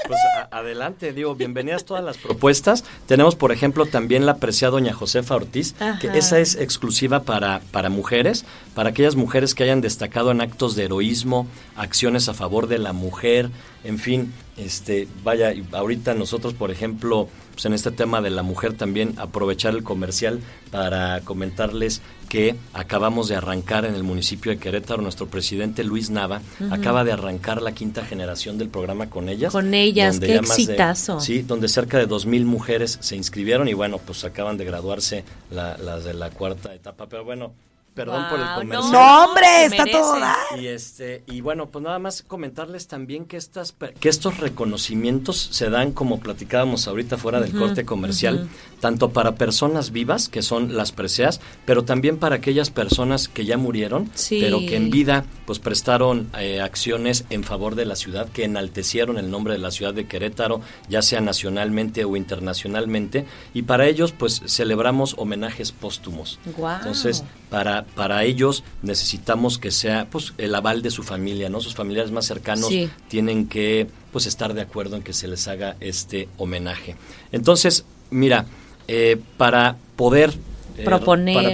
Pues 0.06 0.18
a- 0.38 0.58
adelante, 0.58 1.12
digo, 1.12 1.36
bienvenidas 1.36 1.84
todas 1.84 2.02
las 2.02 2.18
propuestas. 2.18 2.82
Tenemos, 3.06 3.36
por 3.36 3.52
ejemplo, 3.52 3.86
también 3.86 4.26
la 4.26 4.32
apreciada 4.32 4.72
doña 4.72 4.92
Josefa 4.92 5.36
Ortiz, 5.36 5.74
que 6.00 6.08
esa 6.18 6.40
es 6.40 6.56
exclusiva 6.56 7.22
para, 7.22 7.60
para 7.70 7.90
mujeres, 7.90 8.44
para 8.74 8.90
aquellas 8.90 9.14
mujeres 9.14 9.54
que 9.54 9.62
hayan 9.62 9.80
destacado 9.80 10.32
en 10.32 10.40
actos 10.40 10.74
de 10.74 10.86
heroísmo, 10.86 11.46
acciones 11.76 12.28
a 12.28 12.34
favor 12.34 12.66
de 12.66 12.78
la 12.78 12.92
mujer, 12.92 13.50
en 13.84 13.98
fin, 13.98 14.32
este, 14.56 15.08
vaya, 15.24 15.52
ahorita 15.72 16.14
nosotros, 16.14 16.54
por 16.54 16.70
ejemplo, 16.70 17.28
pues 17.52 17.64
en 17.64 17.72
este 17.72 17.90
tema 17.90 18.20
de 18.20 18.30
la 18.30 18.42
mujer 18.42 18.74
también 18.74 19.14
aprovechar 19.18 19.74
el 19.74 19.82
comercial 19.82 20.40
para 20.70 21.20
comentarles 21.22 22.00
que 22.28 22.54
acabamos 22.74 23.28
de 23.28 23.36
arrancar 23.36 23.84
en 23.84 23.94
el 23.94 24.02
municipio 24.04 24.52
de 24.52 24.58
Querétaro, 24.58 25.02
nuestro 25.02 25.26
presidente 25.26 25.82
Luis 25.82 26.10
Nava 26.10 26.40
acaba 26.70 27.02
de 27.04 27.12
arrancar 27.12 27.60
la 27.60 27.72
quinta 27.72 28.04
generación 28.04 28.56
del 28.56 28.68
programa 28.68 29.10
con 29.10 29.28
ellas. 29.28 29.52
Con 29.52 29.74
ellas, 29.74 30.20
qué 30.20 30.26
de- 30.26 30.36
exitazo. 30.36 31.18
sí, 31.20 31.42
donde 31.42 31.68
cerca 31.68 31.98
de 31.98 32.06
2.000 32.06 32.44
mujeres 32.44 32.98
se 33.00 33.16
inscribieron 33.16 33.66
y 33.68 33.74
bueno, 33.74 33.98
pues 33.98 34.24
acaban 34.24 34.56
de 34.58 34.64
graduarse 34.64 35.24
la- 35.50 35.76
las 35.78 36.04
de 36.04 36.14
la 36.14 36.30
cuarta 36.30 36.72
etapa. 36.74 37.06
Pero 37.08 37.24
bueno, 37.24 37.52
perdón 37.94 38.26
por 38.30 38.38
el 38.38 38.44
Guau, 38.46 38.58
comercial. 38.60 38.92
No, 38.92 39.24
hombre, 39.24 39.64
está 39.64 39.84
todo 39.86 40.18
dar. 40.20 40.36
Y 40.58 40.66
este 40.66 41.22
y 41.26 41.40
bueno, 41.40 41.66
pues 41.70 41.82
nada 41.84 41.98
más 41.98 42.22
comentarles 42.22 42.86
también 42.86 43.24
que 43.26 43.36
estas 43.36 43.74
que 44.00 44.08
estos 44.08 44.38
reconocimientos 44.38 45.36
se 45.50 45.70
dan 45.70 45.92
como 45.92 46.20
platicábamos 46.20 46.86
ahorita 46.88 47.16
fuera 47.16 47.40
del 47.40 47.52
corte 47.52 47.84
comercial, 47.84 48.48
tanto 48.80 49.10
para 49.10 49.34
personas 49.34 49.90
vivas, 49.90 50.28
que 50.28 50.42
son 50.42 50.76
las 50.76 50.92
preseas, 50.92 51.40
pero 51.64 51.84
también 51.84 52.18
para 52.18 52.36
aquellas 52.36 52.70
personas 52.70 53.28
que 53.28 53.44
ya 53.44 53.56
murieron, 53.56 54.10
Sí. 54.14 54.38
pero 54.40 54.58
que 54.60 54.76
en 54.76 54.90
vida 54.90 55.24
pues 55.46 55.58
prestaron 55.58 56.30
eh, 56.38 56.60
acciones 56.60 57.24
en 57.30 57.44
favor 57.44 57.74
de 57.74 57.84
la 57.84 57.96
ciudad, 57.96 58.28
que 58.28 58.44
enaltecieron 58.44 59.18
el 59.18 59.30
nombre 59.30 59.54
de 59.54 59.58
la 59.58 59.70
ciudad 59.70 59.92
de 59.92 60.06
Querétaro, 60.06 60.60
ya 60.88 61.02
sea 61.02 61.20
nacionalmente 61.20 62.04
o 62.04 62.16
internacionalmente, 62.16 63.26
y 63.54 63.62
para 63.62 63.86
ellos 63.86 64.12
pues 64.12 64.42
celebramos 64.46 65.14
homenajes 65.18 65.72
póstumos. 65.72 66.38
Guau. 66.56 66.76
Entonces, 66.78 67.24
para, 67.50 67.79
para 67.84 68.24
ellos 68.24 68.64
necesitamos 68.82 69.58
que 69.58 69.70
sea 69.70 70.06
pues 70.10 70.32
el 70.38 70.54
aval 70.54 70.82
de 70.82 70.90
su 70.90 71.02
familia, 71.02 71.48
¿no? 71.48 71.60
Sus 71.60 71.74
familiares 71.74 72.10
más 72.12 72.26
cercanos 72.26 72.68
Sí. 72.68 72.90
tienen 73.08 73.46
que 73.48 73.86
pues 74.12 74.26
estar 74.26 74.54
de 74.54 74.60
acuerdo 74.62 74.96
en 74.96 75.02
que 75.02 75.12
se 75.12 75.28
les 75.28 75.46
haga 75.48 75.76
este 75.80 76.28
homenaje. 76.36 76.96
Entonces, 77.32 77.84
mira, 78.10 78.46
eh, 78.88 79.18
para 79.36 79.76
poder 79.96 80.32
eh, 80.76 80.84
para 80.84 80.98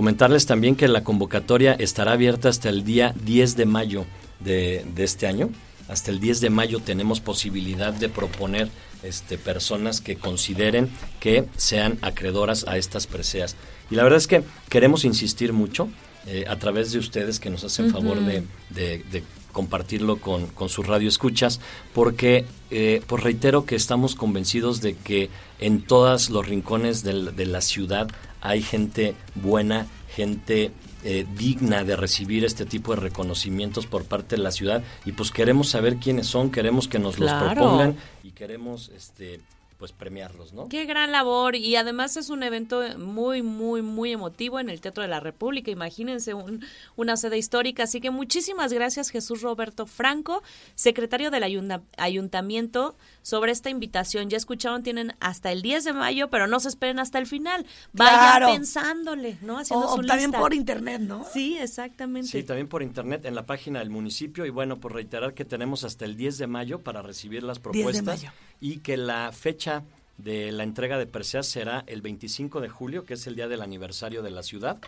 Comentarles 0.00 0.44
también 0.44 0.76
que 0.76 0.88
la 0.88 1.02
convocatoria 1.04 1.72
estará 1.72 2.12
abierta 2.12 2.50
hasta 2.50 2.68
el 2.68 2.84
día 2.84 3.14
10 3.24 3.56
de 3.56 3.64
mayo 3.64 4.04
de, 4.40 4.84
de 4.94 5.04
este 5.04 5.26
año. 5.26 5.48
Hasta 5.88 6.10
el 6.10 6.20
10 6.20 6.42
de 6.42 6.50
mayo 6.50 6.80
tenemos 6.80 7.20
posibilidad 7.20 7.94
de 7.94 8.10
proponer 8.10 8.68
este, 9.02 9.38
personas 9.38 10.02
que 10.02 10.16
consideren 10.16 10.90
que 11.18 11.46
sean 11.56 11.96
acreedoras 12.02 12.66
a 12.68 12.76
estas 12.76 13.06
preseas. 13.06 13.56
Y 13.90 13.94
la 13.94 14.02
verdad 14.02 14.18
es 14.18 14.26
que 14.26 14.42
queremos 14.68 15.06
insistir 15.06 15.54
mucho 15.54 15.88
eh, 16.26 16.44
a 16.46 16.56
través 16.58 16.92
de 16.92 16.98
ustedes 16.98 17.40
que 17.40 17.48
nos 17.48 17.64
hacen 17.64 17.90
favor 17.90 18.20
de, 18.20 18.42
de- 18.68 19.02
de 19.10 19.22
compartirlo 19.50 20.18
con, 20.18 20.48
con 20.48 20.68
sus 20.68 20.86
radioescuchas, 20.86 21.58
porque 21.94 22.44
eh, 22.70 23.00
pues 23.06 23.22
reitero 23.22 23.64
que 23.64 23.76
estamos 23.76 24.14
convencidos 24.14 24.82
de 24.82 24.94
que 24.94 25.30
en 25.58 25.80
todos 25.80 26.28
los 26.28 26.46
rincones 26.46 27.02
del- 27.02 27.34
de 27.34 27.46
la 27.46 27.62
ciudad 27.62 28.08
hay 28.48 28.62
gente 28.62 29.14
buena, 29.34 29.86
gente 30.14 30.70
eh, 31.04 31.26
digna 31.36 31.84
de 31.84 31.94
recibir 31.96 32.44
este 32.44 32.64
tipo 32.66 32.94
de 32.94 33.00
reconocimientos 33.00 33.86
por 33.86 34.04
parte 34.04 34.36
de 34.36 34.42
la 34.42 34.50
ciudad 34.50 34.82
y 35.04 35.12
pues 35.12 35.30
queremos 35.30 35.68
saber 35.68 35.96
quiénes 35.96 36.26
son, 36.26 36.50
queremos 36.50 36.88
que 36.88 36.98
nos 36.98 37.16
Claro. 37.16 37.44
los 37.44 37.54
propongan 37.54 37.96
y 38.24 38.30
queremos 38.32 38.90
este 38.96 39.40
pues 39.78 39.92
premiarlos, 39.92 40.52
¿no? 40.52 40.68
Qué 40.68 40.86
gran 40.86 41.12
labor 41.12 41.54
y 41.54 41.76
además 41.76 42.16
es 42.16 42.30
un 42.30 42.42
evento 42.42 42.82
muy, 42.98 43.42
muy, 43.42 43.82
muy 43.82 44.12
emotivo 44.12 44.58
en 44.58 44.70
el 44.70 44.80
Teatro 44.80 45.02
de 45.02 45.08
la 45.08 45.20
República. 45.20 45.70
Imagínense 45.70 46.32
un- 46.34 46.64
una 46.96 47.16
sede 47.18 47.36
histórica. 47.36 47.82
Así 47.82 48.00
que 48.00 48.10
muchísimas 48.10 48.72
gracias 48.72 49.10
Jesús 49.10 49.42
Roberto 49.42 49.86
Franco, 49.86 50.42
secretario 50.74 51.30
del 51.30 51.42
ayunta- 51.42 51.82
ayuntamiento, 51.98 52.96
sobre 53.22 53.52
esta 53.52 53.70
invitación. 53.70 54.30
Ya 54.30 54.36
escucharon, 54.36 54.82
tienen 54.82 55.14
hasta 55.20 55.52
el 55.52 55.60
10 55.62 55.84
de 55.84 55.92
mayo, 55.92 56.28
pero 56.30 56.46
no 56.46 56.60
se 56.60 56.68
esperen 56.68 56.98
hasta 56.98 57.18
el 57.18 57.26
final. 57.26 57.66
Vayan 57.92 58.14
Claro. 58.18 58.46
pensándole, 58.52 59.36
¿no? 59.42 59.58
Haciendo 59.58 59.86
O, 59.88 59.96
su 59.96 60.02
también 60.06 60.30
lista. 60.30 60.38
por 60.40 60.54
internet, 60.54 61.00
¿no? 61.00 61.24
Sí, 61.32 61.58
exactamente. 61.58 62.28
Sí, 62.28 62.42
también 62.44 62.68
por 62.68 62.82
internet 62.82 63.24
en 63.26 63.34
la 63.34 63.44
página 63.46 63.80
del 63.80 63.90
municipio 63.90 64.46
y 64.46 64.50
bueno, 64.50 64.78
por 64.80 64.94
reiterar 64.94 65.34
que 65.34 65.44
tenemos 65.44 65.84
hasta 65.84 66.04
el 66.04 66.16
10 66.16 66.38
de 66.38 66.46
mayo 66.46 66.80
para 66.82 67.02
recibir 67.02 67.42
las 67.42 67.58
10 67.58 67.64
de 67.64 67.70
propuestas 67.82 68.22
mayo. 68.22 68.32
Y 68.60 68.78
que 68.78 68.96
la 68.96 69.32
fecha 69.32 69.82
de 70.18 70.50
la 70.50 70.62
entrega 70.62 70.96
de 70.98 71.06
preseas 71.06 71.46
será 71.46 71.84
el 71.86 72.00
25 72.00 72.60
de 72.62 72.68
julio, 72.70 73.04
que 73.04 73.14
es 73.14 73.26
el 73.26 73.36
día 73.36 73.48
del 73.48 73.60
aniversario 73.60 74.22
de 74.22 74.30
la 74.30 74.42
ciudad 74.42 74.78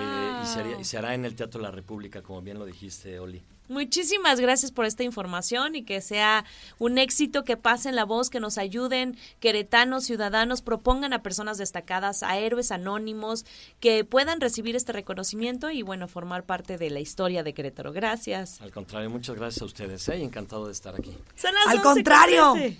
eh, 0.00 0.40
y, 0.42 0.46
sería- 0.46 0.80
y 0.80 0.84
será 0.84 1.14
en 1.14 1.24
el 1.24 1.36
Teatro 1.36 1.60
de 1.60 1.64
la 1.68 1.70
República, 1.70 2.20
como 2.22 2.42
bien 2.42 2.58
lo 2.58 2.64
dijiste, 2.66 3.18
Oli. 3.20 3.42
Muchísimas 3.72 4.38
gracias 4.38 4.70
por 4.70 4.84
esta 4.84 5.02
información 5.02 5.74
y 5.74 5.82
que 5.82 6.02
sea 6.02 6.44
un 6.78 6.98
éxito, 6.98 7.42
que 7.42 7.56
pasen 7.56 7.96
la 7.96 8.04
voz, 8.04 8.28
que 8.28 8.38
nos 8.38 8.58
ayuden, 8.58 9.16
queretanos, 9.40 10.04
ciudadanos, 10.04 10.60
propongan 10.60 11.14
a 11.14 11.22
personas 11.22 11.56
destacadas, 11.56 12.22
a 12.22 12.36
héroes 12.36 12.70
anónimos, 12.70 13.46
que 13.80 14.04
puedan 14.04 14.42
recibir 14.42 14.76
este 14.76 14.92
reconocimiento 14.92 15.70
y, 15.70 15.80
bueno, 15.80 16.06
formar 16.06 16.44
parte 16.44 16.76
de 16.76 16.90
la 16.90 17.00
historia 17.00 17.42
de 17.42 17.54
Querétaro. 17.54 17.92
Gracias. 17.92 18.60
Al 18.60 18.72
contrario, 18.72 19.08
muchas 19.08 19.36
gracias 19.36 19.62
a 19.62 19.64
ustedes, 19.64 20.06
¿eh? 20.10 20.22
encantado 20.22 20.66
de 20.66 20.72
estar 20.72 20.94
aquí. 20.94 21.16
Son 21.34 21.54
las 21.54 21.66
Al 21.68 21.76
11 21.78 21.82
con 21.82 21.94
contrario. 21.94 22.52
13. 22.52 22.78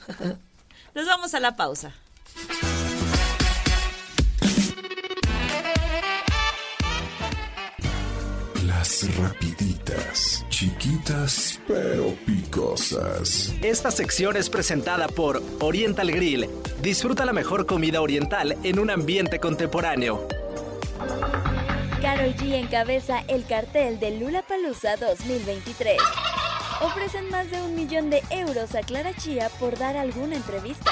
Nos 0.95 1.07
vamos 1.07 1.32
a 1.32 1.40
la 1.40 1.57
pausa. 1.57 1.95
Las 8.83 9.16
rapiditas, 9.16 10.45
chiquitas 10.49 11.61
pero 11.68 12.16
picosas. 12.26 13.55
Esta 13.62 13.93
sección 13.93 14.37
es 14.37 14.51
presentada 14.51 15.07
por 15.07 15.41
Oriental 15.61 16.11
Grill. 16.11 16.51
Disfruta 16.80 17.24
la 17.24 17.33
mejor 17.33 17.64
comida 17.64 18.01
oriental 18.03 18.57
en 18.64 18.80
un 18.80 18.91
ambiente 18.91 19.39
contemporáneo. 19.39 20.26
Karol 22.01 22.35
G 22.35 22.55
encabeza 22.55 23.22
el 23.28 23.47
cartel 23.47 24.01
de 24.01 24.18
Lula 24.18 24.43
Palusa 24.43 24.97
2023. 24.97 25.99
Ofrecen 26.80 27.30
más 27.30 27.53
de 27.53 27.62
un 27.62 27.76
millón 27.76 28.11
de 28.11 28.20
euros 28.30 28.74
a 28.74 28.80
Clara 28.80 29.14
Chía 29.14 29.49
por 29.61 29.78
dar 29.78 29.97
alguna 29.97 30.35
entrevista. 30.35 30.91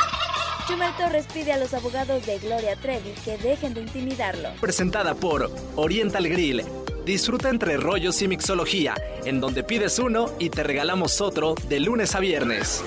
Chumel 0.68 0.93
Torres 0.97 1.26
pide 1.34 1.53
a 1.53 1.59
los 1.59 1.74
abogados 1.74 2.24
de 2.24 2.38
Gloria 2.38 2.76
Trevi 2.76 3.11
que 3.24 3.36
dejen 3.38 3.74
de 3.74 3.80
intimidarlo. 3.80 4.51
Presentada 4.61 5.16
por 5.16 5.51
Oriental 5.74 6.28
Grill. 6.28 6.62
Disfruta 7.05 7.48
entre 7.48 7.76
rollos 7.76 8.20
y 8.22 8.28
mixología, 8.28 8.94
en 9.24 9.40
donde 9.40 9.64
pides 9.64 9.98
uno 9.98 10.30
y 10.38 10.51
te 10.51 10.62
regalamos 10.62 11.20
otro 11.20 11.55
de 11.68 11.80
lunes 11.80 12.14
a 12.14 12.20
viernes. 12.20 12.84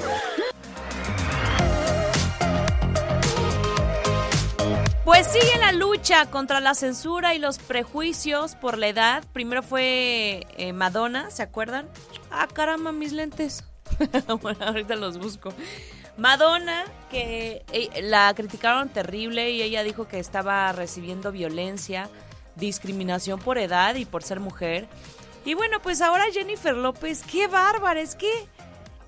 Pues 5.03 5.27
sigue 5.27 5.57
la 5.59 5.71
lucha 5.71 6.27
contra 6.27 6.59
la 6.59 6.75
censura 6.75 7.35
y 7.35 7.39
los 7.39 7.57
prejuicios 7.57 8.55
por 8.55 8.77
la 8.77 8.87
edad. 8.87 9.23
Primero 9.33 9.63
fue 9.63 10.45
eh, 10.57 10.73
Madonna, 10.73 11.29
¿se 11.29 11.43
acuerdan? 11.43 11.87
Ah, 12.31 12.47
caramba, 12.51 12.91
mis 12.91 13.13
lentes. 13.13 13.63
bueno, 14.41 14.59
ahorita 14.65 14.95
los 14.95 15.17
busco. 15.17 15.53
Madonna, 16.17 16.85
que 17.09 17.63
eh, 17.73 18.01
la 18.03 18.33
criticaron 18.35 18.89
terrible 18.89 19.49
y 19.51 19.61
ella 19.61 19.83
dijo 19.83 20.07
que 20.07 20.19
estaba 20.19 20.71
recibiendo 20.71 21.31
violencia, 21.31 22.09
discriminación 22.55 23.39
por 23.39 23.57
edad 23.57 23.95
y 23.95 24.05
por 24.05 24.23
ser 24.23 24.39
mujer. 24.39 24.87
Y 25.45 25.55
bueno, 25.55 25.81
pues 25.81 26.01
ahora 26.01 26.25
Jennifer 26.31 26.75
López, 26.75 27.23
qué 27.23 27.47
bárbara, 27.47 27.99
es 27.99 28.15
que 28.15 28.31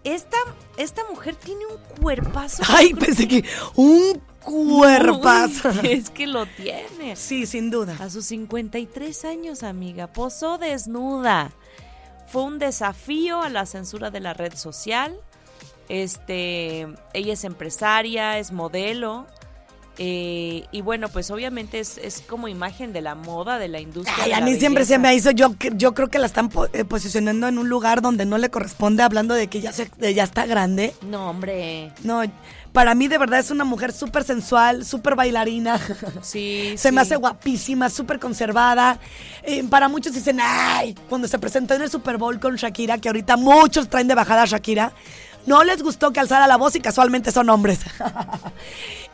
esta, 0.03 0.37
esta 0.77 1.01
mujer 1.09 1.35
tiene 1.35 1.65
un 1.65 1.77
cuerpazo. 1.99 2.63
Ay, 2.69 2.93
pensé 2.93 3.27
que 3.27 3.43
un 3.75 4.21
cuerpazo. 4.41 5.69
Uy, 5.81 5.91
es 5.91 6.09
que 6.09 6.27
lo 6.27 6.45
tiene. 6.45 7.15
Sí, 7.15 7.45
sin 7.45 7.71
duda. 7.71 7.97
A 7.99 8.09
sus 8.09 8.25
53 8.25 9.25
años, 9.25 9.63
amiga, 9.63 10.07
posó 10.07 10.57
desnuda. 10.57 11.51
Fue 12.27 12.43
un 12.43 12.59
desafío 12.59 13.41
a 13.41 13.49
la 13.49 13.65
censura 13.65 14.11
de 14.11 14.19
la 14.19 14.33
red 14.33 14.55
social. 14.55 15.17
Este, 15.89 16.87
ella 17.13 17.33
es 17.33 17.43
empresaria, 17.43 18.39
es 18.39 18.51
modelo. 18.51 19.27
Eh, 19.97 20.65
y 20.71 20.81
bueno, 20.81 21.09
pues 21.09 21.31
obviamente 21.31 21.79
es, 21.79 21.97
es 21.97 22.21
como 22.21 22.47
imagen 22.47 22.93
de 22.93 23.01
la 23.01 23.15
moda, 23.15 23.57
de 23.59 23.67
la 23.67 23.79
industria. 23.79 24.15
Ay, 24.23 24.29
de 24.29 24.35
a 24.35 24.41
mí 24.41 24.55
siempre 24.55 24.85
se 24.85 24.97
me 24.99 25.13
hizo, 25.15 25.31
yo, 25.31 25.55
yo 25.73 25.93
creo 25.93 26.09
que 26.09 26.19
la 26.19 26.25
están 26.25 26.49
po- 26.49 26.67
eh, 26.73 26.83
posicionando 26.85 27.47
en 27.47 27.57
un 27.57 27.69
lugar 27.69 28.01
donde 28.01 28.25
no 28.25 28.37
le 28.37 28.49
corresponde, 28.49 29.03
hablando 29.03 29.33
de 29.33 29.47
que 29.47 29.61
ya, 29.61 29.71
se, 29.71 29.89
ya 30.13 30.23
está 30.23 30.45
grande. 30.45 30.93
No, 31.01 31.29
hombre. 31.29 31.91
No, 32.03 32.21
para 32.73 32.93
mí 32.93 33.07
de 33.07 33.17
verdad 33.17 33.39
es 33.39 33.51
una 33.51 33.63
mujer 33.63 33.93
súper 33.93 34.25
sensual, 34.25 34.83
súper 34.85 35.15
bailarina. 35.15 35.79
Sí, 36.21 36.73
Se 36.77 36.91
me 36.91 36.99
hace 37.01 37.15
guapísima, 37.15 37.89
súper 37.89 38.19
conservada. 38.19 38.99
Eh, 39.43 39.63
para 39.69 39.87
muchos 39.87 40.13
dicen, 40.13 40.39
ay, 40.41 40.93
cuando 41.07 41.27
se 41.29 41.39
presentó 41.39 41.73
en 41.73 41.83
el 41.83 41.89
Super 41.89 42.17
Bowl 42.17 42.37
con 42.39 42.55
Shakira, 42.57 42.97
que 42.97 43.07
ahorita 43.07 43.37
muchos 43.37 43.87
traen 43.87 44.09
de 44.09 44.15
bajada 44.15 44.41
a 44.41 44.45
Shakira, 44.45 44.91
no 45.45 45.63
les 45.63 45.83
gustó 45.83 46.11
que 46.11 46.19
alzara 46.19 46.47
la 46.47 46.57
voz 46.57 46.75
y 46.75 46.81
casualmente 46.81 47.31
son 47.31 47.49
hombres. 47.49 47.79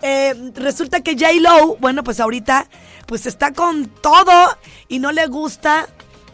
Eh, 0.04 0.34
resulta 0.56 1.02
que 1.02 1.14
J. 1.14 1.32
Lo, 1.42 1.76
bueno, 1.76 2.04
pues 2.04 2.20
ahorita 2.20 2.68
pues 3.06 3.28
está 3.28 3.54
con 3.54 3.86
todo 3.86 4.58
y 4.88 4.98
no 4.98 5.12
le 5.12 5.28
gusta 5.28 5.88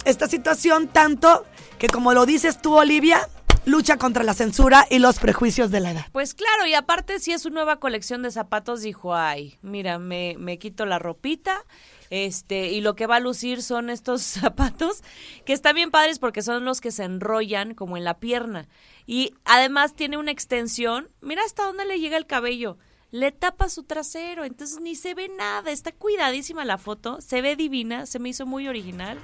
esta 0.06 0.30
situación 0.30 0.88
tanto 0.88 1.45
que 1.78 1.89
como 1.89 2.14
lo 2.14 2.26
dices 2.26 2.62
tú, 2.62 2.78
Olivia, 2.78 3.28
lucha 3.66 3.98
contra 3.98 4.24
la 4.24 4.34
censura 4.34 4.88
y 4.89 5.00
los 5.00 5.20
prejuicios 5.20 5.70
de 5.70 5.82
la 5.82 5.91
edad. 5.91 6.06
Pues 6.14 6.34
claro, 6.34 6.66
y 6.66 6.74
aparte 6.74 7.20
si 7.20 7.34
es 7.34 7.41
su 7.41 7.50
nueva 7.50 7.80
colección 7.80 8.22
de 8.22 8.32
zapatos, 8.32 8.82
dijo, 8.82 9.14
ay, 9.14 9.58
mira, 9.62 10.00
me, 10.00 10.36
me 10.39 10.58
quito 10.58 10.86
la 10.86 10.98
ropita, 10.98 11.66
este, 12.10 12.68
y 12.72 12.82
lo 12.82 12.95
que 12.95 13.08
va 13.08 13.18
a 13.18 13.20
lucir 13.20 13.62
son 13.64 13.89
estos 13.89 14.22
zapatos, 14.24 15.03
que 15.45 15.53
están 15.53 15.76
bien 15.76 15.91
padres 15.91 16.20
porque 16.20 16.41
son 16.41 16.66
los 16.66 16.82
que 16.82 16.91
se 16.91 17.03
enrollan 17.03 17.74
como 17.74 17.97
en 17.97 18.03
la 18.03 18.20
pierna. 18.20 18.68
Y 19.05 19.34
además 19.45 19.93
tiene 19.93 20.18
una 20.18 20.32
extensión, 20.32 21.10
mira 21.22 21.41
hasta 21.45 21.64
dónde 21.64 21.86
le 21.86 21.99
llega 21.99 22.18
el 22.18 22.26
cabello. 22.28 22.78
Le 23.10 23.32
tapa 23.32 23.70
su 23.70 23.84
trasero, 23.84 24.43
entonces 24.43 24.82
ni 24.82 24.95
se 24.95 25.14
ve 25.14 25.30
nada, 25.30 25.72
está 25.72 25.93
cuidadísima 25.93 26.66
la 26.66 26.78
foto, 26.78 27.22
se 27.22 27.41
ve 27.41 27.55
divina, 27.55 28.05
se 28.05 28.20
me 28.20 28.30
hizo 28.30 28.45
muy 28.45 28.68
original. 28.68 29.18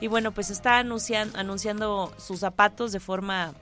Y 0.00 0.06
bueno, 0.06 0.32
pues 0.32 0.50
está 0.50 0.78
anuncian- 0.78 1.34
anunciando 1.34 2.14
sus 2.16 2.40
zapatos 2.40 2.92
de 2.92 3.00
forma 3.00 3.52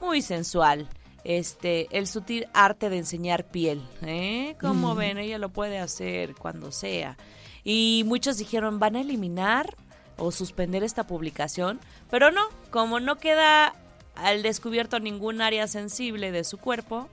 muy 0.00 0.22
sensual. 0.22 0.88
Este, 1.22 1.86
el 1.96 2.06
sutil 2.06 2.46
arte 2.54 2.88
de 2.88 2.96
enseñar 2.96 3.44
piel, 3.50 3.82
¿eh? 4.00 4.56
Como 4.58 4.94
Mm. 4.94 4.98
ven, 4.98 5.18
ella 5.18 5.36
lo 5.36 5.50
puede 5.50 5.78
hacer 5.78 6.34
cuando 6.34 6.72
sea. 6.72 7.18
Y 7.72 8.02
muchos 8.04 8.36
dijeron, 8.36 8.80
van 8.80 8.96
a 8.96 9.00
eliminar 9.00 9.76
o 10.16 10.32
suspender 10.32 10.82
esta 10.82 11.06
publicación, 11.06 11.78
pero 12.10 12.32
no, 12.32 12.40
como 12.72 12.98
no 12.98 13.18
queda 13.18 13.76
al 14.16 14.42
descubierto 14.42 14.98
ningún 14.98 15.40
área 15.40 15.68
sensible 15.68 16.32
de 16.32 16.42
su 16.42 16.58
cuerpo, 16.58 17.08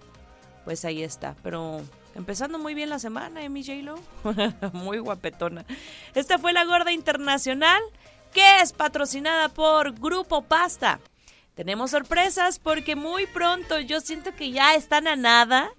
pues 0.66 0.84
ahí 0.84 1.04
está. 1.04 1.36
Pero 1.44 1.82
empezando 2.16 2.58
muy 2.58 2.74
bien 2.74 2.90
la 2.90 2.98
semana, 2.98 3.44
¿eh, 3.44 3.50
J-Lo? 3.50 4.00
muy 4.74 4.98
guapetona. 4.98 5.64
Esta 6.16 6.40
fue 6.40 6.54
la 6.54 6.66
Gorda 6.66 6.92
Internacional, 6.92 7.84
que 8.34 8.62
es 8.62 8.74
patrocinada 8.74 9.50
por 9.50 9.94
Grupo 10.00 10.42
Pasta. 10.42 11.00
Tenemos 11.54 11.92
sorpresas 11.92 12.58
porque 12.58 12.96
muy 12.96 13.28
pronto 13.28 13.80
yo 13.80 14.02
siento 14.02 14.34
que 14.36 14.50
ya 14.50 14.74
están 14.74 15.08
a 15.08 15.16
nada 15.16 15.70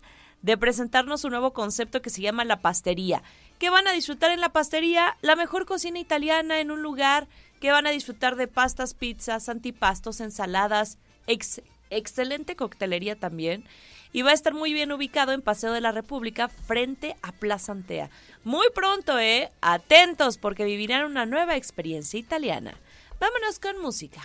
de 0.43 0.57
presentarnos 0.57 1.25
un 1.25 1.33
nuevo 1.33 1.53
concepto 1.53 2.01
que 2.01 2.11
se 2.11 2.23
llama 2.23 2.45
la 2.45 2.61
pastería. 2.61 3.25
Que 3.59 3.71
van 3.71 3.89
a 3.89 3.93
disfrutar 3.93 4.31
en 4.31 4.41
la 4.41 4.51
pastería 4.51 5.17
la 5.21 5.35
mejor 5.37 5.67
cocina 5.67 5.99
italiana 5.99 6.61
en 6.61 6.71
un 6.71 6.83
lugar 6.83 7.27
que 7.61 7.73
van 7.73 7.87
a 7.87 7.91
disfrutar 7.91 8.37
de 8.37 8.47
pastas, 8.47 8.95
pizzas, 8.95 9.49
antipastos, 9.49 10.21
ensaladas, 10.21 10.99
ex- 11.27 11.63
excelente 11.91 12.55
coctelería 12.55 13.17
también. 13.17 13.65
Y 14.13 14.23
va 14.23 14.31
a 14.31 14.35
estar 14.35 14.55
muy 14.55 14.73
bien 14.73 14.93
ubicado 14.93 15.33
en 15.33 15.43
Paseo 15.43 15.73
de 15.73 15.81
la 15.81 15.93
República 15.93 16.49
frente 16.49 17.17
a 17.21 17.33
Plaza 17.33 17.73
Antea. 17.73 18.11
Muy 18.45 18.69
pronto, 18.75 19.19
¿eh? 19.19 19.51
Atentos 19.61 20.39
porque 20.39 20.65
vivirán 20.65 21.05
una 21.05 21.27
nueva 21.27 21.57
experiencia 21.57 22.19
italiana. 22.19 22.75
Vámonos 23.21 23.59
con 23.59 23.83
música. 23.83 24.21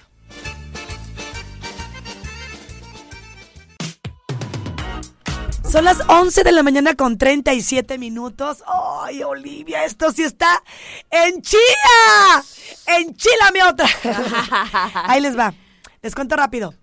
Son 5.74 5.86
las 5.86 6.02
11 6.08 6.44
de 6.44 6.52
la 6.52 6.62
mañana 6.62 6.94
con 6.94 7.18
37 7.18 7.98
minutos. 7.98 8.64
¡Ay, 8.68 9.24
Olivia! 9.24 9.86
Esto 9.86 10.12
sí 10.12 10.22
está 10.22 10.62
en 11.10 11.42
Chila. 11.42 12.44
¡Enchilame 12.86 13.64
otra! 13.64 13.88
Ahí 14.94 15.20
les 15.20 15.36
va. 15.36 15.52
Les 16.04 16.14
cuento 16.14 16.36
rápido. 16.36 16.76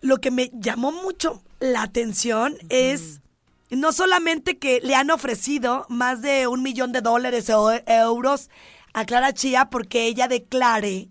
Lo 0.00 0.16
que 0.16 0.32
me 0.32 0.50
llamó 0.52 0.90
mucho 0.90 1.44
la 1.60 1.82
atención 1.82 2.56
es 2.70 3.20
no 3.70 3.92
solamente 3.92 4.58
que 4.58 4.80
le 4.82 4.96
han 4.96 5.12
ofrecido 5.12 5.86
más 5.88 6.22
de 6.22 6.48
un 6.48 6.64
millón 6.64 6.90
de 6.90 7.02
dólares 7.02 7.50
o 7.50 7.70
euros 7.86 8.50
a 8.94 9.04
Clara 9.04 9.32
Chía 9.32 9.70
porque 9.70 10.06
ella 10.06 10.26
declare 10.26 11.06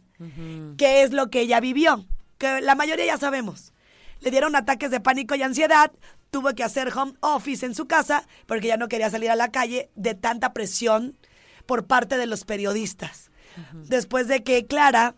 qué 0.78 1.04
es 1.04 1.14
lo 1.14 1.30
que 1.30 1.40
ella 1.40 1.62
vivió, 1.62 2.06
que 2.38 2.60
la 2.60 2.76
mayoría 2.76 3.06
ya 3.06 3.18
sabemos. 3.18 3.72
Le 4.20 4.32
dieron 4.32 4.58
ataques 4.58 4.92
de 4.92 5.00
pánico 5.00 5.36
y 5.36 5.44
ansiedad, 5.44 5.94
tuvo 6.32 6.54
que 6.54 6.64
hacer 6.64 6.96
home 6.96 7.14
office 7.22 7.66
en 7.66 7.76
su 7.76 7.88
casa 7.88 8.28
porque 8.46 8.68
ya 8.68 8.78
no 8.78 8.88
quería 8.88 9.10
salir 9.10 9.32
a 9.32 9.36
la 9.36 9.52
calle 9.52 9.90
de 9.96 10.14
tanta 10.16 10.54
presión 10.54 11.18
por 11.66 11.86
parte 11.86 12.18
de 12.18 12.26
los 12.28 12.46
periodistas. 12.46 13.32
Después 13.74 14.28
de 14.28 14.44
que 14.44 14.66
Clara, 14.66 15.16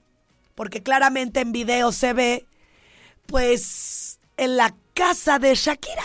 porque 0.56 0.82
claramente 0.82 1.42
en 1.42 1.52
video 1.52 1.92
se 1.92 2.14
ve, 2.14 2.46
pues 3.28 4.20
en 4.38 4.58
la 4.58 4.74
casa 4.94 5.40
de 5.40 5.54
Shakira. 5.56 6.04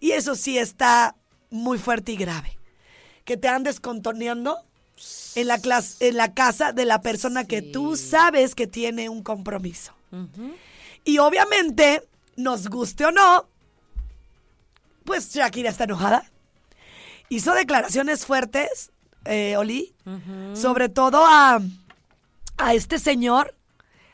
Y 0.00 0.12
eso 0.12 0.34
sí 0.34 0.58
está 0.58 1.16
muy 1.50 1.78
fuerte 1.78 2.12
y 2.12 2.16
grave. 2.16 2.58
Que 3.24 3.36
te 3.36 3.48
andes 3.48 3.80
contorneando 3.80 4.58
en 5.34 5.46
la, 5.48 5.58
clas- 5.58 5.96
en 6.00 6.16
la 6.16 6.34
casa 6.34 6.72
de 6.72 6.84
la 6.84 7.00
persona 7.00 7.44
que 7.44 7.62
tú 7.62 7.96
sabes 7.96 8.54
que 8.54 8.66
tiene 8.66 9.08
un 9.08 9.22
compromiso. 9.22 9.92
Y 11.04 11.18
obviamente, 11.18 12.02
nos 12.36 12.68
guste 12.68 13.04
o 13.06 13.10
no, 13.10 13.48
pues 15.06 15.32
Shakira 15.34 15.70
está 15.70 15.84
enojada. 15.84 16.30
Hizo 17.30 17.54
declaraciones 17.54 18.26
fuertes, 18.26 18.92
eh, 19.24 19.56
Oli, 19.56 19.94
sobre 20.54 20.88
todo 20.90 21.24
a, 21.26 21.60
a 22.58 22.74
este 22.74 22.98
señor. 22.98 23.56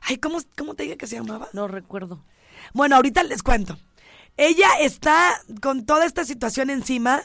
Ay, 0.03 0.18
¿cómo, 0.18 0.38
¿cómo 0.57 0.74
te 0.74 0.84
dije 0.84 0.97
que 0.97 1.07
se 1.09 1.16
llamaba? 1.16 1.49
No 1.53 1.66
recuerdo. 1.66 2.24
Bueno, 2.72 2.97
ahorita 2.97 3.22
les 3.24 3.43
cuento. 3.43 3.78
Ella 4.36 4.68
está 4.80 5.43
con 5.61 5.84
toda 5.84 6.07
esta 6.07 6.24
situación 6.24 6.70
encima 6.70 7.22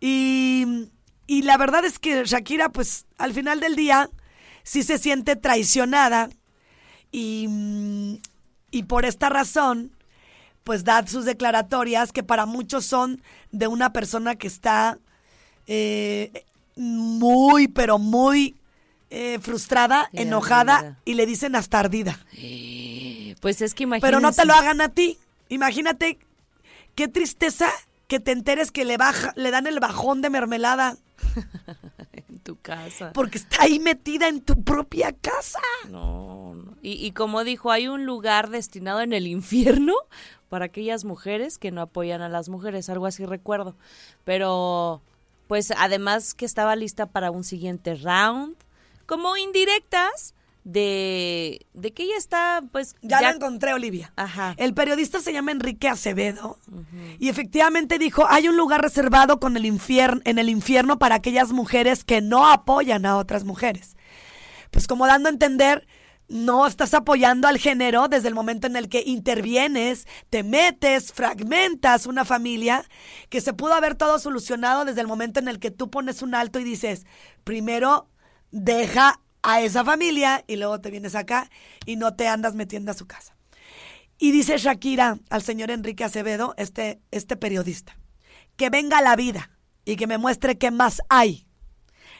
y, 0.00 0.88
y 1.26 1.42
la 1.42 1.58
verdad 1.58 1.84
es 1.84 1.98
que 1.98 2.24
Shakira, 2.24 2.70
pues 2.70 3.06
al 3.18 3.34
final 3.34 3.60
del 3.60 3.76
día, 3.76 4.08
sí 4.62 4.82
se 4.82 4.98
siente 4.98 5.36
traicionada 5.36 6.30
y, 7.12 8.20
y 8.70 8.82
por 8.84 9.04
esta 9.04 9.28
razón, 9.28 9.92
pues 10.68 10.84
da 10.84 11.06
sus 11.06 11.24
declaratorias 11.24 12.12
que 12.12 12.22
para 12.22 12.44
muchos 12.44 12.84
son 12.84 13.22
de 13.52 13.68
una 13.68 13.90
persona 13.94 14.34
que 14.36 14.46
está 14.46 14.98
eh, 15.66 16.44
muy, 16.76 17.68
pero 17.68 17.98
muy 17.98 18.54
eh, 19.08 19.38
frustrada, 19.40 20.10
enojada 20.12 20.98
y 21.06 21.14
le 21.14 21.24
dicen 21.24 21.56
hasta 21.56 21.78
ardida. 21.80 22.20
Pues 23.40 23.62
es 23.62 23.72
que 23.72 23.84
imagínate. 23.84 24.06
Pero 24.06 24.20
no 24.20 24.30
te 24.30 24.44
lo 24.44 24.52
hagan 24.52 24.82
a 24.82 24.90
ti. 24.90 25.16
Imagínate 25.48 26.18
qué 26.94 27.08
tristeza 27.08 27.70
que 28.06 28.20
te 28.20 28.32
enteres 28.32 28.70
que 28.70 28.84
le 28.84 28.98
baja, 28.98 29.32
le 29.36 29.50
dan 29.50 29.66
el 29.66 29.80
bajón 29.80 30.20
de 30.20 30.28
mermelada 30.28 30.98
en 32.12 32.40
tu 32.40 32.60
casa. 32.60 33.14
porque 33.14 33.38
está 33.38 33.62
ahí 33.62 33.78
metida 33.78 34.28
en 34.28 34.42
tu 34.42 34.62
propia 34.64 35.14
casa. 35.14 35.60
No, 35.88 36.54
no. 36.54 36.76
Y, 36.82 37.06
y 37.06 37.12
como 37.12 37.42
dijo, 37.42 37.70
hay 37.70 37.88
un 37.88 38.04
lugar 38.04 38.50
destinado 38.50 39.00
en 39.00 39.14
el 39.14 39.26
infierno 39.26 39.94
para 40.48 40.66
aquellas 40.66 41.04
mujeres 41.04 41.58
que 41.58 41.70
no 41.70 41.80
apoyan 41.80 42.22
a 42.22 42.28
las 42.28 42.48
mujeres, 42.48 42.88
algo 42.88 43.06
así 43.06 43.24
recuerdo. 43.24 43.76
Pero, 44.24 45.02
pues 45.46 45.72
además 45.76 46.34
que 46.34 46.44
estaba 46.44 46.76
lista 46.76 47.06
para 47.06 47.30
un 47.30 47.44
siguiente 47.44 47.94
round, 47.94 48.56
como 49.06 49.36
indirectas 49.36 50.34
de, 50.64 51.66
de 51.72 51.92
que 51.92 52.02
ella 52.02 52.16
está, 52.18 52.62
pues... 52.72 52.94
Ya, 53.00 53.22
lo 53.22 53.28
encontré, 53.30 53.72
Olivia. 53.72 54.12
Ajá. 54.16 54.54
El 54.58 54.74
periodista 54.74 55.20
se 55.20 55.32
llama 55.32 55.50
Enrique 55.50 55.88
Acevedo 55.88 56.58
y 57.18 57.30
efectivamente 57.30 57.98
dijo, 57.98 58.26
hay 58.28 58.48
un 58.48 58.56
lugar 58.58 58.82
reservado 58.82 59.40
con 59.40 59.56
el 59.56 59.64
infierno, 59.64 60.20
en 60.24 60.38
el 60.38 60.50
infierno 60.50 60.98
para 60.98 61.14
aquellas 61.14 61.52
mujeres 61.52 62.04
que 62.04 62.20
no 62.20 62.46
apoyan 62.50 63.06
a 63.06 63.16
otras 63.16 63.44
mujeres. 63.44 63.96
Pues 64.70 64.86
como 64.86 65.06
dando 65.06 65.30
a 65.30 65.32
entender, 65.32 65.86
no 66.28 66.66
estás 66.66 66.92
apoyando 66.94 67.48
al 67.48 67.58
género 67.58 68.08
desde 68.08 68.28
el 68.28 68.34
momento 68.34 68.66
en 68.66 68.76
el 68.76 68.88
que 68.88 69.02
intervienes, 69.04 70.06
te 70.30 70.42
metes, 70.42 71.12
fragmentas 71.12 72.06
una 72.06 72.24
familia, 72.24 72.84
que 73.30 73.40
se 73.40 73.54
pudo 73.54 73.74
haber 73.74 73.94
todo 73.94 74.18
solucionado 74.18 74.84
desde 74.84 75.00
el 75.00 75.06
momento 75.06 75.40
en 75.40 75.48
el 75.48 75.58
que 75.58 75.70
tú 75.70 75.90
pones 75.90 76.22
un 76.22 76.34
alto 76.34 76.60
y 76.60 76.64
dices, 76.64 77.06
primero 77.44 78.08
deja 78.50 79.20
a 79.42 79.60
esa 79.62 79.84
familia 79.84 80.44
y 80.46 80.56
luego 80.56 80.80
te 80.80 80.90
vienes 80.90 81.14
acá 81.14 81.50
y 81.86 81.96
no 81.96 82.14
te 82.14 82.28
andas 82.28 82.54
metiendo 82.54 82.90
a 82.90 82.94
su 82.94 83.06
casa. 83.06 83.34
Y 84.18 84.32
dice 84.32 84.58
Shakira 84.58 85.18
al 85.30 85.42
señor 85.42 85.70
Enrique 85.70 86.04
Acevedo, 86.04 86.54
este, 86.58 87.00
este 87.10 87.36
periodista, 87.36 87.96
que 88.56 88.68
venga 88.68 89.00
la 89.00 89.16
vida 89.16 89.50
y 89.84 89.96
que 89.96 90.06
me 90.06 90.18
muestre 90.18 90.58
qué 90.58 90.70
más 90.70 91.00
hay. 91.08 91.47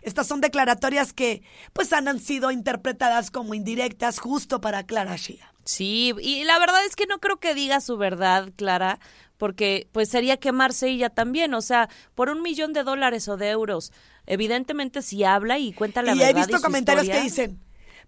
Estas 0.02 0.26
son 0.26 0.40
declaratorias 0.40 1.12
que 1.12 1.42
pues 1.72 1.92
han 1.92 2.18
sido 2.20 2.50
interpretadas 2.50 3.30
como 3.30 3.54
indirectas 3.54 4.18
justo 4.18 4.60
para 4.60 4.84
Clara 4.84 5.16
Shia. 5.16 5.52
Sí, 5.64 6.14
y 6.20 6.44
la 6.44 6.58
verdad 6.58 6.84
es 6.86 6.96
que 6.96 7.06
no 7.06 7.18
creo 7.18 7.38
que 7.38 7.54
diga 7.54 7.80
su 7.80 7.96
verdad, 7.98 8.48
Clara, 8.56 8.98
porque 9.36 9.88
pues 9.92 10.08
sería 10.08 10.38
quemarse 10.38 10.88
ella 10.88 11.10
también, 11.10 11.52
o 11.54 11.60
sea, 11.60 11.88
por 12.14 12.30
un 12.30 12.40
millón 12.42 12.72
de 12.72 12.82
dólares 12.84 13.28
o 13.28 13.36
de 13.36 13.50
euros. 13.50 13.92
Evidentemente 14.26 15.02
si 15.02 15.24
habla 15.24 15.58
y 15.58 15.72
cuenta 15.72 16.02
la 16.02 16.14
y 16.14 16.18
verdad. 16.18 16.30
he 16.30 16.34
visto 16.34 16.56
su 16.58 16.62
comentarios 16.62 17.04
historia- 17.04 17.20
que 17.22 17.28
dicen, 17.28 17.60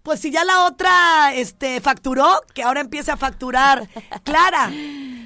pues 0.03 0.19
si 0.19 0.31
ya 0.31 0.43
la 0.43 0.65
otra 0.65 1.33
este, 1.35 1.79
facturó, 1.81 2.41
que 2.53 2.63
ahora 2.63 2.81
empiece 2.81 3.11
a 3.11 3.17
facturar 3.17 3.87
Clara. 4.23 4.71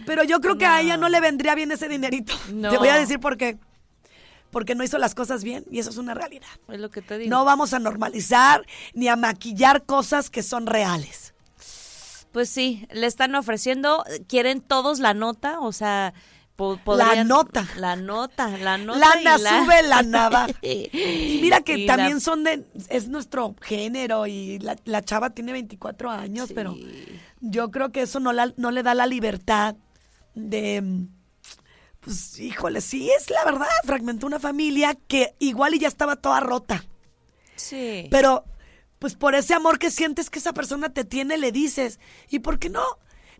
Pero 0.06 0.24
yo 0.24 0.40
creo 0.42 0.58
que 0.58 0.66
a 0.66 0.82
ella 0.82 0.98
no 0.98 1.10
le 1.10 1.20
vendría 1.20 1.56
bien 1.56 1.72
ese 1.72 1.88
dinerito. 1.88 2.34
No. 2.54 2.70
Te 2.70 2.78
voy 2.78 2.90
a 2.90 2.96
decir 2.96 3.20
por 3.20 3.38
qué. 3.38 3.58
Porque 4.56 4.74
no 4.74 4.86
hizo 4.86 4.98
las 4.98 5.14
cosas 5.16 5.44
bien 5.44 5.66
y 5.70 5.80
eso 5.80 5.90
es 5.90 5.98
una 5.98 6.14
realidad. 6.14 6.48
Es 6.70 6.80
lo 6.80 6.90
que 6.90 7.02
te 7.02 7.18
digo. 7.18 7.30
No 7.30 7.44
vamos 7.44 7.74
a 7.74 7.80
normalizar 7.80 8.66
ni 8.94 9.10
a 9.10 9.18
maquillar 9.18 9.84
cosas 9.84 10.30
que 10.30 10.42
son 10.44 10.66
reales. 10.66 11.34
Pues 12.32 12.48
sí, 12.48 12.88
le 12.94 13.06
están 13.06 13.36
ofreciendo, 13.36 14.06
quieren 14.30 14.62
todos 14.62 15.00
la 15.00 15.14
nota, 15.14 15.60
o 15.60 15.74
sea, 15.74 16.14
po- 16.56 16.76
La 16.76 16.84
podrían- 16.86 17.28
nota. 17.28 17.68
La 17.76 17.98
nota, 17.98 18.48
la 18.58 18.78
nota. 18.78 18.98
Lana 19.00 19.38
la- 19.38 19.66
sube 19.66 19.84
la 19.84 20.02
navaja. 20.16 20.48
Y 20.62 21.40
mira 21.42 21.60
que 21.60 21.78
Y 21.80 21.86
la- 21.86 21.98
también 21.98 22.22
son 22.22 22.46
de, 22.46 22.66
es 22.88 23.10
nuestro 23.10 23.56
género 23.62 24.26
y 24.26 24.60
la, 24.60 24.78
la 24.86 25.02
chava 25.04 25.32
tiene 25.32 25.52
24 25.52 26.10
años, 26.12 26.52
pero 26.56 26.78
yo 27.42 27.72
creo 27.72 27.92
que 27.92 28.04
eso 28.04 28.22
no, 28.22 28.32
la- 28.32 28.54
no 28.56 28.72
le 28.72 28.84
da 28.84 28.94
la 28.96 29.06
libertad 29.06 29.76
de, 30.34 31.08
pues 32.06 32.40
híjole, 32.40 32.80
sí 32.82 33.10
es 33.12 33.30
la 33.30 33.44
verdad, 33.44 33.68
fragmentó 33.84 34.28
una 34.28 34.40
familia 34.40 34.96
que 35.08 35.36
igual 35.40 35.74
y 35.76 35.80
ya 35.80 35.88
estaba 35.90 36.16
toda 36.16 36.40
rota, 36.40 36.86
Sí. 37.56 38.08
pero 38.12 38.46
pues 39.00 39.16
por 39.16 39.36
ese 39.36 39.54
amor 39.54 39.78
que 39.80 39.92
sientes 39.92 40.30
que 40.30 40.40
esa 40.40 40.54
persona 40.54 40.94
te 40.94 41.04
tiene, 41.04 41.38
le 41.38 41.52
dices, 41.52 42.00
¿y 42.30 42.40
por 42.40 42.60
qué 42.60 42.70
no? 42.70 42.84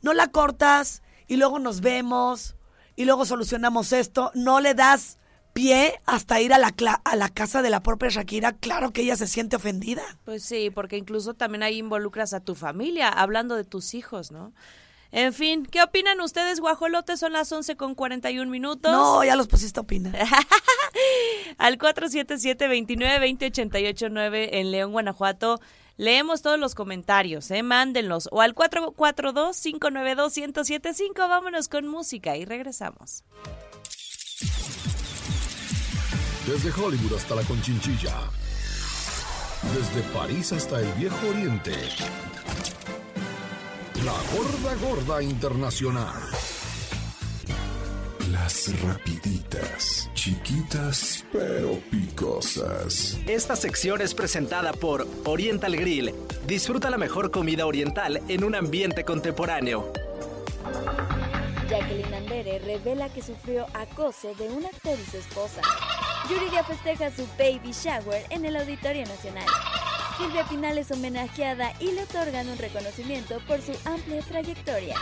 No 0.02 0.14
la 0.14 0.28
cortas 0.28 1.02
y 1.28 1.38
luego 1.38 1.60
nos 1.60 1.82
vemos 1.82 2.56
y 2.96 3.06
luego 3.06 3.26
solucionamos 3.26 3.94
esto, 3.94 4.32
no 4.36 4.60
le 4.60 4.74
das 4.74 5.18
pie 5.54 6.02
hasta 6.06 6.42
ir 6.42 6.54
a 6.54 6.58
la, 6.58 6.74
a 7.06 7.16
la 7.16 7.30
casa 7.30 7.62
de 7.62 7.70
la 7.70 7.82
propia 7.82 8.10
Shakira, 8.10 8.52
claro 8.54 8.92
que 8.92 9.02
ella 9.04 9.16
se 9.16 9.26
siente 9.28 9.56
ofendida. 9.56 10.04
Pues 10.26 10.44
sí, 10.44 10.70
porque 10.70 10.98
incluso 10.98 11.34
también 11.34 11.64
ahí 11.64 11.78
involucras 11.78 12.34
a 12.34 12.42
tu 12.42 12.56
familia, 12.56 13.08
hablando 13.08 13.56
de 13.56 13.64
tus 13.64 13.94
hijos, 13.94 14.32
¿no? 14.32 14.54
En 15.16 15.32
fin, 15.32 15.66
¿qué 15.66 15.82
opinan 15.82 16.20
ustedes, 16.20 16.60
guajolotes? 16.60 17.22
Son 17.22 17.32
las 17.32 17.50
11 17.50 17.78
con 17.78 17.96
41 17.96 18.52
minutos. 18.52 18.92
No, 18.92 19.24
ya 19.24 19.38
los 19.38 19.48
pusiste 19.48 19.80
a 19.80 19.84
opinar. 19.84 20.14
Al 21.58 21.78
477-2920-889 21.78 24.50
en 24.52 24.72
León, 24.72 24.92
Guanajuato. 24.92 25.62
Leemos 25.96 26.42
todos 26.42 26.60
los 26.60 26.76
comentarios, 26.76 27.50
¿eh? 27.52 27.64
Mándenlos. 27.64 28.28
O 28.34 28.42
al 28.42 28.54
442-592-1075. 28.56 31.14
Vámonos 31.16 31.70
con 31.70 31.88
música 31.88 32.36
y 32.36 32.44
regresamos. 32.44 33.24
Desde 36.46 36.72
Hollywood 36.72 37.14
hasta 37.16 37.36
la 37.36 37.44
Conchinchilla. 37.44 38.30
Desde 39.74 40.02
París 40.12 40.52
hasta 40.52 40.82
el 40.82 40.92
Viejo 40.96 41.26
Oriente. 41.30 41.72
La 44.06 44.14
Gorda 44.38 44.76
Gorda 44.76 45.24
Internacional. 45.24 46.14
Las 48.30 48.80
rapiditas, 48.84 50.12
chiquitas 50.14 51.26
pero 51.32 51.80
picosas. 51.90 53.18
Esta 53.26 53.56
sección 53.56 54.02
es 54.02 54.14
presentada 54.14 54.74
por 54.74 55.08
Oriental 55.26 55.76
Grill. 55.76 56.14
Disfruta 56.46 56.92
la 56.92 57.00
mejor 57.00 57.32
comida 57.32 57.66
oriental 57.66 58.22
en 58.28 58.44
un 58.44 58.54
ambiente 58.54 59.04
contemporáneo. 59.04 59.92
Jacqueline 61.68 62.14
Andere 62.14 62.60
revela 62.60 63.10
que 63.10 63.24
sufrió 63.24 63.66
acoso 63.74 64.36
de 64.36 64.48
un 64.50 64.68
actor 64.68 65.00
y 65.02 65.10
su 65.10 65.18
esposa. 65.18 65.62
Yuridia 66.30 66.64
festeja 66.64 67.10
su 67.10 67.26
baby 67.40 67.72
shower 67.72 68.24
en 68.30 68.46
el 68.46 68.56
Auditorio 68.56 69.04
Nacional. 69.08 69.48
Silvia 70.18 70.46
Pinal 70.46 70.78
es 70.78 70.92
homenajeada 70.92 71.74
y 71.80 71.92
le 71.92 72.04
otorgan 72.04 72.48
un 72.48 72.58
reconocimiento 72.58 73.40
por 73.48 73.62
su 73.62 73.74
amplia 73.86 74.22
trayectoria. 74.22 74.96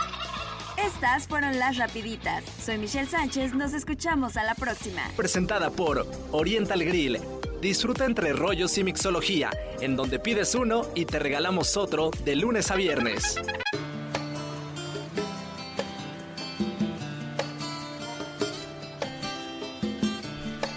Estas 0.76 1.28
fueron 1.28 1.58
las 1.58 1.76
rapiditas. 1.76 2.42
Soy 2.60 2.78
Michelle 2.78 3.08
Sánchez, 3.08 3.54
nos 3.54 3.72
escuchamos 3.74 4.36
a 4.36 4.42
la 4.42 4.56
próxima. 4.56 5.02
Presentada 5.16 5.70
por 5.70 6.06
Oriental 6.32 6.84
Grill. 6.84 7.20
Disfruta 7.60 8.06
entre 8.06 8.32
rollos 8.32 8.76
y 8.76 8.84
mixología, 8.84 9.50
en 9.80 9.94
donde 9.94 10.18
pides 10.18 10.54
uno 10.54 10.82
y 10.94 11.04
te 11.04 11.20
regalamos 11.20 11.76
otro 11.76 12.10
de 12.24 12.34
lunes 12.34 12.70
a 12.72 12.74
viernes. 12.74 13.36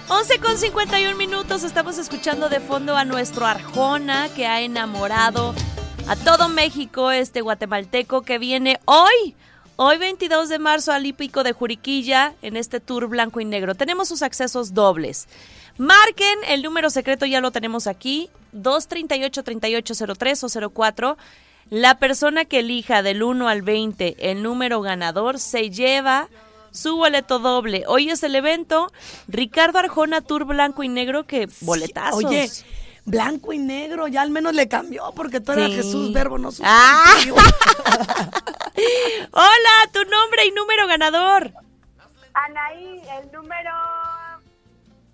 11 0.09 0.39
con 0.39 0.57
51 0.57 1.17
minutos 1.17 1.65
estamos 1.65 1.97
escuchando 1.97 2.47
de 2.47 2.61
fondo 2.61 2.95
a 2.95 3.03
nuestro 3.03 3.45
Arjona 3.45 4.29
que 4.33 4.47
ha 4.47 4.61
enamorado 4.61 5.53
a 6.07 6.15
todo 6.15 6.47
México, 6.47 7.11
este 7.11 7.41
guatemalteco 7.41 8.21
que 8.21 8.39
viene 8.39 8.79
hoy, 8.85 9.35
hoy 9.75 9.97
22 9.97 10.47
de 10.47 10.59
marzo 10.59 10.93
al 10.93 11.05
hípico 11.05 11.43
de 11.43 11.51
Juriquilla 11.51 12.35
en 12.41 12.55
este 12.55 12.79
tour 12.79 13.07
blanco 13.07 13.41
y 13.41 13.45
negro. 13.45 13.75
Tenemos 13.75 14.07
sus 14.07 14.21
accesos 14.21 14.73
dobles. 14.73 15.27
Marquen 15.77 16.39
el 16.47 16.63
número 16.63 16.89
secreto, 16.89 17.25
ya 17.25 17.41
lo 17.41 17.51
tenemos 17.51 17.85
aquí, 17.85 18.29
238-3803 18.55 20.65
o 20.65 20.71
04. 20.71 21.17
La 21.69 21.99
persona 21.99 22.45
que 22.45 22.59
elija 22.59 23.03
del 23.03 23.23
1 23.23 23.49
al 23.49 23.61
20 23.61 24.31
el 24.31 24.41
número 24.41 24.79
ganador 24.79 25.37
se 25.37 25.69
lleva 25.69 26.29
su 26.77 26.95
boleto 26.95 27.39
doble. 27.39 27.83
Hoy 27.87 28.09
es 28.09 28.23
el 28.23 28.35
evento 28.35 28.91
Ricardo 29.27 29.79
Arjona 29.79 30.21
Tour 30.21 30.45
Blanco 30.45 30.83
y 30.83 30.89
Negro 30.89 31.25
que 31.25 31.49
boletazos. 31.61 32.23
Oye, 32.23 32.49
blanco 33.05 33.53
y 33.53 33.57
negro, 33.57 34.07
ya 34.07 34.21
al 34.21 34.29
menos 34.29 34.53
le 34.53 34.67
cambió 34.67 35.11
porque 35.15 35.39
tú 35.39 35.53
eras 35.53 35.69
Sí. 35.69 35.75
Jesús, 35.75 36.13
verbo, 36.13 36.37
no 36.37 36.49
Ah. 36.63 37.15
Hola, 39.31 39.91
tu 39.91 40.03
nombre 40.03 40.45
y 40.45 40.51
número 40.51 40.87
ganador. 40.87 41.53
Anaí, 42.33 43.01
el 43.19 43.31
número 43.31 43.71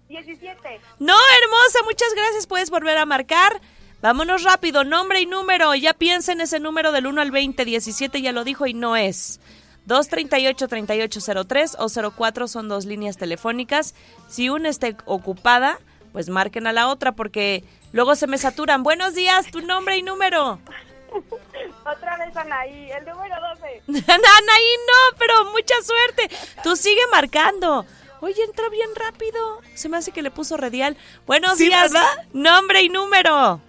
17. 0.09 0.81
No, 0.99 1.13
hermosa, 1.13 1.79
muchas 1.85 2.13
gracias. 2.15 2.47
Puedes 2.47 2.69
volver 2.69 2.97
a 2.97 3.05
marcar. 3.05 3.61
Vámonos 4.01 4.43
rápido, 4.43 4.83
nombre 4.83 5.21
y 5.21 5.25
número. 5.25 5.73
Ya 5.75 5.93
piensa 5.93 6.33
en 6.33 6.41
ese 6.41 6.59
número 6.59 6.91
del 6.91 7.07
1 7.07 7.21
al 7.21 7.31
20. 7.31 7.63
17 7.63 8.21
ya 8.21 8.33
lo 8.33 8.43
dijo 8.43 8.67
y 8.67 8.73
no 8.73 8.97
es. 8.97 9.39
238-3803 9.87 11.75
o 11.79 12.11
04 12.11 12.47
son 12.47 12.67
dos 12.69 12.85
líneas 12.85 13.17
telefónicas. 13.17 13.95
Si 14.27 14.49
una 14.49 14.69
esté 14.69 14.95
ocupada, 15.05 15.79
pues 16.11 16.29
marquen 16.29 16.67
a 16.67 16.73
la 16.73 16.87
otra 16.87 17.11
porque 17.13 17.63
luego 17.91 18.15
se 18.15 18.27
me 18.27 18.37
saturan. 18.37 18.83
Buenos 18.83 19.13
días, 19.15 19.49
tu 19.51 19.61
nombre 19.61 19.97
y 19.97 20.01
número. 20.03 20.59
Otra 21.85 22.17
vez 22.17 22.35
Anaí, 22.35 22.89
el 22.91 23.05
número 23.05 23.35
12. 23.55 23.83
Anaí, 24.11 24.75
no, 24.87 25.17
pero 25.19 25.45
mucha 25.51 25.75
suerte. 25.83 26.29
Tú 26.63 26.75
sigue 26.75 27.01
marcando. 27.11 27.85
Oye, 28.21 28.41
entra 28.43 28.69
bien 28.69 28.89
rápido. 28.95 29.59
Se 29.75 29.89
me 29.89 29.97
hace 29.97 30.11
que 30.11 30.21
le 30.21 30.31
puso 30.31 30.55
radial. 30.57 30.95
Buenos 31.27 31.57
Sí, 31.57 31.65
días. 31.65 31.91
¿verdad? 31.91 32.07
Nombre 32.31 32.81
y 32.81 32.89
número. 32.89 33.59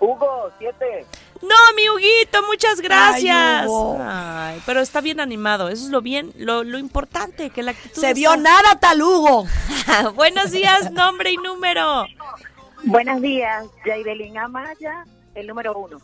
Hugo, 0.00 0.50
7. 0.58 1.06
No, 1.42 1.54
mi 1.76 1.88
Huguito, 1.88 2.42
muchas 2.46 2.80
gracias. 2.80 3.62
Ay, 3.62 3.66
Hugo. 3.66 3.98
Ay, 4.00 4.62
pero 4.66 4.80
está 4.80 5.00
bien 5.00 5.20
animado. 5.20 5.68
Eso 5.68 5.84
es 5.84 5.90
lo 5.90 6.00
bien, 6.00 6.32
lo, 6.36 6.62
lo 6.64 6.78
importante, 6.78 7.50
que 7.50 7.62
la 7.62 7.72
actitud 7.72 8.00
Se 8.00 8.08
está- 8.08 8.14
vio 8.14 8.36
nada 8.36 8.78
tal 8.80 9.02
Hugo. 9.02 9.46
Buenos 10.14 10.50
días, 10.52 10.90
nombre 10.92 11.32
y 11.32 11.36
número. 11.36 12.06
Buenos 12.84 13.20
días, 13.20 13.66
Yaibelín 13.84 14.38
Amaya, 14.38 15.04
el 15.34 15.46
número 15.48 15.76
1. 15.76 15.98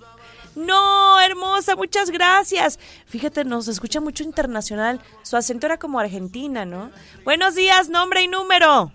No, 0.57 1.21
hermosa, 1.21 1.75
muchas 1.75 2.11
gracias. 2.11 2.79
Fíjate, 3.07 3.45
nos 3.45 3.67
escucha 3.69 4.01
mucho 4.01 4.23
internacional. 4.23 5.01
Su 5.23 5.37
acento 5.37 5.67
era 5.67 5.79
como 5.79 5.99
argentina, 5.99 6.65
¿no? 6.65 6.91
Buenos 7.25 7.55
días, 7.57 7.89
nombre 7.89 8.23
y 8.23 8.29
número. 8.29 8.93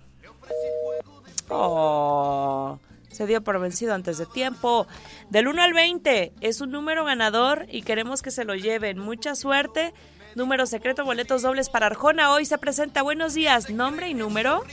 Oh, 1.48 2.78
se 3.20 3.26
dio 3.26 3.44
por 3.44 3.60
vencido 3.60 3.92
antes 3.92 4.16
de 4.16 4.24
tiempo. 4.24 4.86
Del 5.28 5.46
1 5.46 5.60
al 5.60 5.74
20 5.74 6.32
es 6.40 6.62
un 6.62 6.70
número 6.70 7.04
ganador 7.04 7.66
y 7.68 7.82
queremos 7.82 8.22
que 8.22 8.30
se 8.30 8.46
lo 8.46 8.54
lleven. 8.54 8.98
Mucha 8.98 9.34
suerte. 9.34 9.92
Número 10.34 10.64
secreto, 10.64 11.04
boletos 11.04 11.42
dobles 11.42 11.68
para 11.68 11.84
Arjona. 11.84 12.32
Hoy 12.32 12.46
se 12.46 12.56
presenta. 12.56 13.02
Buenos 13.02 13.34
días, 13.34 13.68
nombre 13.68 14.08
y 14.08 14.14
número. 14.14 14.64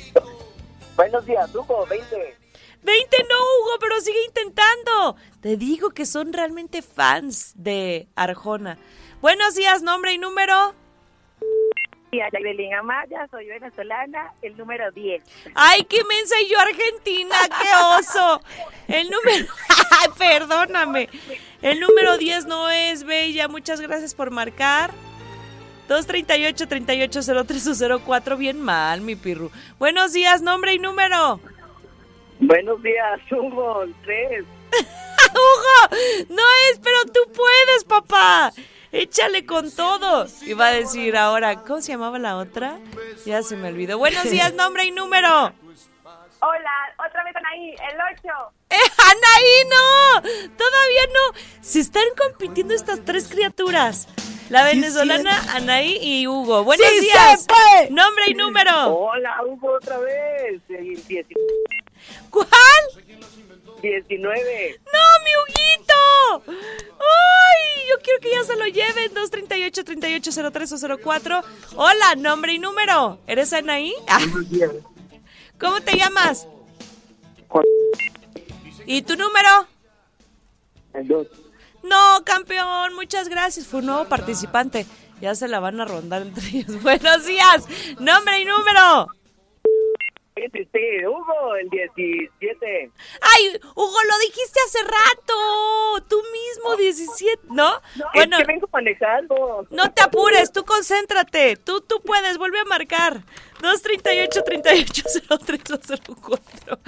Buenos 0.95 1.25
días, 1.25 1.53
Hugo, 1.53 1.85
20. 1.89 2.15
20 2.83 3.17
no, 3.29 3.35
Hugo, 3.35 3.71
pero 3.81 3.99
sigue 3.99 4.23
intentando. 4.25 5.17
Te 5.41 5.57
digo 5.57 5.89
que 5.89 6.05
son 6.05 6.31
realmente 6.31 6.81
fans 6.81 7.51
de 7.53 8.07
Arjona. 8.15 8.77
Buenos 9.19 9.55
días, 9.55 9.81
nombre 9.81 10.13
y 10.13 10.19
número. 10.19 10.73
Días, 12.11 12.29
Yaibelín 12.31 12.73
Amaya, 12.73 13.27
soy 13.29 13.47
venezolana, 13.47 14.31
el 14.41 14.55
número 14.55 14.91
10. 14.91 15.21
Ay, 15.55 15.83
qué 15.83 16.03
mensa 16.05 16.39
y 16.41 16.49
yo 16.49 16.57
Argentina, 16.59 17.35
qué 17.49 17.99
oso. 17.99 18.41
El 18.87 19.09
número, 19.09 19.45
Ay, 19.99 20.09
perdóname. 20.17 21.09
El 21.61 21.81
número 21.81 22.17
10 22.17 22.45
no 22.45 22.69
es 22.69 23.03
Bella. 23.03 23.49
Muchas 23.49 23.81
gracias 23.81 24.15
por 24.15 24.31
marcar. 24.31 24.91
238 25.89 26.67
3803 26.67 28.01
04 28.05 28.37
bien 28.37 28.61
mal, 28.61 29.01
mi 29.01 29.15
pirru. 29.15 29.51
Buenos 29.77 30.13
días, 30.13 30.41
nombre 30.41 30.73
y 30.73 30.79
número. 30.79 31.41
Buenos 32.39 32.81
días, 32.83 33.19
Hugo, 33.31 33.85
3. 34.03 34.45
Hugo, 35.33 35.97
no 36.29 36.43
es, 36.71 36.79
pero 36.79 37.03
tú 37.13 37.31
puedes, 37.33 37.83
papá. 37.85 38.53
Échale 38.97 39.45
con 39.45 39.69
todo. 39.69 40.25
Iba 40.41 40.67
a 40.69 40.71
decir 40.71 41.15
ahora, 41.17 41.57
¿cómo 41.61 41.81
se 41.81 41.91
llamaba 41.91 42.17
la 42.17 42.35
otra? 42.35 42.79
Ya 43.27 43.43
se 43.43 43.55
me 43.55 43.67
olvidó. 43.67 43.99
Buenos 43.99 44.23
días, 44.31 44.51
nombre 44.55 44.85
y 44.85 44.91
número. 44.91 45.53
Hola, 46.39 46.71
otra 47.07 47.23
vez 47.23 47.35
Anaí, 47.35 47.69
el 47.69 47.97
8. 48.23 48.33
¡Eh, 48.71 48.75
Anaí, 48.97 49.69
no! 49.69 50.21
Todavía 50.57 51.01
no. 51.13 51.39
Se 51.61 51.79
están 51.79 52.05
compitiendo 52.17 52.73
estas 52.73 53.05
tres 53.05 53.27
criaturas. 53.27 54.07
La 54.49 54.63
venezolana, 54.63 55.43
sí. 55.43 55.49
Anaí 55.53 55.97
y 56.01 56.25
Hugo. 56.25 56.63
Buenos 56.63 56.87
¡Sí 56.87 57.01
días. 57.01 57.41
se 57.41 57.47
puede! 57.47 57.91
Nombre 57.91 58.23
y 58.29 58.33
número. 58.33 58.95
Hola, 58.95 59.43
Hugo, 59.45 59.73
otra 59.73 59.99
vez. 59.99 60.59
El 60.69 61.05
10 61.05 61.27
¿Cuál? 62.31 62.47
19. 63.81 64.79
¡No, 64.85 64.99
mi 65.23 65.31
Huguito! 65.41 66.43
¡Ay! 66.99 67.87
Yo 67.89 68.01
quiero 68.03 68.19
que 68.19 68.31
ya 68.31 68.43
se 68.43 68.55
lo 68.55 68.65
lleven. 68.65 69.13
238 69.13 69.83
3803 69.83 70.71
o 70.83 70.97
04. 70.97 71.41
Hola, 71.75 72.15
nombre 72.17 72.53
y 72.53 72.59
número. 72.59 73.19
¿Eres 73.27 73.53
Anaí? 73.53 73.93
Ah, 74.07 74.19
¿Cómo 75.59 75.81
te 75.81 75.97
llamas? 75.97 76.47
¿Y 78.85 79.01
tu 79.01 79.15
número? 79.15 79.67
El 80.93 81.07
2. 81.07 81.27
No, 81.83 82.23
campeón, 82.23 82.93
muchas 82.95 83.29
gracias. 83.29 83.67
Fue 83.67 83.79
un 83.79 83.87
nuevo 83.87 84.05
participante. 84.05 84.85
Ya 85.21 85.35
se 85.35 85.47
la 85.47 85.59
van 85.59 85.79
a 85.81 85.85
rondar 85.85 86.21
entre 86.21 86.47
ellos. 86.49 86.81
Buenos 86.83 87.25
días. 87.25 87.65
Nombre 87.99 88.39
y 88.39 88.45
número. 88.45 89.07
Sí, 90.37 91.05
Hugo, 91.05 91.55
el 91.55 91.69
17. 91.69 92.91
Ay, 93.21 93.59
Hugo, 93.75 93.97
lo 94.09 94.17
dijiste 94.19 94.59
hace 94.65 94.79
rato. 94.83 95.33
Tú 96.07 96.21
mismo, 96.31 96.75
17, 96.75 97.43
¿no? 97.49 97.81
Bueno, 98.13 98.37
es 98.37 98.43
que 98.43 98.53
vengo 98.53 98.69
manejando. 98.71 99.65
no 99.69 99.91
te 99.91 100.03
apures, 100.03 100.51
tú 100.51 100.63
concéntrate. 100.63 101.55
Tú, 101.57 101.81
tú 101.81 102.01
puedes, 102.01 102.37
vuelve 102.37 102.59
a 102.59 102.65
marcar. 102.65 103.21
238 103.61 104.43
380304 104.43 106.79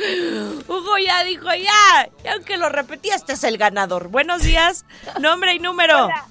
Hugo 0.68 0.98
ya 1.04 1.24
dijo, 1.24 1.48
ya. 1.56 2.10
Y 2.24 2.28
aunque 2.28 2.58
lo 2.58 2.70
repetí, 2.70 3.10
este 3.10 3.34
es 3.34 3.44
el 3.44 3.58
ganador. 3.58 4.10
Buenos 4.10 4.44
días. 4.44 4.86
Nombre 5.20 5.56
y 5.56 5.60
número. 5.60 6.06
Hola, 6.06 6.28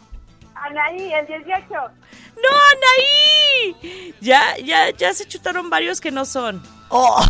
Anaí, 0.65 1.13
el 1.13 1.27
18. 1.27 1.65
¡No, 1.71 2.49
Anaí! 2.73 4.15
Ya, 4.21 4.57
ya, 4.59 4.91
ya 4.91 5.13
se 5.15 5.27
chutaron 5.27 5.71
varios 5.71 6.01
que 6.01 6.11
no 6.11 6.25
son. 6.25 6.63
Oh, 6.89 7.21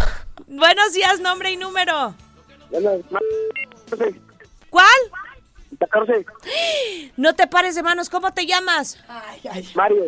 Buenos 0.47 0.93
días, 0.95 1.21
nombre 1.21 1.51
y 1.51 1.57
número. 1.57 2.15
¿Cuál? 4.71 4.87
14. 5.79 6.27
No 7.17 7.35
te 7.35 7.47
pares 7.47 7.75
de 7.75 7.83
manos, 7.83 8.09
¿cómo 8.09 8.33
te 8.33 8.47
llamas? 8.47 8.99
ay, 9.09 9.41
ay. 9.51 9.69
Mario. 9.75 10.05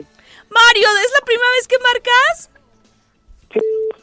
Mario, 0.49 0.89
¿es 1.05 1.13
la 1.19 1.25
primera 1.25 1.51
vez 1.57 1.69
que 1.69 1.77
marcas? 1.79 2.51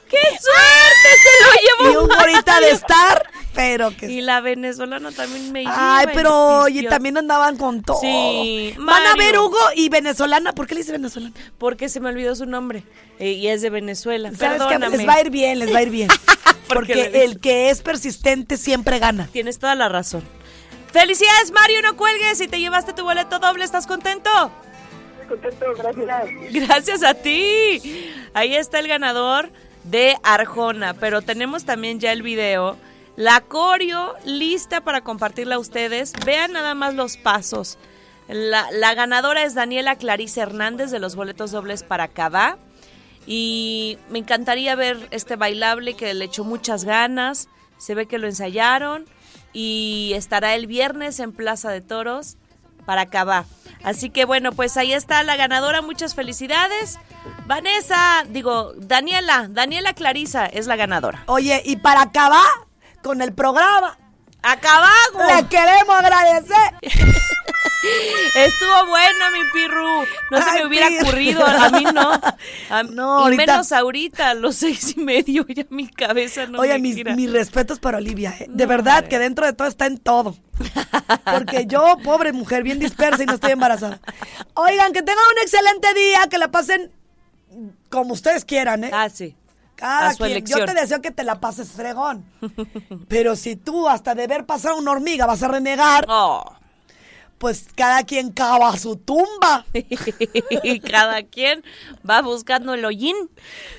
¡Qué 0.09 0.17
suerte! 0.39 1.09
Se 1.23 1.45
lo 1.45 1.51
Y 1.53 1.87
llevó 1.93 2.03
Hugo 2.03 2.13
ahorita 2.13 2.55
de 2.55 2.61
Mario. 2.61 2.75
estar, 2.75 3.29
pero 3.53 3.95
que... 3.95 4.05
Y 4.11 4.21
la 4.21 4.39
venezolana 4.41 5.11
también 5.11 5.51
me 5.51 5.61
lleva. 5.63 5.97
Ay, 5.99 6.07
pero 6.13 6.61
oye, 6.61 6.83
también 6.83 7.17
andaban 7.17 7.57
con 7.57 7.81
todo. 7.83 7.99
Sí, 7.99 8.73
Van 8.77 9.05
a 9.05 9.15
ver 9.15 9.37
Hugo 9.37 9.57
y 9.75 9.89
venezolana. 9.89 10.53
¿Por 10.53 10.67
qué 10.67 10.75
le 10.75 10.81
dice 10.81 10.91
venezolana? 10.93 11.33
Porque 11.57 11.89
se 11.89 11.99
me 11.99 12.09
olvidó 12.09 12.35
su 12.35 12.45
nombre. 12.45 12.83
eh, 13.19 13.31
y 13.31 13.47
es 13.47 13.61
de 13.61 13.69
Venezuela. 13.69 14.29
¿Sabes? 14.35 14.59
Perdóname. 14.63 14.97
Les 14.97 15.07
va 15.07 15.13
a 15.15 15.21
ir 15.21 15.29
bien, 15.29 15.59
les 15.59 15.73
va 15.73 15.79
a 15.79 15.83
ir 15.83 15.89
bien. 15.89 16.07
Porque 16.67 16.93
Porque 16.95 17.23
el 17.23 17.39
que 17.39 17.69
es 17.69 17.81
persistente 17.81 18.57
siempre 18.57 18.99
gana. 18.99 19.27
Tienes 19.31 19.57
toda 19.57 19.73
la 19.75 19.87
razón. 19.89 20.21
¡Felicidades, 20.91 21.51
Mario! 21.51 21.81
No 21.81 21.95
cuelgues 21.95 22.41
y 22.41 22.47
te 22.47 22.59
llevaste 22.59 22.91
tu 22.93 23.03
boleto 23.03 23.39
doble. 23.39 23.63
¿Estás 23.63 23.87
contento? 23.87 24.29
contento, 25.27 25.65
gracias. 25.77 26.53
Gracias 26.53 27.03
a 27.03 27.13
ti. 27.13 28.11
Ahí 28.33 28.55
está 28.55 28.79
el 28.79 28.87
ganador 28.87 29.49
de 29.89 30.17
Arjona, 30.23 30.93
pero 30.93 31.21
tenemos 31.21 31.65
también 31.65 31.99
ya 31.99 32.11
el 32.11 32.21
video. 32.21 32.77
La 33.15 33.41
coreo 33.41 34.13
lista 34.25 34.81
para 34.81 35.01
compartirla 35.01 35.55
a 35.55 35.59
ustedes. 35.59 36.13
Vean 36.25 36.51
nada 36.53 36.75
más 36.75 36.93
los 36.93 37.17
pasos. 37.17 37.77
La, 38.27 38.69
la 38.71 38.93
ganadora 38.93 39.43
es 39.43 39.55
Daniela 39.55 39.95
Clarice 39.95 40.41
Hernández 40.41 40.91
de 40.91 40.99
los 40.99 41.15
boletos 41.15 41.51
dobles 41.51 41.83
para 41.83 42.09
Cabá. 42.09 42.57
Y 43.25 43.97
me 44.09 44.19
encantaría 44.19 44.75
ver 44.75 45.07
este 45.11 45.35
bailable 45.35 45.95
que 45.95 46.13
le 46.13 46.25
echó 46.25 46.43
muchas 46.43 46.85
ganas. 46.85 47.49
Se 47.77 47.95
ve 47.95 48.05
que 48.05 48.19
lo 48.19 48.27
ensayaron. 48.27 49.05
Y 49.53 50.11
estará 50.15 50.53
el 50.53 50.67
viernes 50.67 51.19
en 51.19 51.31
Plaza 51.31 51.71
de 51.71 51.81
Toros 51.81 52.37
para 52.85 53.07
Cabá. 53.07 53.45
Así 53.83 54.09
que 54.09 54.25
bueno, 54.25 54.51
pues 54.51 54.77
ahí 54.77 54.93
está 54.93 55.23
la 55.23 55.35
ganadora. 55.35 55.81
Muchas 55.81 56.15
felicidades. 56.15 56.99
Vanessa, 57.45 58.23
digo, 58.29 58.73
Daniela, 58.77 59.47
Daniela 59.49 59.93
Clarisa 59.93 60.45
es 60.45 60.67
la 60.67 60.75
ganadora. 60.75 61.23
Oye, 61.27 61.61
y 61.65 61.77
para 61.77 62.01
acabar 62.01 62.45
con 63.01 63.21
el 63.21 63.33
programa, 63.33 63.97
¡Acabago! 64.43 65.19
le 65.35 65.47
queremos 65.47 65.95
agradecer. 65.95 66.73
Estuvo 68.35 68.87
bueno, 68.87 69.25
mi 69.33 69.49
pirru. 69.53 70.05
No 70.31 70.41
se 70.41 70.51
me 70.59 70.65
hubiera 70.67 70.87
pirru. 70.87 71.01
ocurrido. 71.07 71.45
A 71.45 71.69
mí 71.69 71.83
no. 71.93 72.11
A- 72.69 72.83
No, 72.91 73.19
y 73.19 73.23
ahorita- 73.23 73.45
menos 73.53 73.71
ahorita, 73.71 74.29
a 74.31 74.33
los 74.33 74.55
seis 74.55 74.95
y 74.97 74.99
medio, 74.99 75.45
ya 75.47 75.65
mi 75.69 75.87
cabeza 75.87 76.45
no 76.47 76.59
Oye, 76.59 76.73
me 76.73 76.79
mis, 76.79 76.95
gira. 76.95 77.15
mis 77.15 77.31
respetos 77.31 77.79
para 77.79 77.97
Olivia, 77.97 78.33
¿eh? 78.39 78.47
De 78.49 78.65
verdad 78.65 79.07
que 79.07 79.19
dentro 79.19 79.45
de 79.45 79.53
todo 79.53 79.67
está 79.67 79.85
en 79.85 79.97
todo. 79.97 80.35
Porque 81.31 81.65
yo, 81.67 81.97
pobre 82.03 82.33
mujer, 82.33 82.63
bien 82.63 82.79
dispersa 82.79 83.23
y 83.23 83.25
no 83.25 83.33
estoy 83.33 83.51
embarazada. 83.51 83.99
Oigan, 84.55 84.91
que 84.93 85.01
tengan 85.01 85.23
un 85.35 85.41
excelente 85.43 85.93
día, 85.93 86.21
que 86.29 86.37
la 86.37 86.49
pasen 86.49 86.91
como 87.89 88.13
ustedes 88.13 88.43
quieran, 88.45 88.83
¿eh? 88.83 88.91
Ah, 88.93 89.09
sí. 89.09 89.35
Cada 89.75 90.07
a 90.07 90.11
su 90.13 90.17
quien. 90.19 90.31
elección. 90.31 90.59
Yo 90.61 90.65
te 90.65 90.73
deseo 90.73 91.01
que 91.01 91.11
te 91.11 91.23
la 91.23 91.39
pases 91.39 91.71
fregón. 91.71 92.25
Pero 93.07 93.35
si 93.35 93.55
tú 93.55 93.87
hasta 93.87 94.15
de 94.15 94.25
ver 94.25 94.45
pasar 94.45 94.73
una 94.73 94.91
hormiga 94.91 95.25
vas 95.27 95.43
a 95.43 95.47
renegar, 95.47 96.05
Oh. 96.09 96.43
Pues 97.37 97.67
cada 97.75 98.03
quien 98.03 98.31
cava 98.31 98.77
su 98.77 98.97
tumba. 98.97 99.65
y 100.63 100.79
cada 100.91 101.23
quien 101.23 101.63
va 102.07 102.21
buscando 102.21 102.73
el 102.73 102.85
hollín. 102.85 103.15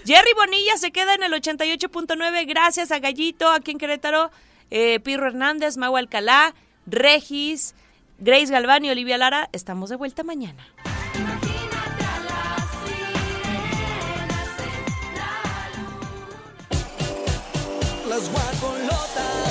Jerry 0.05 0.33
Bonilla 0.37 0.77
se 0.77 0.91
queda 0.91 1.15
en 1.15 1.23
el 1.23 1.33
88.9 1.33 2.47
gracias 2.47 2.93
a 2.93 2.99
Gallito, 2.99 3.49
aquí 3.51 3.73
en 3.73 3.79
Querétaro, 3.79 4.31
eh, 4.71 5.01
Pirro 5.01 5.27
Hernández, 5.27 5.77
Mau 5.77 5.97
Alcalá, 5.97 6.55
Regis, 6.87 7.75
Grace 8.19 8.47
Galván 8.47 8.85
y 8.85 8.91
Olivia 8.91 9.19
Lara. 9.19 9.49
Estamos 9.53 9.91
de 9.91 9.97
vuelta 9.97 10.23
mañana. 10.25 10.67
Las 18.09 18.33
guacolotas. 18.33 19.48